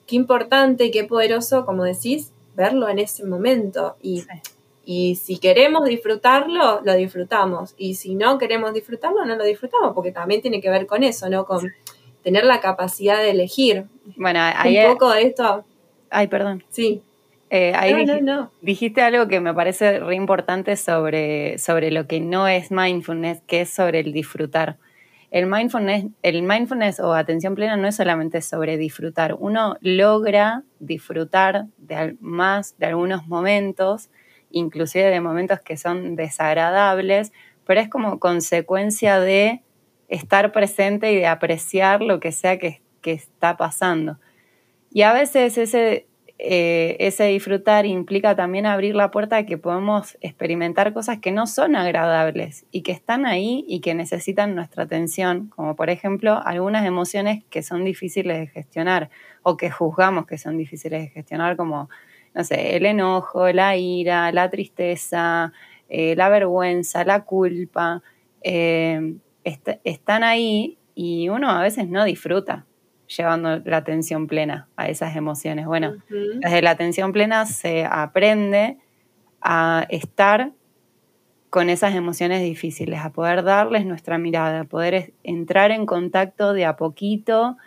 qué 0.05 0.15
importante, 0.17 0.91
qué 0.91 1.05
poderoso, 1.05 1.65
como 1.65 1.85
decís, 1.85 2.33
verlo 2.53 2.89
en 2.89 2.99
ese 2.99 3.23
momento. 3.23 3.95
Y 4.01 4.25
y 4.89 5.15
si 5.15 5.37
queremos 5.37 5.83
disfrutarlo, 5.83 6.79
lo 6.81 6.93
disfrutamos. 6.93 7.75
Y 7.77 7.95
si 7.95 8.15
no 8.15 8.37
queremos 8.37 8.73
disfrutarlo, 8.73 9.25
no 9.25 9.35
lo 9.35 9.43
disfrutamos, 9.43 9.91
porque 9.93 10.13
también 10.13 10.41
tiene 10.41 10.61
que 10.61 10.69
ver 10.69 10.87
con 10.87 11.03
eso, 11.03 11.29
¿no? 11.29 11.45
Con 11.45 11.73
tener 12.23 12.45
la 12.45 12.61
capacidad 12.61 13.17
de 13.17 13.31
elegir. 13.31 13.83
Bueno, 14.15 14.39
ahí... 14.41 14.77
Un 14.77 14.93
poco 14.93 15.11
de 15.11 15.23
esto... 15.23 15.65
Ay, 16.09 16.27
perdón. 16.27 16.63
Sí. 16.69 17.01
Eh, 17.49 17.73
ahí 17.75 17.93
dijiste, 18.61 19.01
algo 19.01 19.27
que 19.27 19.41
me 19.41 19.53
parece 19.53 19.99
re 19.99 20.15
importante 20.15 20.77
sobre, 20.77 21.57
sobre 21.57 21.91
lo 21.91 22.07
que 22.07 22.21
no 22.21 22.47
es 22.47 22.71
mindfulness, 22.71 23.41
que 23.45 23.61
es 23.61 23.69
sobre 23.69 23.99
el 23.99 24.13
disfrutar. 24.13 24.77
El 25.31 25.47
mindfulness, 25.47 26.05
el 26.23 26.43
mindfulness 26.43 27.01
o 27.01 27.13
atención 27.13 27.55
plena 27.55 27.75
no 27.75 27.89
es 27.89 27.97
solamente 27.97 28.41
sobre 28.41 28.77
disfrutar. 28.77 29.35
Uno 29.37 29.75
logra 29.81 30.63
disfrutar 30.79 31.65
de 31.75 32.15
más 32.21 32.77
de 32.77 32.85
algunos 32.85 33.27
momentos 33.27 34.09
inclusive 34.51 35.05
de 35.05 35.21
momentos 35.21 35.59
que 35.59 35.77
son 35.77 36.15
desagradables, 36.15 37.31
pero 37.65 37.81
es 37.81 37.89
como 37.89 38.19
consecuencia 38.19 39.19
de 39.19 39.61
estar 40.07 40.51
presente 40.51 41.11
y 41.11 41.17
de 41.17 41.27
apreciar 41.27 42.01
lo 42.01 42.19
que 42.19 42.31
sea 42.31 42.57
que, 42.57 42.81
está 43.03 43.55
pasando. 43.55 44.17
Y 44.91 45.03
a 45.03 45.13
veces 45.13 45.57
ese, 45.57 46.07
eh, 46.39 46.97
ese 46.99 47.23
disfrutar 47.23 47.85
implica 47.85 48.35
también 48.35 48.65
abrir 48.65 48.95
la 48.95 49.11
puerta 49.11 49.37
de 49.37 49.45
que 49.45 49.57
podemos 49.57 50.17
experimentar 50.19 50.93
cosas 50.93 51.19
que 51.19 51.31
no 51.31 51.47
son 51.47 51.77
agradables 51.77 52.65
y 52.69 52.81
que 52.81 52.91
están 52.91 53.25
ahí 53.25 53.63
y 53.65 53.79
que 53.79 53.95
necesitan 53.95 54.55
nuestra 54.55 54.83
atención, 54.83 55.47
como 55.55 55.77
por 55.77 55.89
ejemplo 55.89 56.37
algunas 56.45 56.85
emociones 56.85 57.45
que 57.49 57.63
son 57.63 57.85
difíciles 57.85 58.39
de 58.39 58.47
gestionar 58.47 59.09
o 59.41 59.55
que 59.55 59.71
juzgamos 59.71 60.27
que 60.27 60.37
son 60.37 60.57
difíciles 60.57 61.03
de 61.03 61.07
gestionar, 61.07 61.55
como 61.55 61.89
no 62.37 62.43
sé, 62.43 62.75
el 62.75 62.85
enojo, 62.85 63.51
la 63.51 63.75
ira, 63.77 64.31
la 64.31 64.47
tristeza, 64.51 65.51
eh, 65.89 66.15
la 66.15 66.29
vergüenza, 66.29 67.03
la 67.03 67.23
culpa, 67.23 68.03
eh, 68.43 69.15
están 69.83 70.23
ahí 70.23 70.77
y 70.93 71.29
uno 71.29 71.49
a 71.49 71.63
veces 71.63 71.89
no 71.89 72.05
disfruta 72.05 72.67
llevando 73.07 73.57
la 73.65 73.77
atención 73.77 74.27
plena 74.27 74.67
a 74.75 74.87
esas 74.87 75.15
emociones. 75.15 75.65
Bueno, 75.65 75.95
desde 76.09 76.61
la 76.61 76.71
atención 76.71 77.11
plena 77.11 77.47
se 77.47 77.85
aprende 77.85 78.77
a 79.41 79.87
estar 79.89 80.51
con 81.49 81.71
esas 81.71 81.95
emociones 81.95 82.43
difíciles, 82.43 82.99
a 82.99 83.13
poder 83.13 83.43
darles 83.43 83.85
nuestra 83.85 84.19
mirada, 84.19 84.59
a 84.59 84.65
poder 84.65 85.13
entrar 85.23 85.71
en 85.71 85.87
contacto 85.87 86.53
de 86.53 86.65
a 86.65 86.75
poquito 86.75 87.57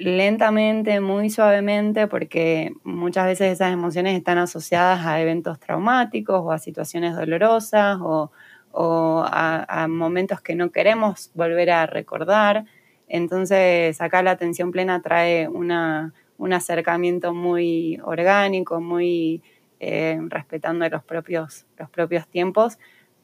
lentamente, 0.00 1.00
muy 1.00 1.28
suavemente, 1.28 2.06
porque 2.06 2.72
muchas 2.84 3.26
veces 3.26 3.52
esas 3.52 3.70
emociones 3.70 4.16
están 4.16 4.38
asociadas 4.38 5.04
a 5.04 5.20
eventos 5.20 5.60
traumáticos 5.60 6.40
o 6.42 6.52
a 6.52 6.58
situaciones 6.58 7.14
dolorosas 7.14 7.98
o, 8.00 8.30
a, 8.72 9.86
momentos 9.90 10.40
que 10.40 10.54
no 10.54 10.70
queremos 10.70 11.30
volver 11.34 11.70
a 11.70 11.84
recordar. 11.84 12.64
Entonces, 13.08 14.00
acá 14.00 14.22
la 14.22 14.30
atención 14.30 14.70
plena 14.70 15.02
trae 15.02 15.48
una, 15.48 16.14
un 16.38 16.54
acercamiento 16.54 17.34
muy 17.34 18.00
orgánico, 18.02 18.80
muy 18.80 19.42
eh, 19.80 20.18
respetando 20.28 20.88
los 20.88 21.04
propios, 21.04 21.66
los 21.76 21.90
propios 21.90 22.26
tiempos 22.26 22.78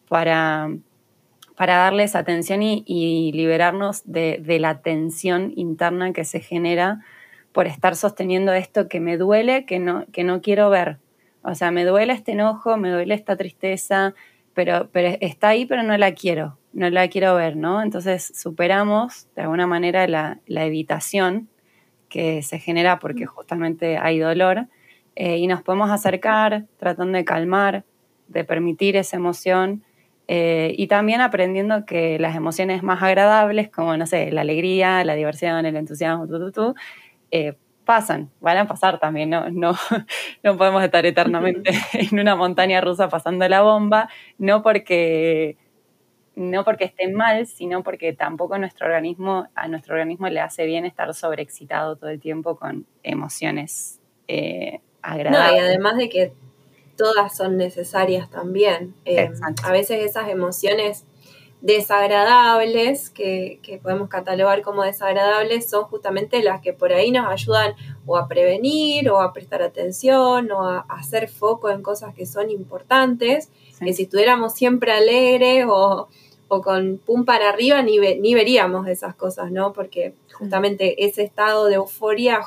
para 0.09 0.69
para 1.57 1.77
darles 1.77 2.15
atención 2.15 2.63
y, 2.63 3.33
liberarnos 3.33 4.03
de, 4.05 4.59
la 4.61 4.83
tensión 4.83 5.53
interna 5.57 6.13
que 6.13 6.25
se 6.25 6.41
genera 6.41 7.01
por 7.53 7.67
estar 7.67 7.97
sosteniendo 7.97 8.53
esto 8.53 8.89
que 8.89 9.01
me 9.01 9.17
duele, 9.17 9.65
que 9.65 9.79
no, 9.79 10.05
que 10.13 10.23
no 10.23 10.43
quiero 10.43 10.69
ver. 10.69 10.99
O 11.43 11.55
sea, 11.55 11.71
me 11.71 11.85
duele 11.85 12.13
este 12.13 12.33
enojo, 12.33 12.77
me 12.77 12.91
duele 12.91 13.15
esta 13.15 13.37
tristeza, 13.37 14.15
pero, 14.53 14.91
pero 14.93 15.17
está 15.21 15.49
ahí, 15.49 15.65
pero 15.65 15.83
no 15.83 15.97
la 15.97 16.13
quiero, 16.13 16.59
no 16.75 16.91
la 16.91 17.09
quiero 17.09 17.35
ver, 17.35 17.57
¿no? 17.57 17.83
Entonces 17.83 18.33
superamos 18.35 19.29
de 19.35 19.43
alguna 19.43 19.67
manera 19.67 20.07
la, 20.07 20.39
evitación 20.47 21.49
que 22.11 22.43
se 22.43 22.59
genera 22.59 22.99
porque 22.99 23.25
justamente 23.25 23.97
hay 23.97 24.19
dolor 24.19 24.67
eh, 25.15 25.39
y 25.39 25.47
nos 25.47 25.63
podemos 25.63 25.91
acercar 25.91 26.67
tratando 26.79 27.17
de 27.17 27.25
calmar, 27.25 27.85
de 28.29 28.45
permitir 28.45 28.97
esa 28.97 29.17
emoción 29.17 29.86
eh, 30.29 30.75
y 30.77 30.89
también 30.89 31.21
aprendiendo 31.21 31.87
que 31.87 32.19
las 32.19 32.35
emociones 32.35 32.83
más 32.83 33.03
agradables, 33.03 33.71
como, 33.71 33.97
no 33.97 34.07
sé, 34.07 34.33
la 34.33 34.41
alegría, 34.41 35.05
la 35.05 35.15
diversión, 35.15 35.65
el 35.67 35.77
entusiasmo, 35.77 36.27
eh, 37.31 37.57
pasan, 37.85 38.31
van 38.41 38.59
a 38.59 38.67
pasar 38.67 38.99
también, 38.99 39.31
no, 39.31 39.49
no, 39.51 39.75
no 40.43 40.57
podemos 40.57 40.83
estar 40.83 41.07
eternamente 41.07 41.71
en 41.93 42.19
una 42.19 42.37
montaña 42.37 42.81
rusa 42.81 43.09
pasando 43.09 43.49
la 43.49 43.63
bomba, 43.63 44.09
no 44.37 44.63
porque, 44.63 45.57
no 46.35 46.65
porque 46.65 46.85
estén 46.85 47.15
mal, 47.15 47.47
sino 47.47 47.85
porque 47.85 48.13
tampoco 48.13 48.59
nuestro 48.59 48.87
organismo, 48.87 49.49
a 49.55 49.69
nuestro 49.69 49.95
organismo 49.95 50.29
le 50.29 50.41
hace 50.41 50.67
bien 50.67 50.85
estar 50.85 51.15
sobreexcitado 51.15 51.97
todo 51.97 52.11
el 52.11 52.21
tiempo 52.21 52.57
con 52.57 52.85
emociones 53.05 54.01
eh, 54.27 54.81
agradables. 55.03 55.53
No, 55.53 55.57
y 55.57 55.61
además 55.61 55.97
de 55.97 56.09
que 56.09 56.33
todas 56.97 57.37
son 57.37 57.57
necesarias 57.57 58.31
también. 58.31 58.95
Eh, 59.05 59.31
a 59.63 59.73
veces 59.73 60.05
esas 60.05 60.29
emociones 60.29 61.05
desagradables, 61.61 63.11
que, 63.11 63.81
podemos 63.83 64.09
catalogar 64.09 64.63
como 64.63 64.83
desagradables, 64.83 65.69
son 65.69 65.85
justamente 65.85 66.43
las 66.43 66.61
que 66.61 66.73
por 66.73 66.93
ahí 66.93 67.11
nos 67.11 67.27
ayudan 67.27 67.75
o 68.05 68.17
a 68.17 68.29
prevenir 68.29 69.11
o 69.11 69.21
a 69.21 69.33
prestar 69.33 69.63
atención 69.63 70.51
o 70.53 70.63
a, 70.63 70.81
hacer 70.89 71.29
foco 71.29 71.71
en 71.71 71.83
cosas 71.83 72.15
que 72.15 72.27
son 72.27 72.51
importantes, 72.51 73.51
que 73.81 73.93
si 73.93 74.05
estuviéramos 74.05 74.55
siempre 74.55 74.93
alegres 74.93 75.67
o, 75.69 76.09
con 76.49 76.99
pum 77.05 77.25
para 77.25 77.49
arriba 77.49 77.83
ni, 77.83 77.99
ni 77.99 78.35
veríamos 78.35 78.87
esas 78.87 79.17
cosas, 79.17 79.51
¿no? 79.51 79.73
Porque 79.73 80.15
justamente 80.33 81.05
ese 81.05 81.25
estado 81.25 81.67
de 81.67 81.75
euforia 81.75 82.41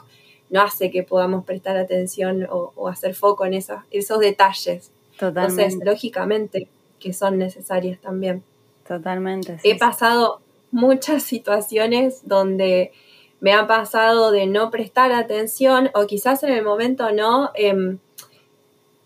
no 0.49 0.61
hace 0.61 0.91
que 0.91 1.03
podamos 1.03 1.45
prestar 1.45 1.77
atención 1.77 2.47
o, 2.49 2.87
hacer 2.87 3.13
foco 3.15 3.45
en 3.45 3.53
esos, 3.53 3.79
esos 3.91 4.19
detalles. 4.19 4.91
Totalmente. 5.17 5.63
Entonces, 5.63 5.85
lógicamente 5.85 6.67
que 6.99 7.13
son 7.13 7.37
necesarias 7.37 7.99
también. 7.99 8.43
Totalmente. 8.87 9.59
He 9.63 9.77
pasado 9.77 10.41
muchas 10.71 11.23
situaciones 11.23 12.27
donde 12.27 12.91
me 13.39 13.53
ha 13.53 13.67
pasado 13.67 14.31
de 14.31 14.47
no 14.47 14.69
prestar 14.69 15.11
atención 15.11 15.89
o 15.93 16.05
quizás 16.07 16.43
en 16.43 16.51
el 16.51 16.63
momento 16.63 17.11
no, 17.11 17.51
em, 17.55 17.99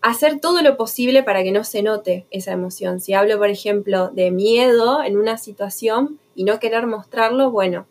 hacer 0.02 0.40
todo 0.40 0.60
lo 0.62 0.76
posible 0.76 1.22
para 1.22 1.42
que 1.42 1.52
no 1.52 1.64
se 1.64 1.82
note 1.82 2.26
esa 2.30 2.52
emoción. 2.52 3.00
Si 3.00 3.14
hablo, 3.14 3.38
por 3.38 3.48
ejemplo, 3.48 4.08
de 4.08 4.30
miedo 4.30 5.02
en 5.02 5.16
una 5.16 5.38
situación 5.38 6.18
y 6.34 6.44
no 6.44 6.58
querer 6.58 6.86
mostrarlo, 6.86 7.50
bueno, 7.50 7.86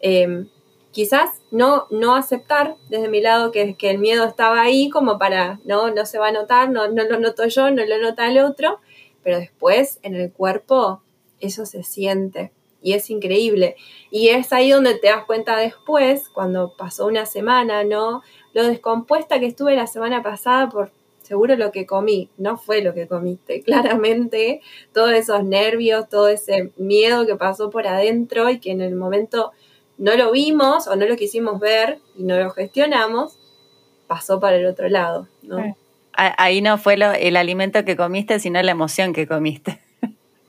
em, 0.00 0.48
quizás 0.90 1.30
no, 1.56 1.86
no 1.90 2.14
aceptar 2.14 2.76
desde 2.90 3.08
mi 3.08 3.22
lado 3.22 3.50
que, 3.50 3.76
el 3.80 3.98
miedo 3.98 4.26
estaba 4.26 4.60
ahí 4.60 4.90
como 4.90 5.18
para, 5.18 5.58
no, 5.64 5.90
no 5.90 6.04
se 6.04 6.18
va 6.18 6.28
a 6.28 6.32
notar, 6.32 6.68
no, 6.70 6.88
no 6.88 7.04
lo 7.04 7.18
noto 7.18 7.46
yo, 7.46 7.70
no 7.70 7.84
lo 7.84 7.98
nota 7.98 8.28
el 8.28 8.38
otro, 8.38 8.80
pero 9.22 9.38
después 9.38 9.98
en 10.02 10.14
el 10.14 10.30
cuerpo 10.30 11.00
eso 11.40 11.64
se 11.64 11.82
siente 11.82 12.52
y 12.82 12.92
es 12.92 13.08
increíble. 13.08 13.76
Y 14.10 14.28
es 14.28 14.52
ahí 14.52 14.70
donde 14.70 14.94
te 14.94 15.08
das 15.08 15.24
cuenta 15.24 15.56
después, 15.56 16.28
cuando 16.28 16.76
pasó 16.76 17.06
una 17.06 17.24
semana, 17.24 17.84
¿no? 17.84 18.22
Lo 18.52 18.64
descompuesta 18.64 19.40
que 19.40 19.46
estuve 19.46 19.76
la 19.76 19.86
semana 19.86 20.22
pasada 20.22 20.68
por 20.68 20.90
seguro 21.22 21.56
lo 21.56 21.72
que 21.72 21.86
comí, 21.86 22.28
no 22.36 22.58
fue 22.58 22.82
lo 22.82 22.94
que 22.94 23.08
comiste, 23.08 23.62
claramente 23.64 24.60
todos 24.92 25.12
esos 25.12 25.42
nervios, 25.42 26.08
todo 26.08 26.28
ese 26.28 26.70
miedo 26.76 27.26
que 27.26 27.34
pasó 27.34 27.70
por 27.70 27.86
adentro 27.86 28.50
y 28.50 28.60
que 28.60 28.72
en 28.72 28.82
el 28.82 28.94
momento 28.94 29.52
no 29.98 30.16
lo 30.16 30.32
vimos 30.32 30.86
o 30.88 30.96
no 30.96 31.06
lo 31.06 31.16
quisimos 31.16 31.60
ver 31.60 31.98
y 32.16 32.24
no 32.24 32.36
lo 32.36 32.50
gestionamos, 32.50 33.38
pasó 34.06 34.40
para 34.40 34.56
el 34.56 34.66
otro 34.66 34.88
lado, 34.88 35.28
¿no? 35.42 35.76
Ahí 36.18 36.62
no 36.62 36.78
fue 36.78 36.94
el 36.94 37.36
alimento 37.36 37.84
que 37.84 37.94
comiste, 37.94 38.38
sino 38.40 38.62
la 38.62 38.70
emoción 38.70 39.12
que 39.12 39.26
comiste. 39.26 39.80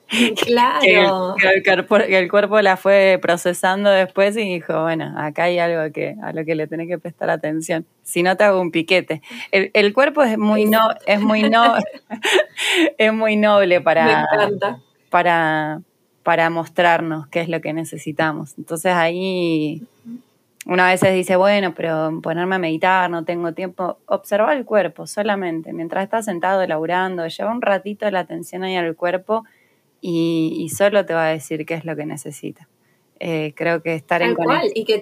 Claro. 0.46 1.36
que, 1.38 2.18
el 2.18 2.30
cuerpo, 2.30 2.62
la 2.62 2.78
fue 2.78 3.20
procesando 3.22 3.90
después 3.90 4.38
y 4.38 4.42
dijo, 4.42 4.84
bueno, 4.84 5.14
acá 5.18 5.44
hay 5.44 5.60
algo 5.60 5.92
que, 5.92 6.16
a 6.24 6.32
lo 6.32 6.46
que 6.46 6.56
le 6.56 6.68
tenés 6.68 6.88
que 6.88 6.98
prestar 6.98 7.30
atención. 7.30 7.86
Si 8.04 8.24
no 8.24 8.38
te 8.38 8.46
hago 8.46 8.62
un 8.62 8.72
piquete. 8.72 9.22
El, 9.52 9.94
cuerpo 9.94 10.24
es 10.24 10.38
muy 10.38 10.66
no, 10.66 10.92
es 11.06 11.20
muy 11.20 11.44
no, 11.44 11.76
es 12.98 13.14
muy 13.14 13.36
noble 13.36 13.82
para, 13.82 14.26
para, 15.10 15.82
para 16.28 16.50
mostrarnos 16.50 17.26
qué 17.28 17.40
es 17.40 17.48
lo 17.48 17.62
que 17.62 17.72
necesitamos. 17.72 18.58
Entonces 18.58 18.92
ahí 18.92 19.82
una 20.66 20.88
vez 20.88 21.00
dice, 21.00 21.38
bueno, 21.38 21.74
pero 21.74 22.20
ponerme 22.22 22.56
a 22.56 22.60
meditar, 22.60 23.10
no 23.10 23.24
tengo 23.24 23.54
tiempo. 23.54 24.00
Observa 24.08 24.52
el 24.52 24.66
cuerpo 24.66 25.08
solamente. 25.08 25.72
Mientras 25.72 26.04
estás 26.04 26.26
sentado 26.26 26.62
elaborando, 26.62 27.26
lleva 27.26 27.50
un 27.50 27.62
ratito 27.62 28.12
la 28.12 28.20
atención 28.20 28.66
ahí 28.66 28.76
al 28.76 28.94
cuerpo 28.98 29.46
y, 30.02 30.70
solo 30.76 31.06
te 31.06 31.14
va 31.14 31.28
a 31.28 31.30
decir 31.30 31.66
qué 31.66 31.76
es 31.76 31.86
lo 31.86 31.96
que 31.96 32.06
necesita. 32.06 32.68
Eh, 33.22 33.54
creo 33.56 33.82
que 33.82 33.96
estar 33.96 34.22
en 34.22 34.36
cual, 34.36 34.70
y 34.76 34.84
que 34.84 35.02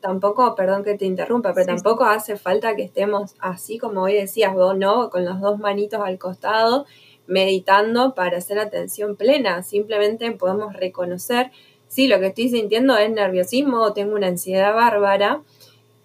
tampoco, 0.00 0.54
perdón 0.54 0.84
que 0.84 0.98
te 0.98 1.06
interrumpa, 1.06 1.54
pero 1.54 1.68
tampoco 1.68 2.04
hace 2.04 2.36
falta 2.36 2.76
que 2.76 2.82
estemos 2.82 3.34
así 3.40 3.78
como 3.78 4.02
hoy 4.02 4.12
decías 4.12 4.52
vos, 4.52 4.76
¿no? 4.76 5.08
Con 5.08 5.24
las 5.24 5.40
dos 5.40 5.58
manitos 5.58 6.02
al 6.02 6.18
costado, 6.18 6.84
meditando 7.28 8.14
para 8.14 8.38
hacer 8.38 8.58
atención 8.58 9.14
plena. 9.14 9.62
Simplemente 9.62 10.30
podemos 10.32 10.72
reconocer, 10.74 11.52
sí, 11.86 12.08
lo 12.08 12.18
que 12.18 12.26
estoy 12.26 12.48
sintiendo 12.48 12.96
es 12.96 13.10
nerviosismo 13.10 13.82
o 13.82 13.92
tengo 13.92 14.16
una 14.16 14.26
ansiedad 14.26 14.74
bárbara 14.74 15.42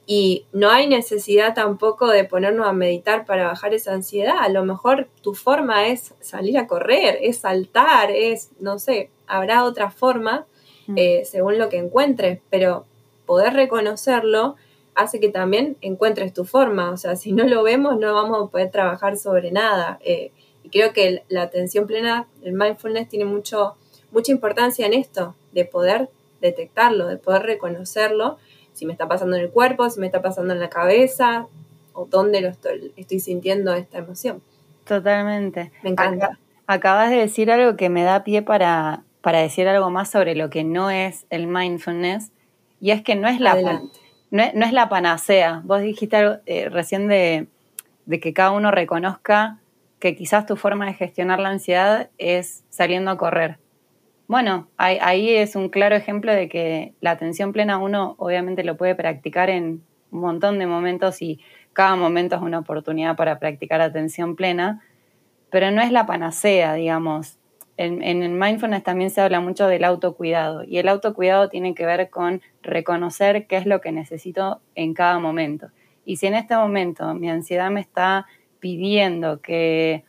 y 0.06 0.46
no 0.52 0.70
hay 0.70 0.88
necesidad 0.88 1.56
tampoco 1.56 2.10
de 2.10 2.26
ponernos 2.26 2.68
a 2.68 2.74
meditar 2.74 3.26
para 3.26 3.48
bajar 3.48 3.74
esa 3.74 3.94
ansiedad. 3.94 4.36
A 4.40 4.50
lo 4.50 4.66
mejor 4.66 5.08
tu 5.22 5.34
forma 5.34 5.88
es 5.88 6.14
salir 6.20 6.58
a 6.58 6.68
correr, 6.68 7.18
es 7.22 7.38
saltar, 7.38 8.12
es, 8.12 8.52
no 8.60 8.80
sé, 8.80 9.10
habrá 9.26 9.64
otra 9.64 9.90
forma 9.90 10.46
mm. 10.88 10.98
eh, 10.98 11.22
según 11.26 11.58
lo 11.58 11.70
que 11.70 11.78
encuentres, 11.78 12.42
pero 12.50 12.86
poder 13.26 13.54
reconocerlo 13.54 14.56
hace 14.94 15.22
que 15.22 15.30
también 15.30 15.78
encuentres 15.80 16.34
tu 16.34 16.44
forma. 16.44 16.92
O 16.92 16.98
sea, 16.98 17.16
si 17.16 17.32
no 17.32 17.46
lo 17.46 17.64
vemos, 17.64 17.98
no 17.98 18.14
vamos 18.14 18.44
a 18.44 18.52
poder 18.52 18.72
trabajar 18.72 19.18
sobre 19.18 19.52
nada. 19.52 20.00
Eh, 20.04 20.32
creo 20.74 20.92
que 20.92 21.24
la 21.30 21.44
atención 21.44 21.86
plena, 21.86 22.28
el 22.42 22.54
mindfulness 22.54 23.08
tiene 23.08 23.26
mucho, 23.26 23.76
mucha 24.12 24.32
importancia 24.32 24.88
en 24.88 24.94
esto, 24.94 25.36
de 25.52 25.66
poder 25.66 26.10
detectarlo, 26.42 27.08
de 27.08 27.18
poder 27.18 27.44
reconocerlo 27.44 28.40
si 28.74 28.88
me 28.88 28.92
está 28.92 29.08
pasando 29.08 29.36
en 29.36 29.44
el 29.44 29.52
cuerpo, 29.52 29.88
si 29.92 30.00
me 30.00 30.08
está 30.08 30.24
pasando 30.24 30.52
en 30.52 30.60
la 30.60 30.70
cabeza, 30.70 31.46
o 31.94 32.06
dónde 32.06 32.42
lo 32.42 32.50
estoy, 32.50 32.92
estoy 32.98 33.20
sintiendo 33.20 33.72
esta 33.76 34.00
emoción. 34.00 34.42
Totalmente. 34.86 35.72
Me 35.84 35.92
encanta. 35.92 36.40
acabas 36.66 37.12
de 37.12 37.18
decir 37.18 37.52
algo 37.52 37.78
que 37.78 37.90
me 37.90 38.02
da 38.02 38.24
pie 38.24 38.42
para, 38.42 39.04
para 39.22 39.40
decir 39.40 39.68
algo 39.68 39.92
más 39.92 40.10
sobre 40.10 40.34
lo 40.34 40.50
que 40.50 40.64
no 40.64 40.90
es 40.90 41.28
el 41.30 41.46
mindfulness, 41.46 42.32
y 42.82 42.90
es 42.90 43.04
que 43.04 43.16
no 43.16 43.28
es 43.28 43.40
la, 43.40 43.56
no 44.32 44.42
es, 44.42 44.74
la 44.74 44.90
panacea. 44.90 45.62
Vos 45.66 45.82
dijiste 45.82 46.16
algo, 46.18 46.38
eh, 46.48 46.68
recién 46.68 47.08
de, 47.08 47.46
de 48.08 48.20
que 48.20 48.34
cada 48.34 48.52
uno 48.52 48.72
reconozca 48.72 49.60
que 50.04 50.18
quizás 50.18 50.46
tu 50.46 50.58
forma 50.58 50.86
de 50.86 50.96
gestionar 50.96 51.40
la 51.40 51.48
ansiedad 51.48 52.10
es 52.18 52.66
saliendo 52.68 53.10
a 53.10 53.18
correr. 53.18 53.58
Bueno, 54.28 54.68
ahí, 54.76 55.30
es 55.30 55.56
un 55.56 55.70
claro 55.70 55.96
ejemplo 55.96 56.34
de 56.34 56.50
que 56.50 56.94
la 57.00 57.12
atención 57.12 57.54
plena 57.54 57.78
uno 57.78 58.16
obviamente 58.18 58.66
lo 58.66 58.76
puede 58.76 58.96
practicar 58.96 59.50
en 59.50 59.82
un 60.12 60.20
montón 60.20 60.60
de 60.60 60.68
momentos 60.68 61.22
y 61.22 61.40
cada 61.72 61.96
momento 61.96 62.36
es 62.36 62.42
una 62.42 62.60
oportunidad 62.60 63.16
para 63.16 63.40
practicar 63.40 63.80
atención 63.80 64.36
plena, 64.36 64.84
pero 65.50 65.72
no 65.72 65.82
es 65.82 65.94
la 65.94 66.06
panacea, 66.06 66.74
digamos. 66.74 67.40
En, 67.78 68.04
en, 68.04 68.24
el 68.24 68.32
mindfulness 68.32 68.84
también 68.84 69.10
se 69.10 69.22
habla 69.22 69.40
mucho 69.40 69.68
del 69.68 69.86
autocuidado 69.86 70.66
y 70.66 70.80
el 70.80 70.90
autocuidado 70.90 71.48
tiene 71.48 71.76
que 71.76 71.86
ver 71.86 72.10
con 72.10 72.42
reconocer 72.62 73.48
qué 73.48 73.56
es 73.56 73.66
lo 73.66 73.80
que 73.80 73.94
necesito 73.94 74.60
en 74.76 74.94
cada 74.94 75.18
momento. 75.20 75.70
Y 76.04 76.18
si 76.18 76.28
en 76.28 76.36
este 76.36 76.58
momento 76.58 77.14
mi 77.14 77.30
ansiedad 77.30 77.72
me 77.72 77.80
está 77.80 78.26
pidiendo 78.64 79.42
que 79.42 80.06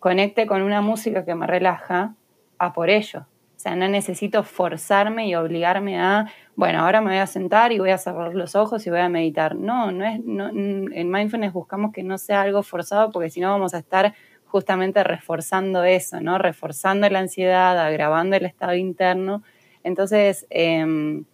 conecte 0.00 0.48
con 0.48 0.62
una 0.62 0.80
música 0.80 1.24
que 1.24 1.36
me 1.36 1.46
relaja, 1.46 2.16
a 2.58 2.72
por 2.72 2.90
ello. 2.90 3.20
O 3.20 3.58
sea, 3.58 3.76
no 3.76 3.86
necesito 3.86 4.42
forzarme 4.42 5.28
y 5.28 5.36
obligarme 5.36 6.00
a, 6.00 6.26
bueno, 6.56 6.80
ahora 6.80 7.00
me 7.00 7.10
voy 7.10 7.18
a 7.18 7.28
sentar 7.28 7.70
y 7.70 7.78
voy 7.78 7.90
a 7.90 7.98
cerrar 7.98 8.34
los 8.34 8.56
ojos 8.56 8.84
y 8.86 8.90
voy 8.90 8.98
a 8.98 9.08
meditar. 9.08 9.54
No, 9.54 9.92
no 9.92 10.04
es, 10.04 10.16
en 10.16 11.10
mindfulness 11.10 11.52
buscamos 11.52 11.92
que 11.92 12.02
no 12.02 12.18
sea 12.18 12.42
algo 12.42 12.64
forzado 12.64 13.12
porque 13.12 13.30
si 13.30 13.40
no 13.40 13.50
vamos 13.50 13.72
a 13.72 13.78
estar 13.78 14.14
justamente 14.46 15.04
reforzando 15.04 15.84
eso, 15.84 16.20
¿no? 16.20 16.38
Reforzando 16.38 17.08
la 17.08 17.20
ansiedad, 17.20 17.78
agravando 17.78 18.34
el 18.34 18.46
estado 18.46 18.74
interno. 18.74 19.44
Entonces, 19.84 20.46
em, 20.50 21.24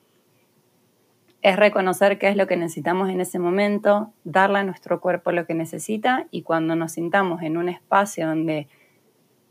es 1.42 1.56
reconocer 1.56 2.18
qué 2.18 2.28
es 2.28 2.36
lo 2.36 2.46
que 2.46 2.56
necesitamos 2.56 3.10
en 3.10 3.20
ese 3.20 3.38
momento, 3.38 4.12
darle 4.24 4.60
a 4.60 4.64
nuestro 4.64 5.00
cuerpo 5.00 5.32
lo 5.32 5.44
que 5.44 5.54
necesita 5.54 6.26
y 6.30 6.42
cuando 6.42 6.76
nos 6.76 6.92
sintamos 6.92 7.42
en 7.42 7.56
un 7.56 7.68
espacio 7.68 8.28
donde 8.28 8.68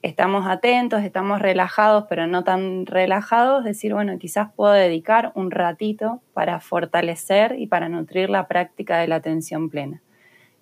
estamos 0.02 0.48
atentos, 0.48 1.04
estamos 1.04 1.42
relajados, 1.42 2.06
pero 2.10 2.28
no 2.28 2.44
tan 2.44 2.86
relajados, 2.86 3.64
decir, 3.64 3.94
bueno, 3.94 4.18
quizás 4.18 4.50
puedo 4.56 4.72
dedicar 4.72 5.32
un 5.36 5.52
ratito 5.52 6.22
para 6.34 6.60
fortalecer 6.60 7.56
y 7.60 7.68
para 7.68 7.90
nutrir 7.90 8.30
la 8.30 8.48
práctica 8.48 8.98
de 8.98 9.08
la 9.08 9.16
atención 9.16 9.70
plena. 9.70 10.02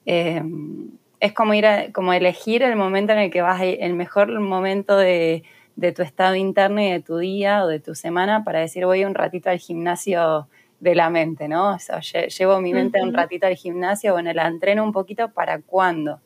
Eh, 0.05 0.43
es 1.19 1.33
como 1.33 1.53
ir 1.53 1.65
como 1.93 2.13
elegir 2.13 2.63
el 2.63 2.75
momento 2.75 3.13
en 3.13 3.19
el 3.19 3.31
que 3.31 3.41
vas, 3.41 3.61
el 3.61 3.93
mejor 3.93 4.39
momento 4.39 4.97
de, 4.97 5.43
tu 5.95 6.01
estado 6.01 6.35
interno 6.35 6.81
y 6.81 6.91
de 6.91 7.01
tu 7.01 7.17
día 7.17 7.63
o 7.63 7.67
de 7.67 7.79
tu 7.79 7.95
semana 7.95 8.43
para 8.43 8.59
decir, 8.59 8.85
voy 8.85 9.05
un 9.05 9.15
ratito 9.15 9.49
al 9.49 9.59
gimnasio 9.59 10.47
de 10.79 10.95
la 10.95 11.09
mente, 11.09 11.47
¿no? 11.47 11.73
O 11.73 11.79
sea, 11.79 11.99
llevo 11.99 12.61
mi 12.61 12.73
mente 12.73 13.01
un 13.01 13.13
ratito 13.13 13.47
al 13.47 13.55
gimnasio, 13.55 14.13
bueno, 14.13 14.31
la 14.33 14.47
entreno 14.47 14.83
un 14.83 14.93
poquito 14.93 15.29
para 15.31 15.61
cuando 15.61 16.19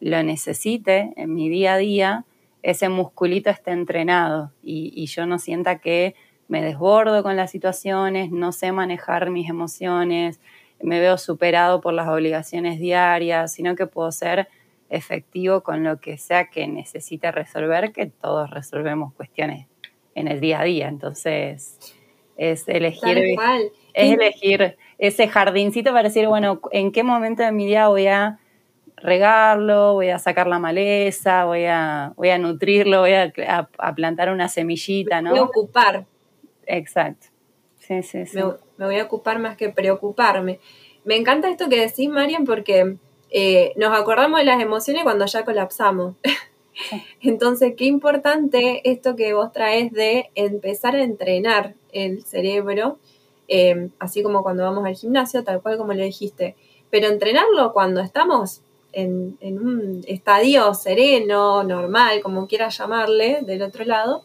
lo 0.00 0.22
necesite 0.22 1.12
en 1.16 1.34
mi 1.34 1.48
día 1.48 1.74
a 1.74 1.78
día, 1.78 2.24
ese 2.62 2.88
musculito 2.88 3.50
esté 3.50 3.70
entrenado 3.72 4.52
y, 4.62 5.06
yo 5.06 5.26
no 5.26 5.38
sienta 5.38 5.78
que 5.78 6.14
me 6.48 6.62
desbordo 6.62 7.22
con 7.22 7.36
las 7.36 7.50
situaciones, 7.50 8.30
no 8.30 8.52
sé 8.52 8.72
manejar 8.72 9.30
mis 9.30 9.48
emociones, 9.48 10.40
me 10.82 10.98
veo 10.98 11.18
superado 11.18 11.80
por 11.80 11.92
las 11.92 12.08
obligaciones 12.08 12.78
diarias, 12.78 13.52
sino 13.52 13.76
que 13.76 13.86
puedo 13.86 14.10
ser 14.10 14.48
efectivo 14.88 15.62
con 15.62 15.84
lo 15.84 16.00
que 16.00 16.18
sea 16.18 16.46
que 16.46 16.66
necesite 16.66 17.30
resolver, 17.30 17.92
que 17.92 18.06
todos 18.06 18.50
resolvemos 18.50 19.12
cuestiones 19.14 19.66
en 20.14 20.26
el 20.26 20.40
día 20.40 20.60
a 20.60 20.64
día. 20.64 20.88
Entonces, 20.88 21.78
es 22.36 22.66
elegir, 22.68 23.38
es 23.94 24.12
elegir 24.12 24.76
ese 24.98 25.28
jardincito 25.28 25.92
para 25.92 26.04
decir, 26.04 26.26
bueno, 26.26 26.60
¿en 26.72 26.92
qué 26.92 27.02
momento 27.02 27.42
de 27.42 27.52
mi 27.52 27.66
día 27.66 27.88
voy 27.88 28.06
a 28.06 28.38
regarlo, 28.96 29.94
voy 29.94 30.10
a 30.10 30.18
sacar 30.18 30.46
la 30.46 30.58
maleza, 30.58 31.44
voy 31.44 31.64
a, 31.64 32.12
voy 32.16 32.30
a 32.30 32.38
nutrirlo, 32.38 33.00
voy 33.00 33.14
a, 33.14 33.68
plantar 33.94 34.30
una 34.30 34.48
semillita, 34.48 35.22
¿no? 35.22 35.32
Me 35.32 35.40
voy 35.40 35.46
a 35.46 35.50
ocupar. 35.50 36.06
Exacto. 36.66 37.28
Sí, 37.78 38.02
sí, 38.02 38.26
sí. 38.26 38.38
Me, 38.76 38.86
voy 38.86 38.98
a 38.98 39.04
ocupar 39.04 39.38
más 39.38 39.56
que 39.56 39.70
preocuparme. 39.70 40.60
Me 41.04 41.16
encanta 41.16 41.50
esto 41.50 41.68
que 41.68 41.80
decís, 41.80 42.08
Marian, 42.08 42.44
porque 42.44 42.96
eh, 43.30 43.72
nos 43.76 43.98
acordamos 43.98 44.38
de 44.40 44.44
las 44.44 44.60
emociones 44.60 45.02
cuando 45.02 45.26
ya 45.26 45.44
colapsamos. 45.44 46.16
Entonces, 47.20 47.74
qué 47.76 47.86
importante 47.86 48.88
esto 48.88 49.16
que 49.16 49.32
vos 49.32 49.52
traes 49.52 49.92
de 49.92 50.30
empezar 50.34 50.94
a 50.94 51.02
entrenar 51.02 51.74
el 51.92 52.24
cerebro, 52.24 52.98
eh, 53.52 53.90
así 53.98 54.22
como 54.22 54.44
cuando 54.44 54.62
vamos 54.62 54.86
al 54.86 54.94
gimnasio, 54.94 55.42
tal 55.42 55.60
cual 55.60 55.76
como 55.76 55.92
le 55.92 56.04
dijiste, 56.04 56.54
pero 56.88 57.08
entrenarlo 57.08 57.72
cuando 57.72 58.00
estamos 58.00 58.62
en, 58.92 59.36
un 59.42 60.04
estadio 60.06 60.72
sereno, 60.72 61.64
normal, 61.64 62.20
como 62.22 62.46
quieras 62.46 62.78
llamarle, 62.78 63.40
del 63.42 63.62
otro 63.62 63.84
lado, 63.84 64.22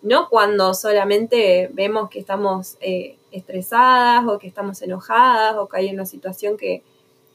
no 0.00 0.30
cuando 0.30 0.72
solamente 0.72 1.68
vemos 1.74 2.08
que 2.08 2.18
estamos 2.18 2.78
eh, 2.80 3.16
estresadas 3.30 4.26
o 4.26 4.38
que 4.38 4.46
estamos 4.46 4.80
enojadas 4.80 5.56
o 5.56 5.68
que 5.68 5.76
hay 5.76 5.90
una 5.90 6.06
situación 6.06 6.56
que, 6.56 6.82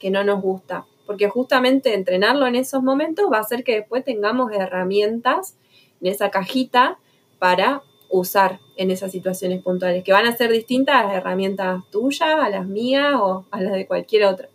que 0.00 0.10
no 0.10 0.24
nos 0.24 0.42
gusta. 0.42 0.86
Porque 1.06 1.28
justamente 1.28 1.94
entrenarlo 1.94 2.48
en 2.48 2.56
esos 2.56 2.82
momentos 2.82 3.30
va 3.32 3.36
a 3.38 3.42
hacer 3.42 3.62
que 3.62 3.76
después 3.76 4.04
tengamos 4.04 4.50
herramientas 4.52 5.54
en 6.00 6.08
esa 6.08 6.30
cajita 6.30 6.98
para 7.38 7.82
usar 8.12 8.60
en 8.76 8.90
esas 8.90 9.10
situaciones 9.10 9.62
puntuales, 9.62 10.04
que 10.04 10.12
van 10.12 10.26
a 10.26 10.36
ser 10.36 10.52
distintas 10.52 10.96
a 10.96 11.04
las 11.04 11.16
herramientas 11.16 11.82
tuyas, 11.90 12.34
a 12.40 12.48
las 12.50 12.66
mías 12.66 13.14
o 13.16 13.46
a 13.50 13.60
las 13.60 13.72
de 13.72 13.86
cualquier 13.86 14.26
otra. 14.26 14.48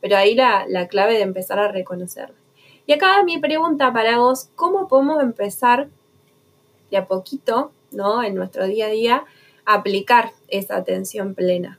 Pero 0.00 0.16
ahí 0.16 0.34
la, 0.34 0.64
la 0.66 0.88
clave 0.88 1.14
de 1.14 1.22
empezar 1.22 1.58
a 1.58 1.70
reconocerlas. 1.70 2.38
Y 2.86 2.92
acá 2.94 3.22
mi 3.22 3.38
pregunta 3.38 3.92
para 3.92 4.18
vos, 4.18 4.50
¿cómo 4.56 4.88
podemos 4.88 5.22
empezar 5.22 5.88
de 6.90 6.96
a 6.96 7.06
poquito, 7.06 7.70
¿no? 7.92 8.22
En 8.22 8.34
nuestro 8.34 8.66
día 8.66 8.86
a 8.86 8.90
día, 8.90 9.24
a 9.66 9.74
aplicar 9.74 10.30
esa 10.48 10.76
atención 10.76 11.34
plena? 11.34 11.78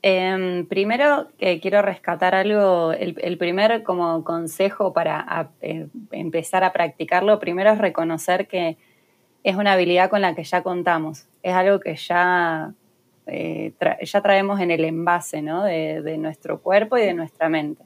Em, 0.00 0.66
primero 0.66 1.28
eh, 1.38 1.60
quiero 1.60 1.82
rescatar 1.82 2.34
algo, 2.34 2.92
el, 2.92 3.36
primer 3.36 3.82
como 3.82 4.24
consejo 4.24 4.92
para 4.94 5.50
eh, 5.60 5.88
empezar 6.10 6.64
a 6.64 6.72
practicarlo, 6.72 7.38
primero 7.38 7.70
es 7.70 7.78
reconocer 7.78 8.48
que 8.48 8.76
es 9.42 9.56
una 9.56 9.72
habilidad 9.72 10.10
con 10.10 10.20
la 10.20 10.34
que 10.34 10.44
ya 10.44 10.62
contamos, 10.62 11.26
es 11.42 11.54
algo 11.54 11.80
que 11.80 11.96
ya, 11.96 12.72
eh, 13.26 13.72
ya 14.02 14.20
traemos 14.20 14.60
en 14.60 14.70
el 14.70 14.84
envase 14.84 15.42
de, 15.42 16.18
nuestro 16.18 16.60
cuerpo 16.60 16.98
y 16.98 17.02
de 17.02 17.14
nuestra 17.14 17.48
mente. 17.48 17.84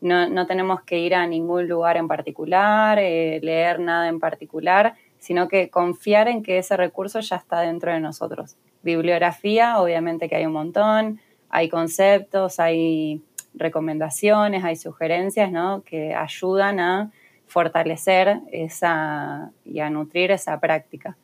No, 0.00 0.28
no, 0.28 0.46
tenemos 0.46 0.82
que 0.82 0.98
ir 0.98 1.14
a 1.14 1.26
ningún 1.26 1.68
lugar 1.68 1.96
en 1.96 2.06
particular, 2.06 2.98
leer 2.98 3.80
nada 3.80 4.08
en 4.08 4.20
particular, 4.20 4.94
sino 5.18 5.48
que 5.48 5.70
confiar 5.70 6.28
en 6.28 6.42
que 6.42 6.58
ese 6.58 6.76
recurso 6.76 7.20
ya 7.20 7.36
está 7.36 7.60
dentro 7.60 7.92
de 7.92 8.00
nosotros. 8.00 8.56
Bibliografía, 8.82 9.80
obviamente 9.80 10.28
que 10.28 10.36
hay 10.36 10.46
un 10.46 10.52
montón, 10.52 11.20
hay 11.48 11.68
conceptos, 11.68 12.60
hay 12.60 13.22
recomendaciones, 13.54 14.64
hay 14.64 14.76
sugerencias, 14.76 15.50
¿no? 15.50 15.82
Que 15.82 16.14
ayudan 16.14 16.78
a 16.78 17.10
fortalecer 17.46 18.40
esa 18.52 19.50
y 19.64 19.80
a 19.80 19.90
nutrir 19.90 20.30
esa 20.30 20.58
práctica. 20.60 21.16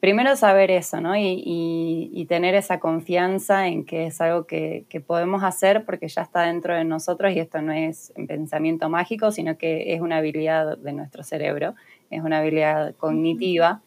Primero 0.00 0.36
saber 0.36 0.70
eso, 0.70 1.00
¿no? 1.00 1.16
Y, 1.16 2.26
tener 2.28 2.54
esa 2.54 2.80
confianza 2.80 3.68
en 3.68 3.84
que 3.84 4.06
es 4.06 4.20
algo 4.20 4.46
que, 4.46 4.84
podemos 5.06 5.42
hacer 5.44 5.84
porque 5.84 6.08
ya 6.08 6.22
está 6.22 6.42
dentro 6.42 6.74
de 6.74 6.84
nosotros 6.84 7.32
y 7.32 7.38
esto 7.38 7.62
no 7.62 7.72
es 7.72 8.12
un 8.16 8.26
pensamiento 8.26 8.88
mágico, 8.88 9.30
sino 9.30 9.56
que 9.56 9.94
es 9.94 10.00
una 10.00 10.18
habilidad 10.18 10.76
de 10.76 10.92
nuestro 10.92 11.22
cerebro, 11.22 11.74
es 12.10 12.22
una 12.22 12.38
habilidad 12.38 12.94
cognitiva, 12.96 13.80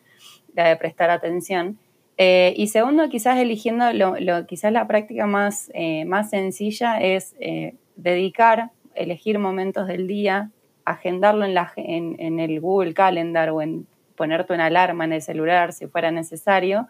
la 0.55 0.69
de 0.69 0.75
prestar 0.77 1.09
atención. 1.09 1.77
Eh, 2.17 2.53
y 2.57 2.67
segundo, 2.67 3.07
quizás 3.09 3.37
eligiendo, 3.37 3.93
lo, 3.93 4.45
quizás 4.45 4.71
la 4.71 4.87
práctica 4.87 5.25
más, 5.25 5.69
eh, 5.73 6.05
más 6.05 6.29
sencilla 6.29 6.99
es 6.99 7.35
eh, 7.39 7.75
dedicar, 7.97 8.71
elegir 8.95 9.39
momentos 9.39 9.87
del 9.87 10.07
día, 10.07 10.49
agendarlo 10.91 11.45
en, 11.45 12.39
el 12.39 12.59
Google 12.59 12.93
Calendar 12.93 13.49
o 13.49 13.61
en 13.61 13.87
ponerte 14.15 14.53
una 14.53 14.65
alarma 14.65 15.05
en 15.05 15.13
el 15.13 15.21
celular 15.21 15.73
si 15.73 15.87
fuera 15.87 16.11
necesario, 16.11 16.87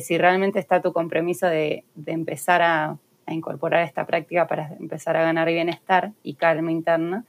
si 0.00 0.18
realmente 0.18 0.58
está 0.58 0.80
tu 0.80 0.92
compromiso 0.92 1.46
de, 1.46 1.84
empezar 2.06 2.62
a, 2.62 2.98
incorporar 3.28 3.82
esta 3.84 4.04
práctica 4.04 4.46
para 4.46 4.74
empezar 4.78 5.16
a 5.16 5.22
ganar 5.22 5.48
bienestar 5.48 6.12
y 6.22 6.34
calma 6.34 6.70
interna, 6.70 7.24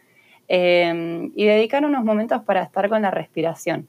y 0.48 1.46
dedicar 1.46 1.86
unos 1.86 2.04
momentos 2.04 2.44
para 2.44 2.64
estar 2.64 2.90
con 2.90 3.02
la 3.02 3.12
respiración. 3.12 3.88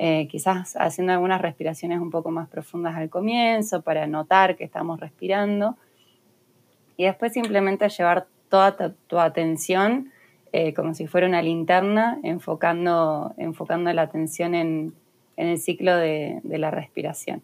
Eh, 0.00 0.28
quizás 0.30 0.76
haciendo 0.76 1.12
algunas 1.12 1.42
respiraciones 1.42 1.98
un 1.98 2.12
poco 2.12 2.30
más 2.30 2.48
profundas 2.48 2.94
al 2.94 3.10
comienzo 3.10 3.82
para 3.82 4.06
notar 4.06 4.54
que 4.54 4.62
estamos 4.62 5.00
respirando 5.00 5.76
y 6.96 7.06
después 7.06 7.32
simplemente 7.32 7.88
llevar 7.88 8.28
toda 8.48 8.94
tu, 9.08 9.18
atención 9.18 10.12
eh, 10.52 10.72
como 10.74 10.94
si 10.94 11.06
fuera 11.06 11.26
una 11.26 11.42
linterna 11.42 12.18
enfocando, 12.22 13.34
enfocando 13.36 13.92
la 13.92 14.02
atención 14.02 14.54
en, 14.54 14.94
el 15.36 15.58
ciclo 15.58 15.96
de, 15.96 16.40
la 16.44 16.70
respiración. 16.70 17.42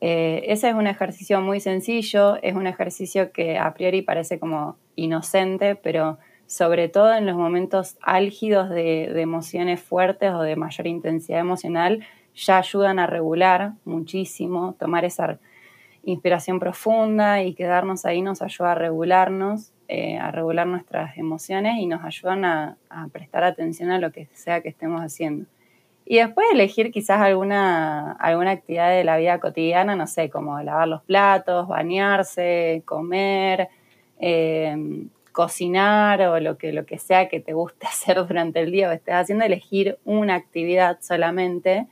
Eh, 0.00 0.44
ese 0.48 0.68
es 0.68 0.74
un 0.74 0.86
ejercicio 0.86 1.40
muy 1.40 1.58
sencillo, 1.60 2.36
es 2.42 2.54
un 2.54 2.66
ejercicio 2.66 3.32
que 3.32 3.58
a 3.58 3.74
priori 3.74 4.02
parece 4.02 4.38
como 4.38 4.76
inocente, 4.94 5.74
pero 5.74 6.18
sobre 6.46 6.88
todo 6.88 7.12
en 7.14 7.26
los 7.26 7.36
momentos 7.36 7.96
álgidos 8.02 8.70
de, 8.70 9.20
emociones 9.20 9.82
fuertes 9.82 10.32
o 10.32 10.42
de 10.42 10.56
mayor 10.56 10.86
intensidad 10.86 11.40
emocional, 11.40 12.06
ya 12.34 12.58
ayudan 12.58 12.98
a 12.98 13.06
regular 13.06 13.72
muchísimo, 13.84 14.74
tomar 14.78 15.04
esa 15.04 15.38
inspiración 16.04 16.60
profunda 16.60 17.42
y 17.42 17.54
quedarnos 17.54 18.04
ahí 18.04 18.22
nos 18.22 18.42
ayuda 18.42 18.72
a 18.72 18.74
regularnos, 18.74 19.72
eh, 19.88 20.16
a 20.18 20.30
regular 20.30 20.66
nuestras 20.66 21.16
emociones 21.18 21.78
y 21.78 21.86
nos 21.86 22.04
ayudan 22.04 22.44
a, 22.44 22.76
prestar 23.12 23.44
atención 23.44 23.90
a 23.90 23.98
lo 23.98 24.12
que 24.12 24.26
sea 24.32 24.62
que 24.62 24.68
estemos 24.68 25.00
haciendo. 25.02 25.46
Y 26.06 26.16
después 26.16 26.46
elegir 26.52 26.90
quizás 26.90 27.20
alguna, 27.20 28.12
alguna 28.12 28.52
actividad 28.52 28.90
de 28.90 29.04
la 29.04 29.16
vida 29.16 29.40
cotidiana, 29.40 29.96
no 29.96 30.06
sé, 30.06 30.30
como 30.30 30.60
lavar 30.62 30.88
los 30.88 31.02
platos, 31.02 31.68
bañarse, 31.68 32.82
comer, 32.84 33.68
eh, 34.20 35.06
cocinar 35.32 36.22
o 36.22 36.40
lo 36.40 36.56
que, 36.56 36.72
lo 36.72 36.86
que 36.86 36.98
sea 36.98 37.28
que 37.28 37.40
te 37.40 37.52
guste 37.52 37.86
hacer 37.88 38.24
durante 38.26 38.60
el 38.60 38.70
día 38.70 38.88
o 38.88 38.92
estés 38.92 39.14
haciendo, 39.14 39.44
elegir 39.44 39.98
una 40.04 40.34
actividad 40.36 40.98
solamente 41.02 41.86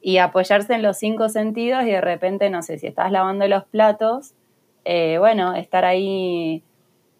y 0.00 0.18
apoyarse 0.18 0.74
en 0.74 0.82
los 0.82 0.98
cinco 0.98 1.28
sentidos 1.28 1.84
y 1.84 1.92
de 1.92 2.00
repente, 2.00 2.50
no 2.50 2.62
sé, 2.62 2.78
si 2.78 2.88
estás 2.88 3.12
lavando 3.12 3.46
los 3.46 3.64
platos, 3.64 4.34
eh, 4.84 5.18
bueno, 5.18 5.54
estar 5.54 5.84
ahí 5.84 6.64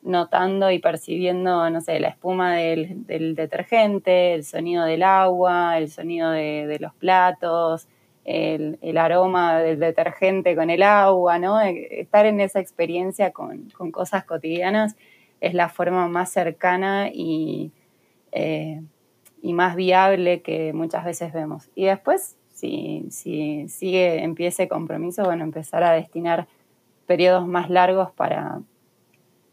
notando 0.03 0.71
y 0.71 0.79
percibiendo, 0.81 1.71
no 1.71 1.81
sé, 1.81 2.01
la 2.01 2.09
espuma 2.09 2.57
del, 2.57 3.05
detergente, 3.35 4.35
el 4.35 4.45
sonido 4.45 4.85
del 4.85 5.03
agua, 5.03 5.79
el 5.79 5.91
sonido 5.91 6.31
de, 6.31 6.77
los 6.81 6.93
platos, 6.95 7.89
el, 8.25 8.99
aroma 8.99 9.61
del 9.61 9.79
detergente 9.79 10.57
con 10.57 10.71
el 10.71 10.83
agua, 10.83 11.39
¿no? 11.39 11.61
Estar 11.61 12.27
en 12.27 12.41
esa 12.41 12.61
experiencia 12.61 13.31
con, 13.31 13.71
con 13.71 13.93
cosas 13.93 14.25
cotidianas 14.25 14.97
es 15.41 15.55
la 15.55 15.69
forma 15.69 16.09
más 16.09 16.31
cercana 16.31 17.09
y, 17.13 17.73
eh, 18.33 18.81
y 19.41 19.53
más 19.53 19.77
viable 19.77 20.43
que 20.43 20.73
muchas 20.73 21.05
veces 21.05 21.33
vemos. 21.33 21.71
Y 21.75 21.85
después, 21.85 22.37
si, 22.53 23.07
si 23.11 23.69
sigue 23.69 24.23
en 24.23 24.35
pie 24.35 24.49
ese 24.49 24.69
compromiso, 24.69 25.25
bueno, 25.25 25.45
empezar 25.45 25.85
a 25.85 25.93
destinar 25.93 26.49
periodos 27.07 27.47
más 27.47 27.71
largos 27.71 28.11
para, 28.13 28.61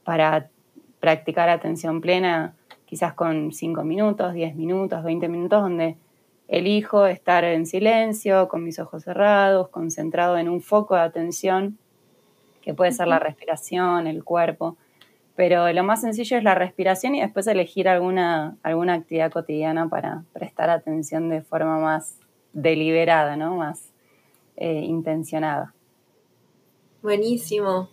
para 0.09 0.49
practicar 0.99 1.49
atención 1.49 2.01
plena, 2.01 2.55
quizás 2.87 3.13
con 3.13 3.53
5 3.53 3.83
minutos, 3.83 4.33
10 4.33 4.55
minutos, 4.55 5.03
20 5.03 5.27
minutos, 5.27 5.61
donde 5.61 5.97
elijo 6.47 7.05
estar 7.05 7.43
en 7.43 7.67
silencio, 7.67 8.47
con 8.47 8.63
mis 8.63 8.79
ojos 8.79 9.03
cerrados, 9.03 9.69
concentrado 9.69 10.39
en 10.39 10.49
un 10.49 10.61
foco 10.61 10.95
de 10.95 11.01
atención, 11.01 11.77
que 12.63 12.73
puede 12.73 12.91
ser 12.91 13.07
la 13.07 13.19
respiración, 13.19 14.07
el 14.07 14.23
cuerpo, 14.23 14.77
pero 15.35 15.71
lo 15.71 15.83
más 15.83 16.01
sencillo 16.01 16.37
es 16.37 16.43
la 16.43 16.55
respiración 16.55 17.13
y 17.13 17.21
después 17.21 17.45
elegir 17.45 17.87
alguna, 17.87 18.57
alguna 18.63 18.95
actividad 18.95 19.31
cotidiana 19.31 19.89
para 19.89 20.23
prestar 20.33 20.71
atención 20.71 21.29
de 21.29 21.43
forma 21.43 21.77
más 21.77 22.17
deliberada, 22.53 23.35
¿no? 23.35 23.57
más 23.57 23.91
eh, 24.57 24.81
intencionada. 24.85 25.75
Buenísimo. 27.03 27.89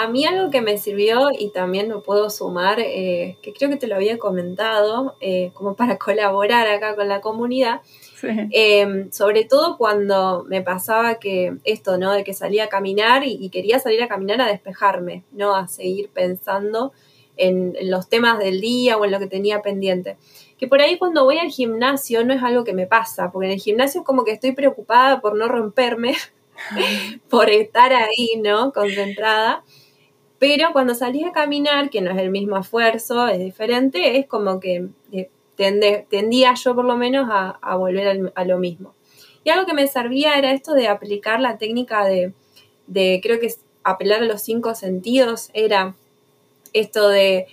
A 0.00 0.06
mí 0.06 0.24
algo 0.24 0.50
que 0.50 0.60
me 0.60 0.78
sirvió 0.78 1.28
y 1.36 1.50
también 1.50 1.88
lo 1.88 2.04
puedo 2.04 2.30
sumar, 2.30 2.78
eh, 2.78 3.36
que 3.42 3.52
creo 3.52 3.68
que 3.68 3.76
te 3.76 3.88
lo 3.88 3.96
había 3.96 4.16
comentado, 4.16 5.16
eh, 5.20 5.50
como 5.54 5.74
para 5.74 5.98
colaborar 5.98 6.68
acá 6.68 6.94
con 6.94 7.08
la 7.08 7.20
comunidad, 7.20 7.80
Em, 8.22 9.10
sobre 9.12 9.44
todo 9.44 9.76
cuando 9.76 10.44
me 10.48 10.62
pasaba 10.62 11.18
que 11.18 11.56
esto, 11.64 11.98
¿no? 11.98 12.12
De 12.12 12.24
que 12.24 12.34
salía 12.34 12.64
a 12.64 12.68
caminar 12.68 13.22
y, 13.24 13.48
quería 13.50 13.78
salir 13.78 14.02
a 14.02 14.08
caminar 14.08 14.40
a 14.40 14.46
despejarme, 14.46 15.24
¿no? 15.32 15.54
A 15.54 15.68
seguir 15.68 16.10
pensando 16.10 16.92
en, 17.36 17.76
los 17.82 18.08
temas 18.08 18.38
del 18.38 18.60
día 18.60 18.96
o 18.96 19.04
en 19.04 19.10
lo 19.10 19.18
que 19.18 19.26
tenía 19.26 19.62
pendiente. 19.62 20.16
Que 20.58 20.68
por 20.68 20.80
ahí 20.80 20.98
cuando 20.98 21.24
voy 21.24 21.38
al 21.38 21.50
gimnasio 21.50 22.24
no 22.24 22.34
es 22.34 22.42
algo 22.42 22.64
que 22.64 22.72
me 22.72 22.86
pasa, 22.86 23.30
porque 23.30 23.46
en 23.46 23.52
el 23.52 23.60
gimnasio 23.60 24.00
es 24.00 24.06
como 24.06 24.24
que 24.24 24.32
estoy 24.32 24.52
preocupada 24.52 25.20
por 25.20 25.36
no 25.36 25.48
romperme, 25.48 26.14
por 27.30 27.50
estar 27.50 27.92
ahí, 27.92 28.40
¿no? 28.42 28.72
Concentrada. 28.72 29.64
Pero 30.38 30.72
cuando 30.72 30.94
salís 30.94 31.26
a 31.26 31.32
caminar, 31.32 31.90
que 31.90 32.00
no 32.00 32.10
es 32.12 32.18
el 32.18 32.30
mismo 32.30 32.56
esfuerzo, 32.58 33.26
es 33.26 33.38
diferente, 33.38 34.18
es 34.18 34.26
como 34.26 34.60
que 34.60 34.88
eh, 35.12 35.30
tendía 35.56 36.54
yo 36.54 36.74
por 36.74 36.84
lo 36.84 36.96
menos 36.96 37.28
a, 37.30 37.74
volver 37.76 38.32
a 38.34 38.44
lo 38.44 38.58
mismo. 38.58 38.94
Y 39.42 39.50
algo 39.50 39.66
que 39.66 39.74
me 39.74 39.86
servía 39.88 40.38
era 40.38 40.52
esto 40.52 40.74
de 40.74 40.88
aplicar 40.88 41.40
la 41.40 41.58
técnica 41.58 42.04
de, 42.04 42.32
creo 43.22 43.40
que 43.40 43.52
apelar 43.82 44.22
a 44.22 44.26
los 44.26 44.42
cinco 44.42 44.74
sentidos, 44.74 45.50
era 45.54 45.94
esto 46.72 47.08
de, 47.08 47.46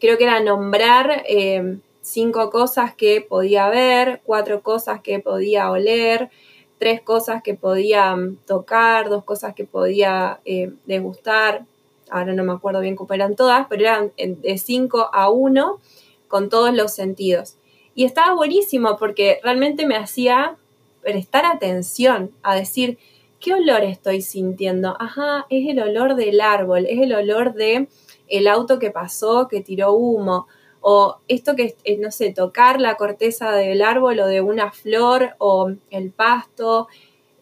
creo 0.00 0.18
que 0.18 0.24
era 0.24 0.40
nombrar 0.40 1.24
eh, 1.26 1.78
cinco 2.02 2.50
cosas 2.50 2.94
que 2.94 3.20
podía 3.20 3.68
ver, 3.68 4.20
cuatro 4.24 4.62
cosas 4.62 5.00
que 5.00 5.18
podía 5.18 5.70
oler, 5.70 6.30
tres 6.78 7.00
cosas 7.00 7.42
que 7.42 7.54
podía 7.54 8.14
mm, 8.16 8.36
tocar, 8.46 9.08
dos 9.08 9.24
cosas 9.24 9.54
que 9.54 9.64
podía 9.64 10.40
eh, 10.44 10.72
degustar, 10.86 11.66
ahora 12.10 12.34
no 12.34 12.44
me 12.44 12.52
acuerdo 12.52 12.80
bien 12.80 12.96
cómo 12.96 13.12
eran 13.14 13.36
todas, 13.36 13.66
pero 13.68 13.82
eran 13.82 14.12
de 14.16 14.58
cinco 14.58 15.10
a 15.12 15.30
uno 15.30 15.80
con 16.28 16.48
todos 16.48 16.74
los 16.74 16.94
sentidos. 16.94 17.56
Y 17.94 18.04
estaba 18.04 18.34
buenísimo 18.34 18.96
porque 18.96 19.40
realmente 19.42 19.86
me 19.86 19.96
hacía 19.96 20.56
prestar 21.02 21.44
atención 21.46 22.30
a 22.42 22.54
decir, 22.54 22.98
¿qué 23.40 23.54
olor 23.54 23.82
estoy 23.82 24.22
sintiendo? 24.22 24.96
Ajá, 25.00 25.46
es 25.50 25.68
el 25.68 25.80
olor 25.80 26.14
del 26.14 26.40
árbol, 26.40 26.86
es 26.86 27.00
el 27.00 27.12
olor 27.14 27.54
de 27.54 27.88
el 28.28 28.46
auto 28.46 28.78
que 28.78 28.90
pasó, 28.90 29.48
que 29.48 29.60
tiró 29.60 29.92
humo, 29.92 30.46
o 30.80 31.18
esto 31.28 31.56
que, 31.56 31.76
eh, 31.84 31.98
no 31.98 32.10
sé, 32.10 32.32
tocar 32.32 32.80
la 32.80 32.96
corteza 32.96 33.52
del 33.52 33.82
árbol 33.82 34.20
o 34.20 34.26
de 34.26 34.40
una 34.40 34.72
flor 34.72 35.34
o 35.38 35.72
el 35.90 36.10
pasto. 36.10 36.88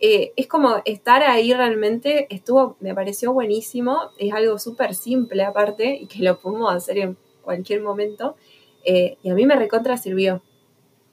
Eh, 0.01 0.33
es 0.37 0.47
como 0.47 0.77
estar 0.85 1.23
ahí 1.23 1.53
realmente, 1.53 2.27
estuvo, 2.31 2.77
me 2.81 2.95
pareció 2.95 3.33
buenísimo, 3.33 4.11
es 4.19 4.33
algo 4.33 4.59
súper 4.59 4.95
simple 4.95 5.43
aparte 5.43 5.99
y 6.01 6.07
que 6.07 6.23
lo 6.23 6.39
podemos 6.39 6.73
hacer 6.73 6.99
en 6.99 7.17
cualquier 7.43 7.83
momento 7.83 8.37
eh, 8.85 9.17
y 9.23 9.31
a 9.31 9.35
mí 9.35 9.47
me 9.47 9.57
recontra 9.57 9.97
sirvió. 9.97 10.43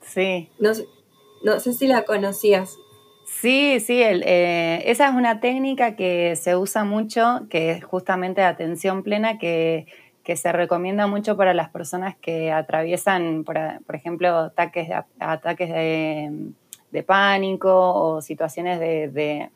Sí. 0.01 0.49
No, 0.59 0.71
no 1.43 1.59
sé 1.59 1.73
si 1.73 1.87
la 1.87 2.03
conocías. 2.03 2.77
Sí, 3.25 3.79
sí, 3.79 4.03
esa 4.03 5.07
es 5.07 5.15
una 5.15 5.39
técnica 5.39 5.95
que 5.95 6.35
se 6.35 6.55
usa 6.55 6.83
mucho, 6.83 7.47
que 7.49 7.71
es 7.71 7.83
justamente 7.83 8.41
de 8.41 8.47
atención 8.47 9.01
plena, 9.01 9.39
que 9.39 9.87
que 10.25 10.35
se 10.35 10.51
recomienda 10.51 11.05
mucho 11.05 11.37
para 11.37 11.53
las 11.53 11.69
personas 11.69 12.15
que 12.17 12.51
atraviesan, 12.51 13.43
por, 13.43 13.57
ejemplo, 13.95 14.35
ataques, 14.35 14.89
de, 14.89 15.03
ataques 15.19 15.69
de, 15.69 16.51
pánico 17.03 17.93
o 17.93 18.21
situaciones 18.21 18.79
de, 18.79 19.49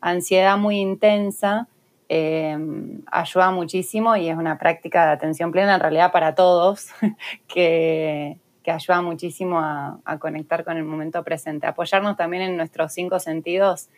ansiedad 0.00 0.56
muy 0.56 0.78
intensa. 0.78 1.68
Em, 2.08 3.02
ayuda 3.12 3.50
muchísimo 3.52 4.16
y 4.16 4.28
es 4.28 4.36
una 4.36 4.58
práctica 4.58 5.06
de 5.06 5.12
atención 5.12 5.52
plena 5.52 5.74
en 5.74 5.80
realidad 5.80 6.10
para 6.10 6.34
todos 6.34 6.88
que, 7.46 8.38
ayuda 8.66 9.02
muchísimo 9.02 9.58
a, 9.58 10.18
conectar 10.20 10.64
con 10.64 10.76
el 10.76 10.84
momento 10.84 11.24
presente. 11.24 11.66
Apoyarnos 11.66 12.16
también 12.16 12.44
en 12.44 12.56
nuestros 12.56 12.92
cinco 12.92 13.18
sentidos 13.18 13.88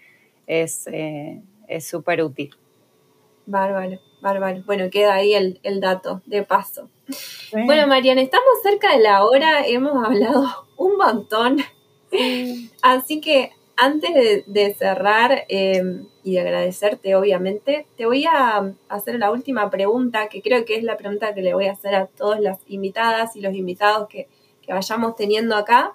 es 0.46 0.86
eh, 0.86 1.42
súper 1.80 2.22
útil. 2.22 2.54
Bárbaro, 3.46 3.98
bárbaro. 4.20 4.62
Bueno, 4.66 4.88
queda 4.90 5.14
ahí 5.14 5.34
el, 5.34 5.80
dato 5.80 6.22
de 6.26 6.42
paso. 6.42 6.88
Bueno, 7.52 7.86
Mariana, 7.86 8.20
estamos 8.20 8.62
cerca 8.62 8.92
de 8.92 9.02
la 9.02 9.24
hora, 9.24 9.66
hemos 9.66 10.04
hablado 10.04 10.68
un 10.76 10.96
montón. 10.96 11.58
Así 12.82 13.20
que 13.20 13.50
antes 13.76 14.44
de, 14.46 14.74
cerrar 14.74 15.44
em, 15.48 16.06
y 16.22 16.34
de 16.34 16.40
agradecerte, 16.40 17.16
obviamente, 17.16 17.86
te 17.96 18.06
voy 18.06 18.26
a 18.26 18.74
hacer 18.88 19.18
la 19.18 19.30
última 19.30 19.70
pregunta, 19.70 20.28
que 20.28 20.42
creo 20.42 20.64
que 20.64 20.76
es 20.76 20.84
la 20.84 20.96
pregunta 20.96 21.34
que 21.34 21.42
le 21.42 21.54
voy 21.54 21.66
a 21.66 21.72
hacer 21.72 21.94
a 21.94 22.06
todas 22.06 22.40
las 22.40 22.58
invitadas 22.68 23.34
y 23.34 23.40
los 23.40 23.54
invitados 23.54 24.08
que, 24.08 24.28
que 24.60 24.72
vayamos 24.72 25.16
teniendo 25.16 25.56
acá, 25.56 25.94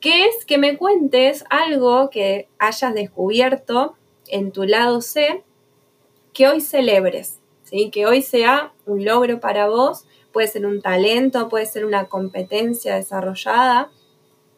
que 0.00 0.26
es 0.26 0.44
que 0.44 0.58
me 0.58 0.76
cuentes 0.76 1.44
algo 1.48 2.10
que 2.10 2.48
hayas 2.58 2.92
descubierto 2.92 3.94
en 4.28 4.52
tu 4.52 4.64
lado 4.64 5.00
C 5.00 5.42
que 6.34 6.48
hoy 6.48 6.60
celebres, 6.60 7.38
que 7.92 8.06
hoy 8.06 8.20
sea 8.20 8.72
un 8.86 9.04
logro 9.04 9.40
para 9.40 9.68
vos, 9.68 10.04
puede 10.32 10.48
ser 10.48 10.66
un 10.66 10.82
talento, 10.82 11.48
puede 11.48 11.66
ser 11.66 11.84
una 11.84 12.06
competencia 12.06 12.96
desarrollada, 12.96 13.90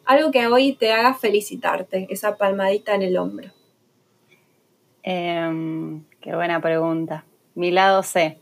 algo 0.07 0.31
que 0.31 0.47
hoy 0.47 0.73
te 0.73 0.91
haga 0.91 1.13
felicitarte, 1.13 2.07
esa 2.09 2.37
palmadita 2.37 2.95
en 2.95 3.01
el 3.03 3.17
hombro. 3.17 3.49
Em, 5.03 6.03
qué 6.21 6.33
buena 6.35 6.59
pregunta. 6.61 7.25
Mi 7.55 7.71
lado 7.71 8.03
C. 8.03 8.37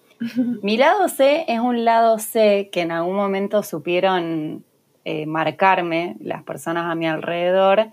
Mi 0.61 0.77
lado 0.77 1.09
C 1.09 1.45
es 1.47 1.59
un 1.59 1.83
lado 1.83 2.19
C 2.19 2.69
que 2.71 2.81
en 2.81 2.91
algún 2.91 3.15
momento 3.15 3.63
supieron 3.63 4.63
eh, 5.03 5.25
marcarme 5.25 6.15
las 6.19 6.43
personas 6.43 6.91
a 6.91 6.95
mi 6.95 7.07
alrededor. 7.07 7.87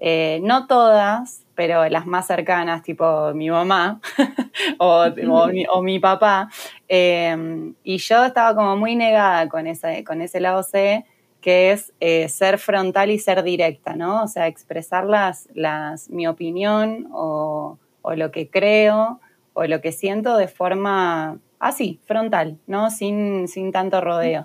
Eh, 0.00 0.40
no 0.42 0.66
todas, 0.66 1.44
pero 1.54 1.88
las 1.88 2.06
más 2.06 2.26
cercanas, 2.26 2.82
tipo 2.82 3.32
mi 3.34 3.48
mamá 3.48 4.00
o, 4.78 5.82
mi, 5.82 5.98
papá. 5.98 6.48
Em, 6.88 7.74
y 7.84 7.98
yo 7.98 8.24
estaba 8.24 8.54
como 8.54 8.76
muy 8.76 8.96
negada 8.96 9.48
con, 9.48 9.66
ese, 9.66 10.04
con 10.04 10.20
ese 10.20 10.40
lado 10.40 10.62
C, 10.62 11.04
que 11.44 11.72
es 11.72 11.92
eh, 12.00 12.30
ser 12.30 12.58
frontal 12.58 13.10
y 13.10 13.18
ser 13.18 13.42
directa, 13.42 13.94
¿no? 13.94 14.22
O 14.22 14.28
sea, 14.28 14.46
expresar 14.46 15.04
las, 15.04 15.46
las, 15.52 16.08
mi 16.08 16.26
opinión 16.26 17.06
o, 17.12 17.78
lo 18.16 18.30
que 18.30 18.48
creo 18.48 19.20
o 19.52 19.64
lo 19.64 19.82
que 19.82 19.92
siento 19.92 20.38
de 20.38 20.48
forma 20.48 21.38
así, 21.58 22.00
frontal, 22.06 22.58
¿no? 22.66 22.90
Sin, 22.90 23.46
sin 23.46 23.72
tanto 23.72 24.00
rodeo. 24.00 24.42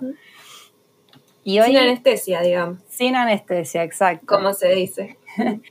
y 1.42 1.58
sin 1.62 1.78
anestesia, 1.78 2.42
digamos. 2.42 2.80
Sin 2.90 3.16
anestesia, 3.16 3.82
exacto. 3.82 4.26
Como 4.26 4.52
se 4.52 4.74
dice. 4.74 5.16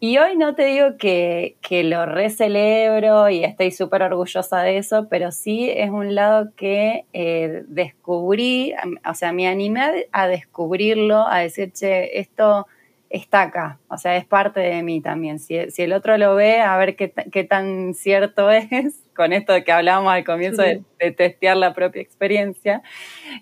Y 0.00 0.18
hoy 0.18 0.36
no 0.36 0.54
te 0.54 0.66
digo 0.66 0.96
que, 0.96 1.56
lo 1.70 2.06
recelebro 2.06 3.28
y 3.30 3.42
estoy 3.42 3.72
súper 3.72 4.02
orgullosa 4.02 4.62
de 4.62 4.78
eso, 4.78 5.08
pero 5.08 5.32
sí 5.32 5.68
es 5.68 5.90
un 5.90 6.14
lado 6.14 6.52
que 6.56 7.04
eh, 7.12 7.64
descubrí, 7.66 8.74
o 9.04 9.14
sea, 9.14 9.32
me 9.32 9.48
animé 9.48 10.06
a 10.12 10.28
descubrirlo, 10.28 11.26
a 11.26 11.40
decir, 11.40 11.72
che, 11.72 12.20
esto 12.20 12.68
está 13.10 13.42
acá, 13.42 13.80
o 13.88 13.98
sea, 13.98 14.16
es 14.16 14.24
parte 14.24 14.60
de 14.60 14.82
mí 14.84 15.00
también. 15.00 15.40
Si, 15.40 15.56
el 15.56 15.92
otro 15.92 16.16
lo 16.16 16.36
ve, 16.36 16.60
a 16.60 16.76
ver 16.76 16.94
qué, 16.94 17.44
tan 17.44 17.94
cierto 17.94 18.50
es, 18.52 19.02
con 19.16 19.32
esto 19.32 19.52
de 19.52 19.64
que 19.64 19.72
hablábamos 19.72 20.12
al 20.12 20.24
comienzo 20.24 20.62
de, 20.62 20.84
testear 21.10 21.56
la 21.56 21.74
propia 21.74 22.02
experiencia. 22.02 22.82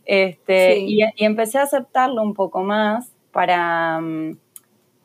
Este, 0.06 0.78
y, 0.78 1.02
y, 1.02 1.24
empecé 1.24 1.58
a 1.58 1.64
aceptarlo 1.64 2.22
un 2.22 2.32
poco 2.32 2.62
más 2.62 3.12
para... 3.30 4.00
Mm, 4.00 4.38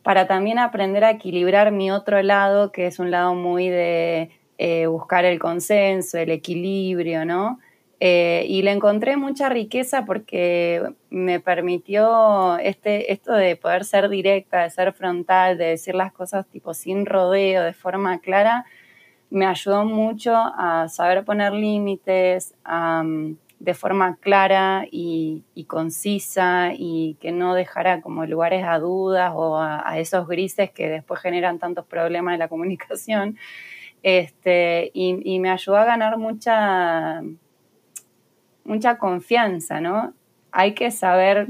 para 0.04 0.28
también 0.28 0.60
aprender 0.60 1.04
a 1.04 1.12
equilibrar 1.12 1.72
mi 1.72 1.92
otro 1.92 2.22
lado, 2.24 2.72
que 2.72 2.88
es 2.88 3.00
un 3.00 3.12
lado 3.12 3.36
muy 3.36 3.70
de 3.70 4.32
eh, 4.58 4.88
buscar 4.88 5.26
el 5.26 5.40
consenso, 5.40 6.18
el 6.18 6.32
equilibrio, 6.32 7.26
¿no? 7.26 7.60
Eh, 8.00 8.46
y 8.48 8.64
le 8.64 8.72
encontré 8.72 9.16
mucha 9.16 9.48
riqueza 9.48 10.06
porque 10.06 10.84
me 11.12 11.40
permitió 11.40 12.58
este, 12.58 13.12
esto 13.14 13.34
de 13.34 13.56
poder 13.56 13.86
ser 13.86 14.10
directa, 14.10 14.64
de 14.64 14.72
ser 14.72 14.94
frontal, 14.94 15.60
de 15.60 15.66
decir 15.66 15.94
las 15.94 16.12
cosas 16.12 16.48
tipo 16.48 16.74
sin 16.74 17.06
rodeo, 17.06 17.64
de 17.64 17.74
forma 17.74 18.20
clara, 18.20 18.66
me 19.30 19.46
ayudó 19.46 19.86
mucho 19.86 20.34
a 20.36 20.88
saber 20.90 21.24
poner 21.24 21.54
límites, 21.54 22.56
a, 22.66 23.04
de 23.62 23.76
forma 23.76 24.18
clara 24.20 24.86
y, 24.90 25.44
concisa 25.68 26.72
y 26.76 27.16
que 27.22 27.32
no 27.32 27.54
dejara 27.54 28.02
como 28.02 28.26
lugares 28.26 28.66
a 28.66 28.80
dudas 28.80 29.32
o 29.36 29.58
a, 29.58 30.00
esos 30.00 30.28
grises 30.28 30.72
que 30.72 30.90
después 30.90 31.22
generan 31.22 31.60
tantos 31.60 31.86
problemas 31.86 32.34
en 32.34 32.40
la 32.40 32.48
comunicación. 32.48 33.38
Este, 34.04 34.90
y, 34.94 35.40
me 35.40 35.52
ayudó 35.52 35.78
a 35.78 35.86
ganar 35.86 36.18
mucha, 36.18 37.22
mucha 38.64 38.98
confianza, 38.98 39.80
¿no? 39.80 40.14
Hay 40.52 40.74
que 40.74 40.90
saber 40.90 41.48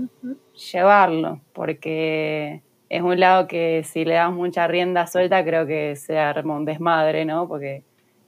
llevarlo, 0.72 1.40
porque 1.54 2.62
es 2.90 3.02
un 3.02 3.20
lado 3.22 3.48
que 3.48 3.84
si 3.86 4.04
le 4.04 4.16
das 4.16 4.34
mucha 4.34 4.68
rienda 4.68 5.08
suelta 5.08 5.46
creo 5.46 5.66
que 5.66 5.96
se 5.96 6.20
arma 6.20 6.58
un 6.58 6.66
desmadre, 6.66 7.24
¿no? 7.24 7.48
Porque 7.48 7.84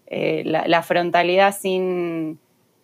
eh, 0.08 0.44
la 0.46 0.82
frontalidad 0.84 1.54
sin 1.54 2.40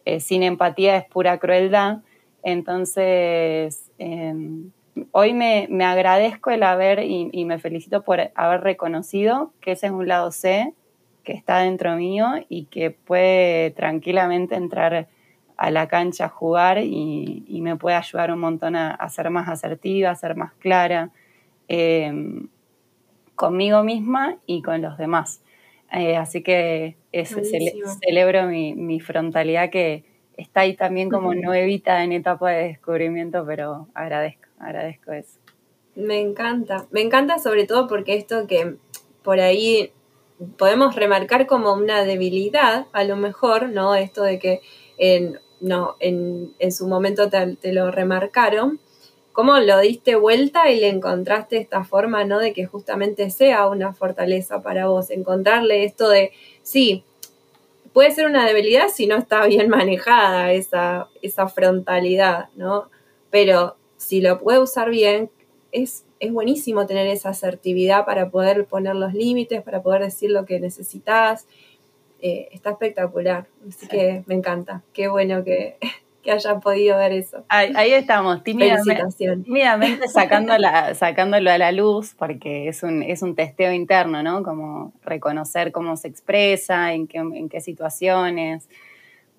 eh, 0.05 0.19
sin 0.19 0.43
empatía 0.43 0.97
es 0.97 1.05
pura 1.05 1.37
crueldad. 1.37 1.99
Entonces, 2.43 3.91
em, 3.97 4.71
hoy 5.11 5.33
me, 5.33 5.67
agradezco 5.83 6.51
el 6.51 6.63
haber 6.63 7.03
y, 7.03 7.45
me 7.45 7.59
felicito 7.59 8.03
por 8.03 8.31
haber 8.35 8.61
reconocido 8.61 9.53
que 9.61 9.73
ese 9.73 9.87
es 9.87 9.91
un 9.91 10.07
lado 10.07 10.31
C 10.31 10.73
que 11.23 11.33
está 11.33 11.59
dentro 11.59 11.95
mío 11.95 12.27
y 12.47 12.65
que 12.65 12.91
puede 12.91 13.71
tranquilamente 13.71 14.55
entrar 14.55 15.07
a 15.57 15.71
la 15.71 15.87
cancha 15.87 16.25
a 16.25 16.29
jugar 16.29 16.79
y, 16.79 17.59
me 17.61 17.75
puede 17.75 17.97
ayudar 17.97 18.31
un 18.31 18.39
montón 18.39 18.75
a, 18.75 19.09
ser 19.09 19.29
más 19.29 19.49
asertiva, 19.49 20.11
a 20.11 20.15
ser 20.15 20.35
más 20.35 20.53
clara 20.53 21.11
em, 21.67 22.47
conmigo 23.35 23.83
misma 23.83 24.37
y 24.45 24.61
con 24.61 24.81
los 24.81 24.97
demás. 24.97 25.41
Eh, 25.91 26.17
así 26.17 26.43
que 26.43 26.95
celebro 28.01 28.47
mi, 28.47 28.99
frontalidad 28.99 29.69
que 29.69 30.03
está 30.37 30.61
ahí 30.61 30.75
también 30.75 31.09
como 31.09 31.33
nuevita 31.33 32.03
en 32.03 32.11
etapa 32.11 32.51
de 32.51 32.67
descubrimiento, 32.69 33.45
pero 33.45 33.87
agradezco, 33.93 34.47
agradezco 34.59 35.11
eso. 35.11 35.39
Me 35.95 36.19
encanta, 36.19 36.85
me 36.91 37.01
encanta 37.01 37.39
sobre 37.39 37.65
todo 37.65 37.87
porque 37.87 38.15
esto 38.15 38.47
que 38.47 38.75
por 39.23 39.39
ahí 39.39 39.91
podemos 40.57 40.95
remarcar 40.95 41.47
como 41.47 41.73
una 41.73 42.03
debilidad, 42.03 42.87
a 42.93 43.03
lo 43.03 43.15
mejor, 43.15 43.69
¿no? 43.69 43.95
Esto 43.95 44.23
de 44.23 44.39
que 44.39 44.61
en, 44.97 45.39
no, 45.59 45.95
en, 45.99 46.53
su 46.71 46.87
momento 46.87 47.29
te, 47.29 47.73
lo 47.73 47.91
remarcaron, 47.91 48.79
cómo 49.39 49.57
lo 49.57 49.79
diste 49.79 50.15
vuelta 50.15 50.69
y 50.69 50.81
le 50.81 50.89
encontraste 50.89 51.55
esta 51.55 51.85
forma, 51.85 52.25
¿no? 52.25 52.39
De 52.39 52.51
que 52.51 52.65
justamente 52.65 53.29
sea 53.29 53.69
una 53.69 53.93
fortaleza 53.93 54.61
para 54.61 54.87
vos, 54.87 55.11
encontrarle 55.11 55.85
esto 55.85 56.09
de, 56.09 56.33
sí, 56.61 57.05
puede 57.93 58.11
ser 58.11 58.25
una 58.25 58.45
debilidad 58.45 58.89
si 58.93 59.07
no 59.07 59.15
está 59.15 59.45
bien 59.45 59.69
manejada 59.69 60.51
esa, 60.51 61.07
esa 61.21 61.47
frontalidad, 61.47 62.49
¿no? 62.57 62.89
Pero 63.29 63.77
si 63.95 64.19
lo 64.19 64.41
puede 64.41 64.59
usar 64.59 64.89
bien, 64.89 65.29
es, 65.71 66.03
es 66.19 66.33
buenísimo 66.33 66.85
tener 66.85 67.07
esa 67.07 67.29
asertividad 67.29 68.05
para 68.05 68.31
poder 68.31 68.65
poner 68.65 68.97
los 68.97 69.13
límites, 69.13 69.61
para 69.61 69.81
poder 69.81 70.01
decir 70.01 70.31
lo 70.31 70.43
que 70.45 70.59
necesitas. 70.59 71.47
Eh, 72.21 72.49
está 72.51 72.71
espectacular, 72.71 73.47
así 73.69 73.87
que 73.87 74.21
me 74.25 74.35
encanta. 74.35 74.83
Qué 74.91 75.07
bueno 75.07 75.45
que, 75.45 75.77
que 76.23 76.31
hayan 76.31 76.59
podido 76.61 76.97
ver 76.97 77.13
eso. 77.13 77.43
Ahí, 77.49 77.93
estamos, 77.93 78.43
tímidamente, 78.43 80.07
sacándola, 80.13 80.93
sacándolo 80.95 81.51
a 81.51 81.57
la 81.57 81.71
luz, 81.71 82.13
porque 82.17 82.67
es 82.67 82.83
un, 82.83 83.03
es 83.03 83.21
un 83.21 83.35
testeo 83.35 83.71
interno, 83.71 84.21
¿no? 84.23 84.43
Como 84.43 84.93
reconocer 85.03 85.71
cómo 85.71 85.95
se 85.95 86.07
expresa, 86.07 86.93
en 86.93 87.07
qué, 87.07 87.19
en 87.19 87.49
qué 87.49 87.61
situaciones 87.61 88.67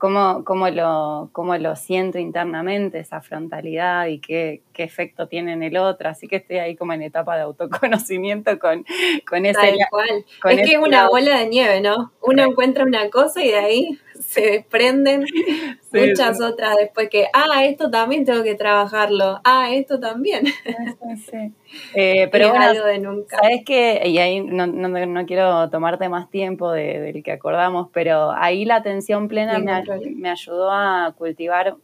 cómo, 0.01 0.45
cómo, 0.45 0.69
lo, 0.71 1.29
cómo 1.31 1.57
lo 1.59 1.77
siento 1.77 2.19
internamente, 2.19 2.99
esa 2.99 3.21
frontalidad 3.21 4.07
y 4.07 4.19
qué, 4.19 4.63
qué, 4.73 4.83
efecto 4.83 5.29
tiene 5.29 5.53
en 5.53 5.63
el 5.63 5.77
otro. 5.77 6.09
Así 6.09 6.27
que 6.27 6.37
estoy 6.37 6.57
ahí 6.57 6.75
como 6.75 6.95
en 6.95 7.03
etapa 7.03 7.37
de 7.37 7.43
autoconocimiento 7.43 8.59
con, 8.59 8.85
con 9.29 9.47
ese... 9.47 9.61
Tal 9.61 9.79
cual. 9.91 10.25
es 10.59 10.69
que 10.69 10.75
es 10.75 10.79
una 10.79 11.09
bola 11.09 11.39
de 11.39 11.49
nieve, 11.49 11.81
¿no? 11.81 12.13
Uno 12.23 12.43
encuentra 12.43 12.85
una 12.85 13.09
cosa 13.11 13.45
y 13.45 13.49
de 13.49 13.59
ahí 13.59 13.99
se 14.31 14.43
desprenden 14.43 15.25
muchas 15.93 16.41
otras 16.41 16.77
después 16.77 17.09
que, 17.11 17.27
ah, 17.33 17.65
esto 17.65 17.91
también 17.91 18.25
tengo 18.25 18.45
que 18.45 18.55
trabajarlo, 18.55 19.41
ah, 19.43 19.71
esto 19.73 19.99
también. 19.99 20.45
Eh, 21.95 22.29
pero 22.33 22.53
algo 22.53 22.85
de 22.85 22.99
nunca. 22.99 23.37
Sabes 23.37 23.63
que, 23.65 24.03
y 24.05 24.19
ahí 24.19 24.41
no, 24.41 24.67
no, 24.67 25.27
quiero 25.27 25.71
tomarte 25.71 26.09
más 26.09 26.29
tiempo 26.29 26.73
del 26.73 27.23
que 27.23 27.31
acordamos, 27.31 27.89
pero 27.93 28.33
ahí 28.33 28.65
la 28.65 28.77
atención 28.77 29.29
plena 29.29 29.57
me, 29.61 30.29
ayudó 30.29 30.73
a 30.73 31.15
cultivar, 31.17 31.77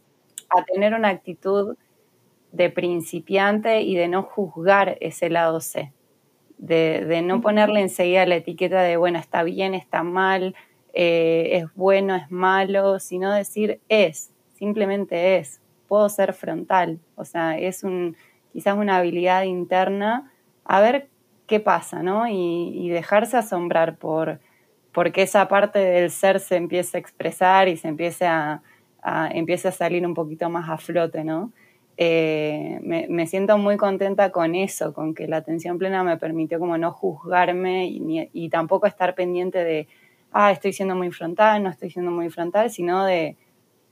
a 0.49 0.63
tener 0.65 0.93
una 0.93 1.07
actitud 1.07 1.77
de 2.51 2.69
principiante 2.69 3.81
y 3.81 3.95
de 3.95 4.09
no 4.09 4.23
juzgar 4.23 4.97
ese 4.99 5.29
lado 5.29 5.61
C. 5.61 5.93
De, 6.57 7.05
de, 7.05 7.21
no 7.21 7.39
ponerle 7.39 7.79
enseguida 7.79 8.25
la 8.25 8.35
etiqueta 8.35 8.81
de, 8.81 8.97
bueno, 8.97 9.19
está 9.19 9.43
bien, 9.43 9.73
está 9.73 10.03
mal, 10.03 10.53
eh, 10.99 11.59
es 11.59 11.75
bueno, 11.75 12.15
es 12.15 12.31
malo, 12.31 12.97
sino 12.97 13.31
decir 13.31 13.79
es, 13.87 14.31
simplemente 14.55 15.37
es, 15.37 15.61
puedo 15.87 16.09
ser 16.09 16.33
frontal, 16.33 16.97
o 17.13 17.23
sea, 17.23 17.55
es 17.59 17.83
un, 17.83 18.17
quizás 18.51 18.75
una 18.75 18.97
habilidad 18.97 19.43
interna, 19.43 20.31
a 20.65 20.81
ver 20.81 21.07
qué 21.45 21.59
pasa, 21.59 22.01
¿no? 22.01 22.27
Y, 22.27 22.89
dejarse 22.89 23.37
asombrar 23.37 23.97
por 23.97 24.39
porque 24.91 25.21
esa 25.21 25.47
parte 25.47 25.77
del 25.77 26.09
ser 26.09 26.39
se 26.39 26.55
empiece 26.55 26.97
a 26.97 26.99
expresar 26.99 27.67
y 27.67 27.77
se 27.77 27.89
empiece 27.89 28.25
a, 28.25 28.63
empiece 29.31 29.67
a 29.67 29.71
salir 29.71 30.03
un 30.03 30.15
poquito 30.15 30.49
más 30.49 30.67
a 30.67 30.77
flote, 30.79 31.23
¿no? 31.23 31.51
Eh, 31.97 32.79
me, 32.81 33.27
siento 33.27 33.59
muy 33.59 33.77
contenta 33.77 34.31
con 34.31 34.55
eso, 34.55 34.95
con 34.95 35.13
que 35.13 35.27
la 35.27 35.37
atención 35.37 35.77
plena 35.77 36.03
me 36.03 36.17
permitió 36.17 36.57
como 36.57 36.75
no 36.79 36.91
juzgarme 36.91 37.85
y 37.87 38.49
tampoco 38.49 38.87
estar 38.87 39.13
pendiente 39.13 39.63
de 39.63 39.87
ah, 40.31 40.51
estoy 40.51 40.73
siendo 40.73 40.95
muy 40.95 41.11
frontal, 41.11 41.63
no 41.63 41.69
estoy 41.69 41.89
siendo 41.89 42.11
muy 42.11 42.29
frontal, 42.29 42.69
sino 42.69 43.05
de, 43.05 43.37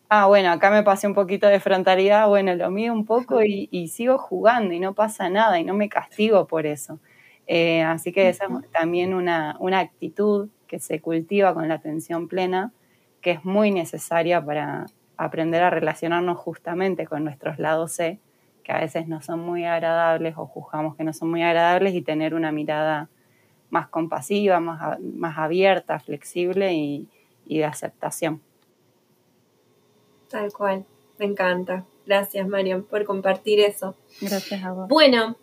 ah, 0.09 0.27
bueno, 0.27 0.51
acá 0.51 0.69
me 0.71 0.83
pasé 0.83 1.07
un 1.07 1.13
poquito 1.13 1.47
de 1.47 1.59
frontalidad, 1.59 2.27
bueno, 2.27 2.55
lo 2.55 2.71
mío 2.71 2.93
un 2.93 3.05
poco 3.05 3.43
y, 3.43 3.87
sigo 3.89 4.17
jugando 4.17 4.73
y 4.73 4.79
no 4.79 4.93
pasa 4.93 5.29
nada 5.29 5.59
y 5.59 5.63
no 5.63 5.73
me 5.73 5.89
castigo 5.89 6.47
por 6.47 6.65
eso. 6.65 6.99
Eh, 7.47 7.83
así 7.83 8.11
que 8.11 8.29
esa 8.29 8.45
es 8.45 8.71
también 8.71 9.13
una, 9.13 9.55
una 9.59 9.79
actitud 9.79 10.49
que 10.67 10.79
se 10.79 10.99
cultiva 11.01 11.53
con 11.53 11.67
la 11.67 11.75
atención 11.75 12.27
plena, 12.27 12.71
que 13.21 13.31
es 13.31 13.45
muy 13.45 13.71
necesaria 13.71 14.43
para 14.43 14.87
aprender 15.17 15.63
a 15.63 15.69
relacionarnos 15.69 16.37
justamente 16.37 17.05
con 17.05 17.23
nuestros 17.23 17.59
lados 17.59 17.93
C, 17.93 18.19
que 18.63 18.71
a 18.71 18.79
veces 18.79 19.07
no 19.07 19.21
son 19.21 19.39
muy 19.39 19.65
agradables 19.65 20.35
o 20.37 20.45
juzgamos 20.47 20.95
que 20.95 21.03
no 21.03 21.13
son 21.13 21.29
muy 21.29 21.43
agradables 21.43 21.93
y 21.93 22.01
tener 22.01 22.33
una 22.33 22.51
mirada 22.51 23.09
más 23.69 23.87
compasiva, 23.87 24.59
más, 24.59 24.99
más 25.01 25.37
abierta, 25.37 25.99
flexible 25.99 26.73
y, 26.73 27.07
de 27.45 27.63
aceptación. 27.63 28.41
Tal 30.29 30.51
cual, 30.51 30.85
me 31.19 31.25
encanta. 31.25 31.85
Gracias, 32.05 32.47
Mariam, 32.47 32.83
por 32.83 33.05
compartir 33.05 33.59
eso. 33.59 33.95
Gracias 34.21 34.63
a 34.63 34.71
vos. 34.71 34.87
Bueno, 34.87 35.35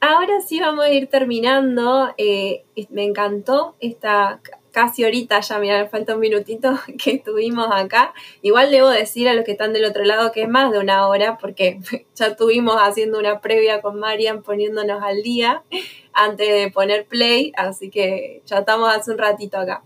ahora 0.00 0.40
sí 0.40 0.60
vamos 0.60 0.84
a 0.84 0.90
ir 0.90 1.08
terminando. 1.08 2.12
Eh, 2.18 2.64
me 2.90 3.04
encantó 3.04 3.76
esta 3.80 4.40
casi 4.76 5.04
ahorita, 5.04 5.40
ya 5.40 5.58
mira, 5.58 5.88
falta 5.88 6.12
un 6.12 6.20
minutito 6.20 6.78
que 7.02 7.12
estuvimos 7.12 7.68
acá. 7.72 8.12
Igual 8.42 8.70
debo 8.70 8.90
decir 8.90 9.26
a 9.26 9.32
los 9.32 9.42
que 9.42 9.52
están 9.52 9.72
del 9.72 9.86
otro 9.86 10.04
lado 10.04 10.32
que 10.32 10.42
es 10.42 10.50
más 10.50 10.70
de 10.70 10.78
una 10.78 11.08
hora, 11.08 11.38
porque 11.38 11.80
ya 12.14 12.26
estuvimos 12.26 12.76
haciendo 12.76 13.18
una 13.18 13.40
previa 13.40 13.80
con 13.80 13.98
Marian 13.98 14.42
poniéndonos 14.42 15.02
al 15.02 15.22
día 15.22 15.62
antes 16.12 16.46
de 16.46 16.70
poner 16.70 17.06
play, 17.06 17.52
así 17.56 17.88
que 17.88 18.42
ya 18.44 18.58
estamos 18.58 18.94
hace 18.94 19.12
un 19.12 19.16
ratito 19.16 19.56
acá. 19.56 19.82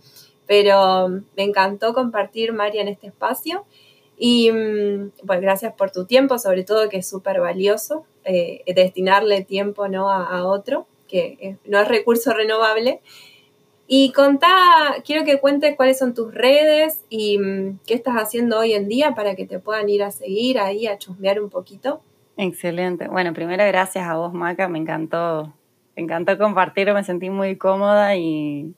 Pero 0.49 1.09
mm, 1.09 1.25
me 1.37 1.45
encantó 1.45 1.95
compartir, 1.95 2.53
Marian, 2.53 2.89
este 2.89 3.07
espacio. 3.07 3.67
Y 4.19 4.51
mm, 4.51 5.13
pues 5.25 5.41
gracias 5.41 5.73
por 5.75 5.93
tu 5.93 6.05
tiempo, 6.05 6.37
sobre 6.41 6.65
todo 6.65 6.89
que 6.89 6.97
es 6.97 7.09
súper 7.09 7.41
valioso 7.41 8.07
eh, 8.25 8.65
destinarle 8.75 9.45
tiempo 9.45 9.87
¿no? 9.87 10.11
a, 10.11 10.45
otro, 10.47 10.89
que 11.07 11.59
no 11.65 11.79
es 11.79 11.87
recurso 11.87 12.33
renovable. 12.33 13.01
Y 13.93 14.13
contá, 14.13 14.47
quiero 15.05 15.25
que 15.25 15.41
cuentes 15.41 15.75
cuáles 15.75 15.99
son 15.99 16.15
tus 16.15 16.33
redes 16.33 17.05
y 17.09 17.39
mm, 17.39 17.81
qué 17.85 17.95
estás 17.95 18.15
haciendo 18.15 18.61
hoy 18.61 18.73
en 18.73 18.87
día 18.87 19.17
para 19.17 19.35
que 19.35 19.47
te 19.47 19.59
puedan 19.59 19.89
ir 19.89 20.05
a 20.05 20.13
seguir 20.13 20.61
ahí, 20.61 20.87
a 20.87 20.97
chusmear 20.97 21.41
un 21.41 21.51
poquito. 21.51 22.01
Excelente. 22.37 23.09
Bueno, 23.09 23.35
primero 23.35 23.67
gracias 23.67 24.07
a 24.07 24.15
vos, 24.15 24.33
Maca. 24.33 24.69
Me 24.69 24.79
encantó, 24.79 25.53
me 25.97 26.05
encantó 26.05 26.39
compartir, 26.39 26.95
me 26.95 27.03
sentí 27.03 27.31
muy 27.31 27.57
cómoda 27.57 28.15
y, 28.15 28.77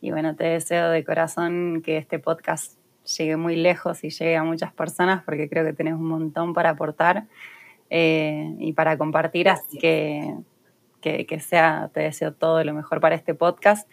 bueno, 0.00 0.36
te 0.36 0.44
deseo 0.44 0.90
de 0.90 1.04
corazón 1.04 1.82
que 1.84 1.96
este 1.96 2.20
podcast 2.20 2.78
llegue 3.18 3.36
muy 3.36 3.56
lejos 3.56 4.04
y 4.04 4.10
llegue 4.10 4.36
a 4.36 4.44
muchas 4.44 4.72
personas 4.72 5.24
porque 5.24 5.48
creo 5.48 5.64
que 5.64 5.72
tenés 5.72 5.94
un 5.94 6.06
montón 6.06 6.54
para 6.54 6.70
aportar 6.70 7.24
eh, 7.90 8.54
y 8.60 8.74
para 8.74 8.96
compartir. 8.96 9.48
Así 9.48 9.76
que 9.76 10.36
que, 11.26 11.40
sea, 11.40 11.90
te 11.92 12.00
deseo 12.00 12.32
todo 12.32 12.64
lo 12.64 12.74
mejor 12.74 13.00
para 13.00 13.14
este 13.14 13.34
podcast. 13.34 13.88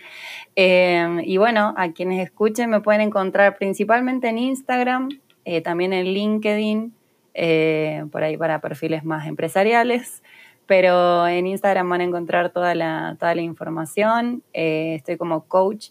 Eh, 0.55 1.21
y 1.23 1.37
bueno, 1.37 1.73
a 1.77 1.91
quienes 1.91 2.23
escuchen 2.23 2.69
me 2.69 2.81
pueden 2.81 3.01
encontrar 3.01 3.57
principalmente 3.57 4.29
en 4.29 4.37
Instagram, 4.37 5.09
eh, 5.45 5.61
también 5.61 5.93
en 5.93 6.05
LinkedIn, 6.05 6.93
eh, 7.33 8.05
por 8.11 8.23
ahí 8.23 8.37
para 8.37 8.59
perfiles 8.61 9.03
más 9.03 9.27
empresariales. 9.27 10.23
Pero 10.65 11.27
en 11.27 11.45
Instagram 11.45 11.89
van 11.89 12.01
a 12.01 12.03
encontrar 12.05 12.51
toda 12.51 12.73
la, 12.73 13.17
toda 13.19 13.35
la 13.35 13.41
información. 13.41 14.43
estoy 14.53 15.17
como 15.17 15.45
coach 15.45 15.89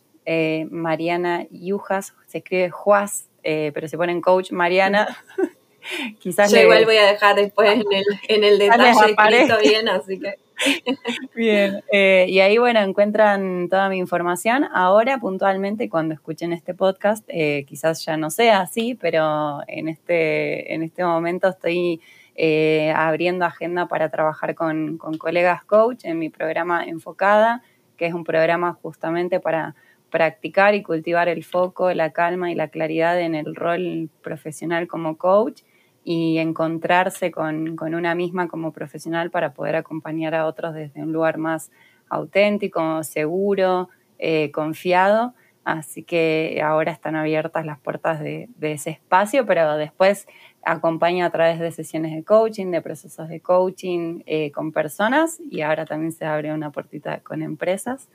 Mariana 0.70 1.46
Yujas, 1.50 2.14
se 2.26 2.38
escribe 2.38 2.70
Juaz, 2.70 3.28
pero 3.42 3.86
se 3.86 3.96
ponen 3.98 4.22
coach 4.22 4.50
Mariana. 4.50 5.06
Quizás 6.20 6.50
Yo 6.50 6.60
igual 6.60 6.84
voy 6.84 6.96
a 6.96 7.06
dejar 7.06 7.36
después 7.36 7.70
en 7.70 7.80
el, 7.80 8.04
en 8.28 8.44
el 8.44 8.58
detalle 8.58 8.90
escrito 8.90 9.58
bien, 9.60 9.88
así 9.88 10.18
que. 10.18 10.41
Bien, 11.34 11.82
eh, 11.92 12.26
y 12.28 12.40
ahí 12.40 12.59
bueno, 12.59 12.80
encuentran 12.80 13.68
toda 13.68 13.88
mi 13.88 13.98
información. 13.98 14.64
Ahora 14.72 15.18
puntualmente 15.18 15.88
cuando 15.88 16.14
escuchen 16.14 16.53
este 16.53 16.74
podcast, 16.74 17.24
eh, 17.28 17.64
quizás 17.66 18.05
ya 18.05 18.16
no 18.16 18.30
sea 18.30 18.61
así, 18.61 18.94
pero 18.94 19.61
en 19.66 19.88
este, 19.88 20.74
en 20.74 20.82
este 20.82 21.05
momento 21.05 21.48
estoy 21.48 22.00
eh, 22.34 22.92
abriendo 22.94 23.44
agenda 23.44 23.88
para 23.88 24.09
trabajar 24.11 24.55
con, 24.55 24.98
con 24.98 25.18
colegas 25.18 25.64
coach 25.64 26.05
en 26.05 26.18
mi 26.18 26.30
programa 26.30 26.84
Enfocada, 26.84 27.62
que 27.96 28.07
es 28.07 28.14
un 28.14 28.24
programa 28.24 28.72
justamente 28.74 29.40
para 29.40 29.74
practicar 30.11 30.74
y 30.74 30.82
cultivar 30.82 31.28
el 31.28 31.42
foco, 31.42 31.92
la 31.92 32.11
calma 32.12 32.50
y 32.50 32.55
la 32.55 32.68
claridad 32.68 33.18
en 33.20 33.34
el 33.34 33.55
rol 33.55 34.11
profesional 34.22 34.86
como 34.86 35.16
coach 35.16 35.62
y 36.05 36.38
encontrarse 36.38 37.30
con, 37.30 37.78
una 37.80 38.14
misma 38.14 38.48
como 38.48 38.72
profesional 38.72 39.30
para 39.30 39.53
poder 39.55 39.76
acompañar 39.76 40.34
a 40.34 40.46
otros 40.46 40.74
desde 40.74 41.03
un 41.03 41.12
lugar 41.12 41.38
más 41.38 41.70
auténtico, 42.09 43.03
seguro, 43.03 43.88
eh, 44.18 44.50
confiado. 44.53 45.34
Así 45.64 46.03
que 46.03 46.61
ahora 46.64 46.90
están 46.90 47.14
abiertas 47.14 47.64
las 47.64 47.78
puertas 47.78 48.18
de, 48.18 48.48
ese 48.61 48.90
espacio, 48.90 49.46
pero 49.46 49.76
después 49.76 50.26
acompaña 50.64 51.26
a 51.26 51.30
través 51.30 51.61
de 51.61 51.70
sesiones 51.70 52.14
de 52.14 52.24
coaching, 52.24 52.72
de 52.72 52.82
procesos 52.82 53.28
de 53.28 53.40
coaching 53.40 54.22
eh, 54.26 54.50
con 54.50 54.72
personas 54.72 55.40
y 55.50 55.61
ahora 55.61 55.84
también 55.86 56.12
se 56.12 56.24
abre 56.24 56.53
una 56.53 56.70
puertita 56.70 57.20
con 57.20 57.42
empresas. 57.42 58.09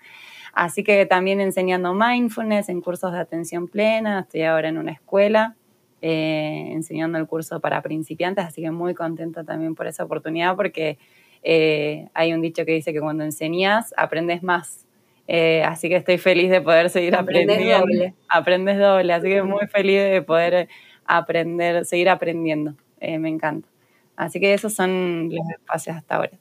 Así 0.53 0.83
que 0.83 1.05
también 1.05 1.39
enseñando 1.39 1.93
mindfulness 1.93 2.67
en 2.67 2.81
cursos 2.81 3.13
de 3.13 3.19
atención 3.19 3.67
plena, 3.67 4.21
estoy 4.21 4.43
ahora 4.43 4.67
en 4.67 4.77
una 4.77 4.91
escuela 4.91 5.55
eh, 6.01 6.69
enseñando 6.71 7.17
el 7.17 7.27
curso 7.27 7.59
para 7.59 7.81
principiantes, 7.81 8.45
así 8.45 8.61
que 8.61 8.71
muy 8.71 8.93
contenta 8.93 9.43
también 9.43 9.75
por 9.75 9.87
esa 9.87 10.03
oportunidad 10.03 10.55
porque 10.55 10.97
eh, 11.43 12.07
hay 12.13 12.33
un 12.33 12.41
dicho 12.41 12.65
que 12.65 12.73
dice 12.73 12.93
que 12.93 12.99
cuando 12.99 13.23
enseñas 13.23 13.93
aprendes 13.97 14.43
más. 14.43 14.85
Eh, 15.27 15.63
así 15.63 15.89
que 15.89 15.95
estoy 15.95 16.17
feliz 16.17 16.49
de 16.49 16.61
poder 16.61 16.89
seguir 16.89 17.15
aprendiendo. 17.15 17.79
Doble. 17.79 18.13
Aprendes 18.29 18.77
doble, 18.79 19.11
así 19.13 19.27
que 19.27 19.41
muy 19.43 19.67
feliz 19.67 20.01
de 20.03 20.21
poder 20.21 20.69
aprender, 21.05 21.85
seguir 21.85 22.09
aprendiendo. 22.09 22.75
me 23.01 23.29
encanta. 23.29 23.67
Así 24.15 24.39
que 24.39 24.53
esos 24.53 24.73
son 24.73 25.29
los 25.31 25.49
espacios 25.49 25.95
hasta 25.95 26.15
ahora. 26.15 26.31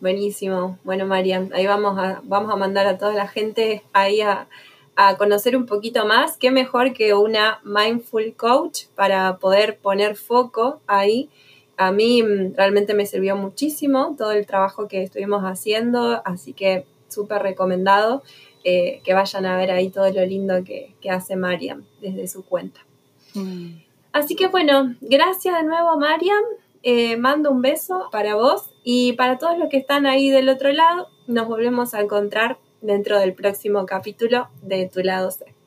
Buenísimo. 0.00 0.78
Bueno, 0.84 1.06
María, 1.06 1.48
ahí 1.52 1.66
vamos 1.66 1.98
a, 1.98 2.20
vamos 2.22 2.52
a 2.52 2.56
mandar 2.56 2.86
a 2.86 2.98
toda 2.98 3.14
la 3.14 3.26
gente 3.26 3.82
ahí 3.92 4.20
a, 4.20 4.46
a 5.00 5.16
conocer 5.16 5.56
un 5.56 5.64
poquito 5.64 6.06
más. 6.06 6.36
Qué 6.36 6.50
mejor 6.50 6.92
que 6.92 7.14
una 7.14 7.60
mindful 7.62 8.34
coach 8.34 8.86
para 8.96 9.36
poder 9.36 9.78
poner 9.78 10.16
foco 10.16 10.80
ahí. 10.88 11.30
A 11.76 11.92
mí 11.92 12.20
mm, 12.24 12.56
realmente 12.56 12.94
me 12.94 13.06
sirvió 13.06 13.36
muchísimo 13.36 14.16
todo 14.18 14.32
el 14.32 14.44
trabajo 14.44 14.88
que 14.88 15.04
estuvimos 15.04 15.44
haciendo, 15.44 16.20
así 16.24 16.52
que 16.52 16.84
súper 17.06 17.42
recomendado 17.42 18.24
eh, 18.64 19.00
que 19.04 19.14
vayan 19.14 19.46
a 19.46 19.56
ver 19.56 19.70
ahí 19.70 19.88
todo 19.88 20.10
lo 20.10 20.26
lindo 20.26 20.64
que, 20.64 20.96
hace 21.08 21.36
Mariam 21.36 21.84
desde 22.00 22.26
su 22.26 22.44
cuenta. 22.44 22.80
Así 24.10 24.34
que 24.34 24.48
bueno, 24.48 24.96
gracias 25.00 25.54
de 25.58 25.62
nuevo 25.62 25.96
Mariam. 25.96 26.42
Eh, 26.82 27.16
mando 27.16 27.52
un 27.52 27.62
beso 27.62 28.08
para 28.10 28.34
vos 28.34 28.70
y 28.82 29.12
para 29.12 29.38
todos 29.38 29.58
los 29.58 29.68
que 29.68 29.76
están 29.76 30.06
ahí 30.06 30.28
del 30.28 30.48
otro 30.48 30.72
lado. 30.72 31.06
Nos 31.28 31.46
volvemos 31.46 31.94
a 31.94 32.00
encontrar 32.00 32.58
dentro 32.80 33.18
del 33.18 33.34
próximo 33.34 33.86
capítulo 33.86 34.48
de 34.62 34.88
Tu 34.88 35.00
lado 35.00 35.30
C. 35.30 35.57